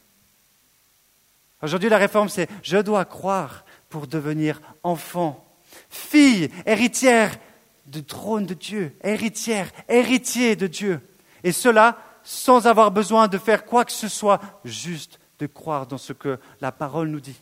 Aujourd'hui, 1.62 1.89
la 1.89 1.98
réforme, 1.98 2.30
c'est 2.30 2.50
je 2.62 2.78
dois 2.78 3.06
croire 3.06 3.65
pour 3.89 4.08
devenir 4.08 4.62
enfant, 4.84 5.44
fille, 5.89 6.50
héritière 6.65 7.38
du 7.86 8.04
trône 8.04 8.46
de 8.46 8.54
Dieu, 8.54 8.96
héritière, 9.04 9.72
héritier 9.88 10.56
de 10.56 10.68
Dieu. 10.68 11.00
Et 11.44 11.52
cela 11.52 11.98
sans 12.24 12.68
avoir 12.68 12.91
besoin 12.91 13.28
de 13.28 13.38
faire 13.38 13.65
quoi 13.65 13.86
que 13.86 13.91
ce 13.91 14.08
soit, 14.08 14.41
juste 14.63 15.20
de 15.39 15.48
croire 15.48 15.86
dans 15.86 15.98
ce 15.98 16.12
que 16.12 16.39
la 16.60 16.72
parole 16.72 17.10
nous 17.10 17.20
dit. 17.20 17.39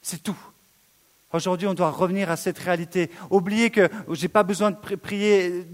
C'est 0.00 0.22
tout. 0.22 0.38
Aujourd'hui, 1.34 1.66
on 1.66 1.74
doit 1.74 1.90
revenir 1.90 2.30
à 2.30 2.36
cette 2.36 2.60
réalité. 2.60 3.10
Oublier 3.28 3.70
que 3.70 3.88
je 4.08 4.22
n'ai 4.22 4.28
pas 4.28 4.44
besoin 4.44 4.70
de 4.70 4.76
prier 4.76 5.66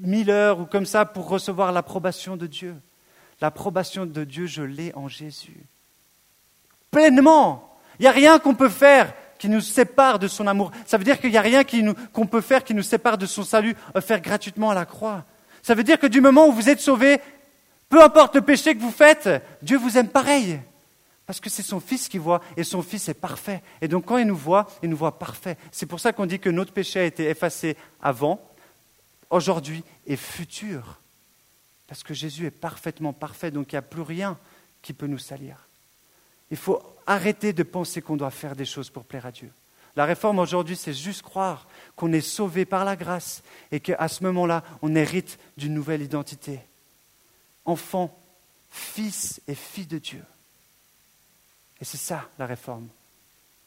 mille 0.00 0.30
heures 0.30 0.60
ou 0.60 0.64
comme 0.64 0.86
ça 0.86 1.04
pour 1.04 1.28
recevoir 1.28 1.72
l'approbation 1.72 2.38
de 2.38 2.46
Dieu. 2.46 2.74
L'approbation 3.42 4.06
de 4.06 4.24
Dieu, 4.24 4.46
je 4.46 4.62
l'ai 4.62 4.94
en 4.94 5.06
Jésus. 5.06 5.66
Pleinement. 6.90 7.76
Il 7.98 8.04
n'y 8.04 8.08
a 8.08 8.12
rien 8.12 8.38
qu'on 8.38 8.54
peut 8.54 8.70
faire 8.70 9.12
qui 9.38 9.50
nous 9.50 9.60
sépare 9.60 10.18
de 10.18 10.26
son 10.26 10.46
amour. 10.46 10.70
Ça 10.86 10.96
veut 10.96 11.04
dire 11.04 11.20
qu'il 11.20 11.30
n'y 11.30 11.36
a 11.36 11.42
rien 11.42 11.64
qu'on 12.14 12.26
peut 12.26 12.40
faire 12.40 12.64
qui 12.64 12.72
nous 12.72 12.82
sépare 12.82 13.18
de 13.18 13.26
son 13.26 13.44
salut, 13.44 13.76
offert 13.94 14.22
gratuitement 14.22 14.70
à 14.70 14.74
la 14.74 14.86
croix. 14.86 15.26
Ça 15.62 15.74
veut 15.74 15.84
dire 15.84 15.98
que 15.98 16.06
du 16.06 16.22
moment 16.22 16.48
où 16.48 16.52
vous 16.52 16.70
êtes 16.70 16.80
sauvé, 16.80 17.20
peu 17.90 18.02
importe 18.02 18.36
le 18.36 18.40
péché 18.40 18.74
que 18.74 18.80
vous 18.80 18.90
faites, 18.90 19.28
Dieu 19.60 19.76
vous 19.76 19.98
aime 19.98 20.08
pareil. 20.08 20.60
Parce 21.26 21.40
que 21.40 21.48
c'est 21.48 21.62
son 21.62 21.80
Fils 21.80 22.08
qui 22.08 22.18
voit, 22.18 22.42
et 22.56 22.64
son 22.64 22.82
Fils 22.82 23.08
est 23.08 23.14
parfait. 23.14 23.62
Et 23.80 23.88
donc 23.88 24.06
quand 24.06 24.18
il 24.18 24.26
nous 24.26 24.36
voit, 24.36 24.70
il 24.82 24.90
nous 24.90 24.96
voit 24.96 25.18
parfait. 25.18 25.56
C'est 25.72 25.86
pour 25.86 26.00
ça 26.00 26.12
qu'on 26.12 26.26
dit 26.26 26.38
que 26.38 26.50
notre 26.50 26.72
péché 26.72 27.00
a 27.00 27.04
été 27.04 27.28
effacé 27.28 27.76
avant, 28.02 28.40
aujourd'hui 29.30 29.82
et 30.06 30.16
futur. 30.16 31.00
Parce 31.86 32.02
que 32.02 32.14
Jésus 32.14 32.46
est 32.46 32.50
parfaitement 32.50 33.12
parfait, 33.12 33.50
donc 33.50 33.72
il 33.72 33.74
n'y 33.74 33.78
a 33.78 33.82
plus 33.82 34.02
rien 34.02 34.38
qui 34.82 34.92
peut 34.92 35.06
nous 35.06 35.18
salir. 35.18 35.68
Il 36.50 36.56
faut 36.56 36.82
arrêter 37.06 37.52
de 37.52 37.62
penser 37.62 38.02
qu'on 38.02 38.16
doit 38.16 38.30
faire 38.30 38.56
des 38.56 38.64
choses 38.64 38.90
pour 38.90 39.04
plaire 39.04 39.26
à 39.26 39.32
Dieu. 39.32 39.50
La 39.96 40.04
réforme 40.04 40.40
aujourd'hui, 40.40 40.76
c'est 40.76 40.92
juste 40.92 41.22
croire 41.22 41.68
qu'on 41.96 42.12
est 42.12 42.20
sauvé 42.20 42.64
par 42.64 42.84
la 42.84 42.96
grâce 42.96 43.42
et 43.70 43.80
qu'à 43.80 44.08
ce 44.08 44.24
moment-là, 44.24 44.64
on 44.82 44.94
hérite 44.94 45.38
d'une 45.56 45.74
nouvelle 45.74 46.02
identité. 46.02 46.60
Enfant, 47.64 48.16
fils 48.70 49.40
et 49.46 49.54
fille 49.54 49.86
de 49.86 49.98
Dieu. 49.98 50.22
Et 51.80 51.84
c'est 51.84 51.96
ça 51.96 52.28
la 52.38 52.46
réforme. 52.46 52.88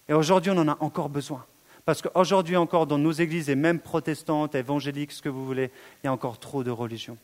Et 0.09 0.13
aujourd'hui, 0.13 0.51
on 0.51 0.57
en 0.57 0.67
a 0.67 0.77
encore 0.79 1.09
besoin. 1.09 1.45
Parce 1.85 2.01
qu'aujourd'hui 2.01 2.57
encore, 2.57 2.87
dans 2.87 2.97
nos 2.97 3.11
églises, 3.11 3.49
et 3.49 3.55
même 3.55 3.79
protestantes, 3.79 4.55
évangéliques, 4.55 5.13
ce 5.13 5.21
que 5.21 5.29
vous 5.29 5.45
voulez, 5.45 5.71
il 6.03 6.07
y 6.07 6.09
a 6.09 6.13
encore 6.13 6.39
trop 6.39 6.63
de 6.63 6.71
religion. 6.71 7.17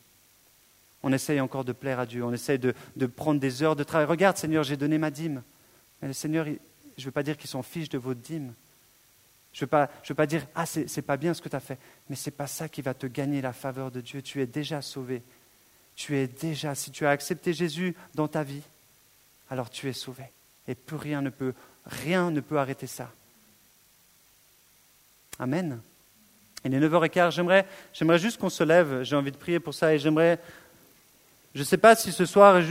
On 1.03 1.11
essaye 1.11 1.41
encore 1.41 1.65
de 1.65 1.73
plaire 1.73 1.99
à 1.99 2.05
Dieu, 2.05 2.23
on 2.23 2.31
essaye 2.31 2.59
de, 2.59 2.73
prendre 3.05 3.41
des 3.41 3.61
heures 3.61 3.75
de 3.75 3.83
travail. 3.83 4.07
Regarde, 4.07 4.37
Seigneur, 4.37 4.63
j'ai 4.63 4.77
donné 4.77 4.97
ma 4.97 5.11
dîme. 5.11 5.43
Mais 6.01 6.13
Seigneur, 6.13 6.45
je 6.45 6.51
ne 6.51 7.05
veux 7.05 7.11
pas 7.11 7.23
dire 7.23 7.35
qu'il 7.35 7.49
s'en 7.49 7.61
fiche 7.61 7.89
de 7.89 7.97
votre 7.97 8.21
dîme. 8.21 8.53
Je 9.51 9.65
ne 9.65 9.69
veux, 9.69 9.87
veux, 10.07 10.15
pas 10.15 10.25
dire, 10.25 10.47
ah, 10.55 10.65
c'est 10.65 11.01
pas 11.01 11.17
bien 11.17 11.33
ce 11.33 11.41
que 11.41 11.49
tu 11.49 11.55
as 11.57 11.59
fait. 11.59 11.77
Mais 12.09 12.15
ce 12.15 12.29
n'est 12.29 12.35
pas 12.35 12.47
ça 12.47 12.69
qui 12.69 12.81
va 12.81 12.93
te 12.93 13.05
gagner 13.05 13.41
la 13.41 13.51
faveur 13.51 13.91
de 13.91 13.99
Dieu. 13.99 14.21
Tu 14.21 14.41
es 14.41 14.47
déjà 14.47 14.81
sauvé. 14.81 15.23
Tu 15.97 16.17
es 16.17 16.27
déjà, 16.27 16.73
si 16.73 16.89
tu 16.89 17.05
as 17.05 17.09
accepté 17.09 17.53
Jésus 17.53 17.95
dans 18.15 18.29
ta 18.29 18.43
vie, 18.43 18.63
alors 19.49 19.69
tu 19.69 19.89
es 19.89 19.93
sauvé. 19.93 20.23
Et 20.67 20.75
plus 20.75 20.95
rien 20.95 21.21
ne 21.21 21.29
peut, 21.29 21.53
rien 21.85 22.31
ne 22.31 22.39
peut 22.39 22.57
arrêter 22.57 22.87
ça. 22.87 23.09
Amen. 25.39 25.79
Il 26.65 26.73
est 26.73 26.79
9h15. 26.79 27.31
J'aimerais, 27.31 27.65
j'aimerais 27.93 28.19
juste 28.19 28.39
qu'on 28.39 28.49
se 28.49 28.63
lève. 28.63 29.03
J'ai 29.03 29.15
envie 29.15 29.31
de 29.31 29.37
prier 29.37 29.59
pour 29.59 29.73
ça. 29.73 29.93
Et 29.93 29.99
j'aimerais, 29.99 30.39
je 31.53 31.59
ne 31.59 31.65
sais 31.65 31.77
pas 31.77 31.95
si 31.95 32.11
ce 32.11 32.25
soir, 32.25 32.61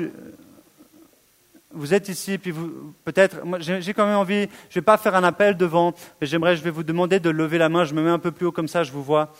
vous 1.70 1.94
êtes 1.94 2.08
ici, 2.08 2.38
puis 2.38 2.50
vous, 2.50 2.94
peut-être, 3.04 3.38
j'ai 3.60 3.94
quand 3.94 4.06
même 4.06 4.16
envie, 4.16 4.42
je 4.42 4.46
ne 4.46 4.74
vais 4.74 4.82
pas 4.82 4.96
faire 4.96 5.14
un 5.14 5.24
appel 5.24 5.56
devant, 5.56 5.94
mais 6.20 6.26
j'aimerais, 6.26 6.56
je 6.56 6.62
vais 6.62 6.70
vous 6.70 6.82
demander 6.82 7.20
de 7.20 7.30
lever 7.30 7.58
la 7.58 7.68
main. 7.68 7.84
Je 7.84 7.94
me 7.94 8.02
mets 8.02 8.10
un 8.10 8.18
peu 8.18 8.32
plus 8.32 8.46
haut 8.46 8.52
comme 8.52 8.68
ça, 8.68 8.84
je 8.84 8.92
vous 8.92 9.02
vois. 9.02 9.34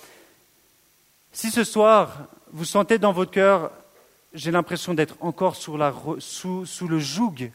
Si 1.33 1.51
ce 1.51 1.65
soir, 1.65 2.27
vous 2.53 2.67
sentez 2.67 2.99
dans 2.99 3.13
votre 3.13 3.31
cœur, 3.31 3.71
j'ai 4.35 4.51
l'impression 4.51 4.93
d'être 4.93 5.17
encore 5.21 5.57
sous 5.57 5.79
le 5.79 6.99
joug 6.99 7.51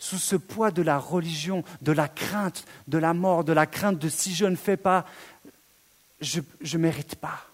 sous 0.00 0.18
ce 0.18 0.34
poids 0.34 0.72
de 0.72 0.82
la 0.82 0.98
religion, 0.98 1.62
de 1.82 1.92
la 1.92 2.08
crainte, 2.08 2.64
de 2.88 2.98
la 2.98 3.14
mort, 3.14 3.44
de 3.44 3.52
la 3.52 3.66
crainte 3.66 3.98
de 3.98 4.08
si 4.08 4.34
je 4.34 4.46
ne 4.46 4.56
fais 4.56 4.78
pas, 4.78 5.06
je 6.20 6.40
ne 6.40 6.78
mérite 6.78 7.14
pas. 7.14 7.46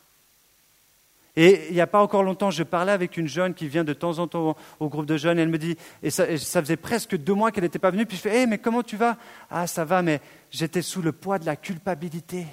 Et 1.35 1.67
il 1.69 1.75
n'y 1.75 1.83
a 1.83 1.87
pas 1.87 2.01
encore 2.01 2.23
longtemps, 2.23 2.51
je 2.51 2.63
parlais 2.63 2.93
avec 2.93 3.19
une 3.19 3.29
jeune 3.29 3.53
qui 3.53 3.69
vient 3.69 3.85
de 3.85 3.93
temps 3.93 4.21
en 4.21 4.27
temps 4.27 4.57
au 4.81 4.89
groupe 4.89 5.05
de 5.05 5.19
jeunes, 5.19 5.39
et 5.39 5.43
elle 5.43 5.51
me 5.51 5.59
dit, 5.59 5.77
et 6.03 6.09
ça, 6.09 6.27
faisait 6.63 6.79
presque 6.79 7.17
deux 7.17 7.35
mois 7.35 7.51
qu'elle 7.51 7.65
n'était 7.65 7.81
pas 7.81 7.91
venue, 7.91 8.07
puis 8.07 8.17
je 8.17 8.23
fais, 8.23 8.43
hé, 8.43 8.47
mais 8.47 8.59
comment 8.59 8.83
tu 8.83 8.97
vas? 8.97 9.19
Ah, 9.51 9.67
ça 9.67 9.85
va, 9.85 10.01
mais 10.01 10.23
j'étais 10.51 10.81
sous 10.81 11.03
le 11.03 11.13
poids 11.13 11.39
de 11.39 11.45
la 11.45 11.57
culpabilité, 11.57 12.47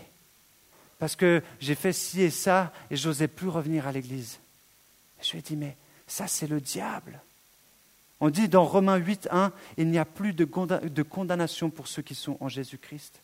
parce 1.00 1.16
que 1.16 1.42
j'ai 1.62 1.76
fait 1.76 1.94
ci 1.94 2.24
et 2.24 2.32
ça, 2.32 2.74
et 2.90 2.98
j'osais 2.98 3.30
plus 3.30 3.48
revenir 3.48 3.88
à 3.88 3.92
l'église. 3.92 4.40
Je 5.22 5.32
lui 5.32 5.40
ai 5.40 5.42
dit, 5.44 5.56
mais 5.56 5.78
ça, 6.08 6.28
c'est 6.28 6.48
le 6.48 6.60
diable. 6.60 7.22
On 8.24 8.30
dit 8.30 8.48
dans 8.48 8.64
Romains 8.64 8.96
8, 8.96 9.28
1, 9.32 9.52
il 9.76 9.90
n'y 9.90 9.98
a 9.98 10.06
plus 10.06 10.32
de 10.32 10.46
condamnation 11.04 11.70
pour 11.70 11.90
ceux 11.90 12.02
qui 12.02 12.16
sont 12.16 12.38
en 12.40 12.48
Jésus-Christ. 12.48 13.20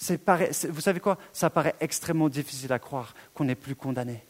Vous 0.00 0.80
savez 0.80 0.98
quoi? 0.98 1.18
Ça 1.32 1.50
paraît 1.50 1.76
extrêmement 1.78 2.28
difficile 2.28 2.72
à 2.72 2.80
croire 2.80 3.14
qu'on 3.32 3.44
n'est 3.44 3.54
plus 3.54 3.76
condamné, 3.76 4.24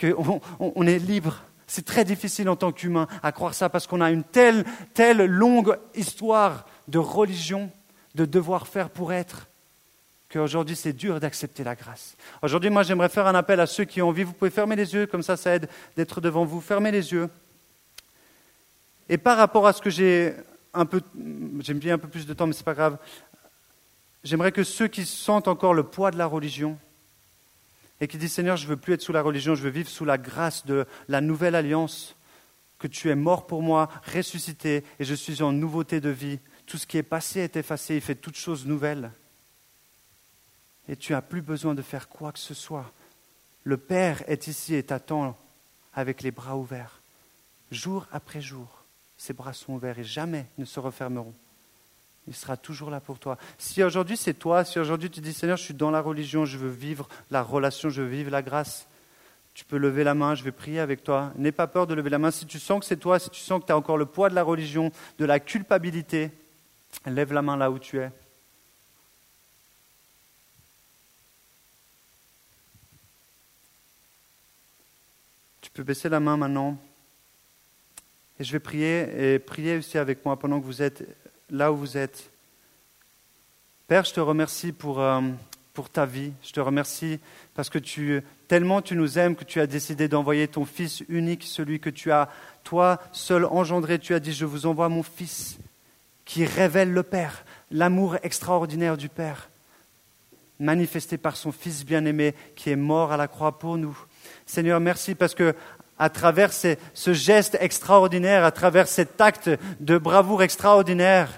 qu'on 0.00 0.40
on 0.58 0.86
est 0.88 0.98
libre. 0.98 1.42
C'est 1.68 1.84
très 1.84 2.04
difficile 2.04 2.48
en 2.48 2.56
tant 2.56 2.72
qu'humain 2.72 3.06
à 3.22 3.30
croire 3.30 3.54
ça 3.54 3.68
parce 3.68 3.86
qu'on 3.86 4.00
a 4.00 4.10
une 4.10 4.24
telle, 4.24 4.64
telle 4.94 5.24
longue 5.26 5.78
histoire 5.94 6.66
de 6.88 6.98
religion, 6.98 7.70
de 8.16 8.24
devoir 8.24 8.66
faire 8.66 8.90
pour 8.90 9.12
être, 9.12 9.46
qu'aujourd'hui 10.28 10.74
c'est 10.74 10.92
dur 10.92 11.20
d'accepter 11.20 11.62
la 11.62 11.76
grâce. 11.76 12.16
Aujourd'hui, 12.42 12.68
moi 12.68 12.82
j'aimerais 12.82 13.10
faire 13.10 13.28
un 13.28 13.36
appel 13.36 13.60
à 13.60 13.66
ceux 13.66 13.84
qui 13.84 14.02
ont 14.02 14.08
envie. 14.08 14.24
Vous 14.24 14.32
pouvez 14.32 14.50
fermer 14.50 14.74
les 14.74 14.92
yeux, 14.92 15.06
comme 15.06 15.22
ça 15.22 15.36
ça 15.36 15.54
aide 15.54 15.68
d'être 15.96 16.20
devant 16.20 16.44
vous. 16.44 16.60
Fermez 16.60 16.90
les 16.90 17.12
yeux. 17.12 17.30
Et 19.08 19.18
par 19.18 19.36
rapport 19.36 19.66
à 19.66 19.72
ce 19.72 19.82
que 19.82 19.90
j'ai 19.90 20.34
un 20.72 20.86
peu, 20.86 21.02
j'ai 21.60 21.74
mis 21.74 21.90
un 21.90 21.98
peu 21.98 22.08
plus 22.08 22.26
de 22.26 22.34
temps, 22.34 22.46
mais 22.46 22.52
ce 22.52 22.60
n'est 22.60 22.64
pas 22.64 22.74
grave, 22.74 22.98
j'aimerais 24.22 24.52
que 24.52 24.64
ceux 24.64 24.88
qui 24.88 25.04
sentent 25.04 25.48
encore 25.48 25.74
le 25.74 25.84
poids 25.84 26.10
de 26.10 26.18
la 26.18 26.26
religion 26.26 26.78
et 28.00 28.08
qui 28.08 28.18
disent 28.18 28.32
Seigneur, 28.32 28.56
je 28.56 28.66
veux 28.66 28.76
plus 28.76 28.94
être 28.94 29.02
sous 29.02 29.12
la 29.12 29.22
religion, 29.22 29.54
je 29.54 29.62
veux 29.62 29.70
vivre 29.70 29.88
sous 29.88 30.04
la 30.04 30.18
grâce 30.18 30.66
de 30.66 30.86
la 31.08 31.20
nouvelle 31.20 31.54
alliance, 31.54 32.16
que 32.78 32.88
tu 32.88 33.08
es 33.08 33.14
mort 33.14 33.46
pour 33.46 33.62
moi, 33.62 33.88
ressuscité, 34.12 34.84
et 34.98 35.04
je 35.04 35.14
suis 35.14 35.42
en 35.42 35.52
nouveauté 35.52 36.00
de 36.00 36.10
vie. 36.10 36.38
Tout 36.66 36.76
ce 36.76 36.86
qui 36.86 36.98
est 36.98 37.02
passé 37.02 37.40
est 37.40 37.56
effacé, 37.56 37.94
il 37.94 38.00
fait 38.00 38.14
toutes 38.14 38.36
choses 38.36 38.66
nouvelles. 38.66 39.10
Et 40.88 40.96
tu 40.96 41.12
n'as 41.12 41.22
plus 41.22 41.40
besoin 41.40 41.74
de 41.74 41.82
faire 41.82 42.08
quoi 42.08 42.32
que 42.32 42.38
ce 42.38 42.52
soit. 42.52 42.90
Le 43.62 43.76
Père 43.76 44.22
est 44.28 44.48
ici 44.48 44.74
et 44.74 44.82
t'attend 44.82 45.38
avec 45.94 46.22
les 46.22 46.30
bras 46.30 46.56
ouverts, 46.56 47.00
jour 47.70 48.06
après 48.10 48.40
jour 48.40 48.83
ses 49.16 49.32
bras 49.32 49.52
sont 49.52 49.74
ouverts 49.74 49.98
et 49.98 50.04
jamais 50.04 50.46
ne 50.58 50.64
se 50.64 50.80
refermeront. 50.80 51.34
Il 52.26 52.34
sera 52.34 52.56
toujours 52.56 52.90
là 52.90 53.00
pour 53.00 53.18
toi. 53.18 53.36
Si 53.58 53.82
aujourd'hui 53.82 54.16
c'est 54.16 54.34
toi, 54.34 54.64
si 54.64 54.78
aujourd'hui 54.78 55.10
tu 55.10 55.20
dis 55.20 55.32
Seigneur, 55.32 55.56
je 55.56 55.62
suis 55.62 55.74
dans 55.74 55.90
la 55.90 56.00
religion, 56.00 56.44
je 56.44 56.56
veux 56.56 56.70
vivre 56.70 57.08
la 57.30 57.42
relation, 57.42 57.90
je 57.90 58.02
veux 58.02 58.08
vivre 58.08 58.30
la 58.30 58.42
grâce, 58.42 58.86
tu 59.54 59.64
peux 59.64 59.76
lever 59.76 60.04
la 60.04 60.14
main, 60.14 60.34
je 60.34 60.42
vais 60.42 60.52
prier 60.52 60.80
avec 60.80 61.04
toi. 61.04 61.32
N'aie 61.36 61.52
pas 61.52 61.68
peur 61.68 61.86
de 61.86 61.94
lever 61.94 62.10
la 62.10 62.18
main. 62.18 62.32
Si 62.32 62.44
tu 62.44 62.58
sens 62.58 62.80
que 62.80 62.86
c'est 62.86 62.96
toi, 62.96 63.18
si 63.18 63.30
tu 63.30 63.40
sens 63.40 63.60
que 63.60 63.66
tu 63.66 63.72
as 63.72 63.76
encore 63.76 63.96
le 63.96 64.06
poids 64.06 64.28
de 64.28 64.34
la 64.34 64.42
religion, 64.42 64.90
de 65.18 65.24
la 65.24 65.38
culpabilité, 65.38 66.32
lève 67.06 67.32
la 67.32 67.42
main 67.42 67.56
là 67.56 67.70
où 67.70 67.78
tu 67.78 68.00
es. 68.00 68.10
Tu 75.60 75.70
peux 75.70 75.84
baisser 75.84 76.08
la 76.08 76.20
main 76.20 76.36
maintenant. 76.36 76.76
Et 78.40 78.44
je 78.44 78.52
vais 78.52 78.58
prier 78.58 79.34
et 79.34 79.38
prier 79.38 79.76
aussi 79.76 79.96
avec 79.96 80.24
moi 80.24 80.36
pendant 80.36 80.60
que 80.60 80.66
vous 80.66 80.82
êtes 80.82 81.04
là 81.50 81.72
où 81.72 81.76
vous 81.76 81.96
êtes. 81.96 82.30
Père, 83.86 84.04
je 84.04 84.12
te 84.12 84.20
remercie 84.20 84.72
pour, 84.72 85.00
euh, 85.00 85.20
pour 85.72 85.88
ta 85.88 86.04
vie. 86.04 86.32
Je 86.42 86.50
te 86.50 86.58
remercie 86.58 87.20
parce 87.54 87.70
que 87.70 87.78
tellement 88.48 88.82
tu 88.82 88.96
nous 88.96 89.18
aimes 89.18 89.36
que 89.36 89.44
tu 89.44 89.60
as 89.60 89.68
décidé 89.68 90.08
d'envoyer 90.08 90.48
ton 90.48 90.64
Fils 90.64 91.04
unique, 91.08 91.44
celui 91.44 91.78
que 91.78 91.90
tu 91.90 92.10
as, 92.10 92.28
toi 92.64 93.00
seul 93.12 93.44
engendré. 93.44 94.00
Tu 94.00 94.14
as 94.14 94.20
dit, 94.20 94.32
je 94.32 94.46
vous 94.46 94.66
envoie 94.66 94.88
mon 94.88 95.04
Fils 95.04 95.58
qui 96.24 96.44
révèle 96.44 96.92
le 96.92 97.02
Père, 97.04 97.44
l'amour 97.70 98.16
extraordinaire 98.22 98.96
du 98.96 99.08
Père, 99.08 99.48
manifesté 100.58 101.18
par 101.18 101.36
son 101.36 101.52
Fils 101.52 101.84
bien-aimé 101.84 102.34
qui 102.56 102.70
est 102.70 102.76
mort 102.76 103.12
à 103.12 103.16
la 103.16 103.28
croix 103.28 103.58
pour 103.58 103.76
nous. 103.76 103.96
Seigneur, 104.46 104.80
merci 104.80 105.14
parce 105.14 105.34
que 105.34 105.54
à 105.98 106.08
travers 106.08 106.52
ce 106.52 107.12
geste 107.12 107.56
extraordinaire, 107.60 108.44
à 108.44 108.50
travers 108.50 108.88
cet 108.88 109.20
acte 109.20 109.50
de 109.80 109.98
bravoure 109.98 110.42
extraordinaire, 110.42 111.28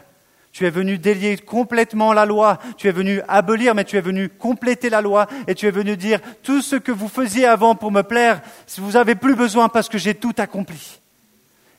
tu 0.56 0.64
es 0.64 0.70
venu 0.70 0.96
délier 0.96 1.36
complètement 1.36 2.14
la 2.14 2.24
loi, 2.24 2.58
tu 2.78 2.88
es 2.88 2.92
venu 2.92 3.20
abolir, 3.28 3.74
mais 3.74 3.84
tu 3.84 3.98
es 3.98 4.00
venu 4.00 4.30
compléter 4.30 4.88
la 4.88 5.02
loi, 5.02 5.26
et 5.46 5.54
tu 5.54 5.66
es 5.66 5.70
venu 5.70 5.98
dire, 5.98 6.18
tout 6.42 6.62
ce 6.62 6.76
que 6.76 6.92
vous 6.92 7.08
faisiez 7.08 7.44
avant 7.44 7.74
pour 7.74 7.92
me 7.92 8.00
plaire, 8.00 8.40
vous 8.78 8.92
n'avez 8.92 9.16
plus 9.16 9.34
besoin 9.34 9.68
parce 9.68 9.90
que 9.90 9.98
j'ai 9.98 10.14
tout 10.14 10.32
accompli. 10.38 11.02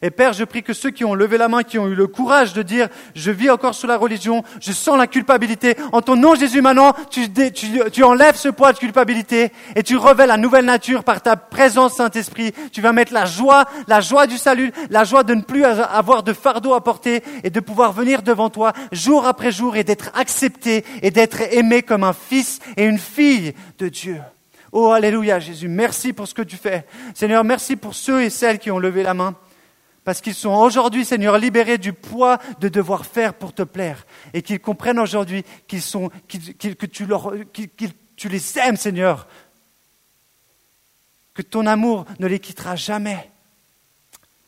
Et 0.04 0.12
Père, 0.12 0.34
je 0.34 0.44
prie 0.44 0.62
que 0.62 0.74
ceux 0.74 0.92
qui 0.92 1.06
ont 1.06 1.16
levé 1.16 1.40
la 1.40 1.48
main, 1.48 1.64
qui 1.64 1.80
ont 1.80 1.88
eu 1.88 1.96
le 1.96 2.06
courage 2.06 2.54
de 2.54 2.62
dire, 2.62 2.88
je 3.16 3.32
vis 3.32 3.50
encore 3.50 3.74
sous 3.74 3.88
la 3.88 3.98
religion, 3.98 4.44
je 4.62 4.72
sens 4.72 4.96
la 4.96 5.08
culpabilité, 5.08 5.76
en 5.92 6.02
ton 6.04 6.16
nom 6.16 6.36
Jésus 6.36 6.62
maintenant, 6.62 6.94
tu, 7.10 8.04
enlèves 8.04 8.36
ce 8.36 8.50
poids 8.50 8.74
de 8.74 8.78
culpabilité 8.78 9.52
et 9.76 9.82
tu 9.82 9.98
revêts 9.98 10.28
la 10.28 10.38
nouvelle 10.38 10.66
nature 10.66 11.04
par 11.04 11.22
ta 11.22 11.36
présence 11.36 11.96
Saint-Esprit. 11.96 12.54
Tu 12.72 12.82
vas 12.82 12.94
mettre 12.94 13.12
la 13.12 13.26
joie, 13.26 13.66
la 13.88 14.00
joie 14.00 14.28
du 14.28 14.38
salut, 14.38 14.72
la 14.92 15.04
joie 15.04 15.24
de 15.24 15.34
ne 15.34 15.42
plus 15.42 15.66
avoir 15.66 16.22
de 16.22 16.34
fardeau 16.34 16.76
à 16.76 16.84
porter 16.84 17.24
et 17.44 17.50
de 17.50 17.60
pouvoir 17.60 17.92
venir 17.92 18.22
devant 18.22 18.52
toi 18.52 18.74
jour 18.92 19.26
après 19.26 19.52
jour 19.52 19.78
et 19.78 19.84
d'être 19.84 20.12
accepté 20.14 20.86
et 21.02 21.10
d'être 21.10 21.42
aimé 21.52 21.82
comme 21.82 22.04
un 22.04 22.14
fils 22.14 22.60
et 22.76 22.86
une 22.86 23.00
fille 23.00 23.54
de 23.80 23.90
Dieu. 23.90 24.18
Oh, 24.72 24.92
Alléluia, 24.92 25.40
Jésus, 25.40 25.68
merci 25.68 26.14
pour 26.14 26.28
ce 26.28 26.36
que 26.36 26.42
tu 26.44 26.56
fais. 26.56 26.86
Seigneur, 27.16 27.44
merci 27.44 27.76
pour 27.76 27.96
ceux 27.96 28.22
et 28.22 28.30
celles 28.30 28.60
qui 28.60 28.70
ont 28.70 28.80
levé 28.80 29.02
la 29.02 29.16
main 29.16 29.34
parce 30.08 30.22
qu'ils 30.22 30.36
sont 30.36 30.54
aujourd'hui, 30.54 31.04
Seigneur, 31.04 31.38
libérés 31.38 31.78
du 31.78 31.92
poids 31.92 32.38
de 32.62 32.70
devoir 32.70 33.06
faire 33.06 33.34
pour 33.34 33.52
te 33.54 33.62
plaire, 33.62 34.06
et 34.34 34.42
qu'ils 34.42 34.62
comprennent 34.62 35.00
aujourd'hui 35.00 35.44
qu'ils 35.68 35.82
sont, 35.82 36.10
que 36.30 36.86
tu, 36.86 38.30
les 38.30 38.58
aimes, 38.58 38.78
Seigneur, 38.78 39.28
que 41.34 41.42
ton 41.42 41.66
amour 41.66 42.06
ne 42.20 42.28
les 42.28 42.40
quittera 42.40 42.78
jamais, 42.78 43.30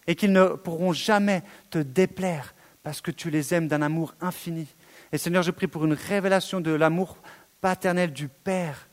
et 0.08 0.16
qu'ils 0.16 0.32
ne 0.32 0.46
pourront 0.46 0.94
jamais 0.94 1.44
te 1.72 1.80
déplaire, 1.80 2.56
parce 2.82 3.02
que 3.02 3.12
tu 3.12 3.30
les 3.30 3.54
aimes 3.54 3.68
d'un 3.68 3.82
amour 3.82 4.14
infini. 4.22 4.66
Et 5.12 5.18
Seigneur, 5.18 5.44
je 5.44 5.52
prie 5.52 5.68
pour 5.68 5.84
une 5.84 5.92
révélation 5.92 6.62
de 6.62 6.72
l'amour 6.72 7.18
paternel 7.60 8.14
du 8.14 8.30
Père 8.30 8.88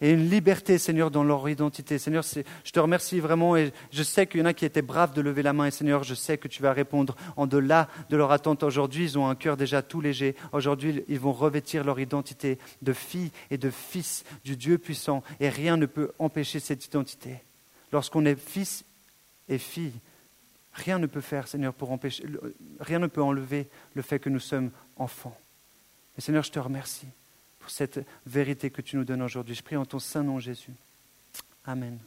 et 0.00 0.12
une 0.12 0.30
liberté, 0.30 0.78
Seigneur, 0.78 1.10
dans 1.10 1.24
leur 1.24 1.46
identité. 1.48 1.98
Seigneur, 1.98 2.24
je 2.24 2.72
te 2.72 2.80
remercie 2.80 3.20
vraiment 3.20 3.56
et 3.56 3.72
je 3.92 4.02
sais 4.02 4.26
qu'il 4.26 4.40
y 4.40 4.42
en 4.42 4.46
a 4.46 4.54
qui 4.54 4.64
étaient 4.64 4.82
braves 4.82 5.12
de 5.12 5.20
lever 5.20 5.42
la 5.42 5.52
main 5.52 5.66
et 5.66 5.70
Seigneur, 5.70 6.04
je 6.04 6.14
sais 6.14 6.38
que 6.38 6.48
tu 6.48 6.62
vas 6.62 6.72
répondre 6.72 7.16
en 7.36 7.46
delà 7.46 7.88
de 8.08 8.16
leur 8.16 8.32
attente. 8.32 8.62
Aujourd'hui, 8.62 9.04
ils 9.04 9.18
ont 9.18 9.28
un 9.28 9.34
cœur 9.34 9.58
déjà 9.58 9.82
tout 9.82 10.00
léger. 10.00 10.36
Aujourd'hui, 10.52 11.04
ils 11.08 11.20
vont 11.20 11.32
revêtir 11.32 11.84
leur 11.84 12.00
identité 12.00 12.58
de 12.80 12.92
fille 12.94 13.30
et 13.50 13.58
de 13.58 13.70
fils 13.70 14.24
du 14.44 14.56
Dieu 14.56 14.78
puissant 14.78 15.22
et 15.38 15.50
rien 15.50 15.76
ne 15.76 15.86
peut 15.86 16.12
empêcher 16.18 16.60
cette 16.60 16.86
identité. 16.86 17.36
Lorsqu'on 17.92 18.24
est 18.24 18.38
fils 18.38 18.84
et 19.48 19.58
fille, 19.58 19.92
rien 20.72 20.98
ne 20.98 21.06
peut 21.06 21.20
faire, 21.20 21.46
Seigneur, 21.46 21.74
pour 21.74 21.92
empêcher, 21.92 22.24
rien 22.78 23.00
ne 23.00 23.06
peut 23.06 23.22
enlever 23.22 23.68
le 23.94 24.00
fait 24.00 24.18
que 24.18 24.30
nous 24.30 24.40
sommes 24.40 24.70
enfants. 24.96 25.36
Et 26.16 26.22
Seigneur, 26.22 26.42
je 26.42 26.52
te 26.52 26.58
remercie 26.58 27.08
pour 27.60 27.70
cette 27.70 28.00
vérité 28.26 28.70
que 28.70 28.82
tu 28.82 28.96
nous 28.96 29.04
donnes 29.04 29.22
aujourd'hui. 29.22 29.54
Je 29.54 29.62
prie 29.62 29.76
en 29.76 29.86
ton 29.86 30.00
saint 30.00 30.24
nom, 30.24 30.40
Jésus. 30.40 30.72
Amen. 31.64 31.98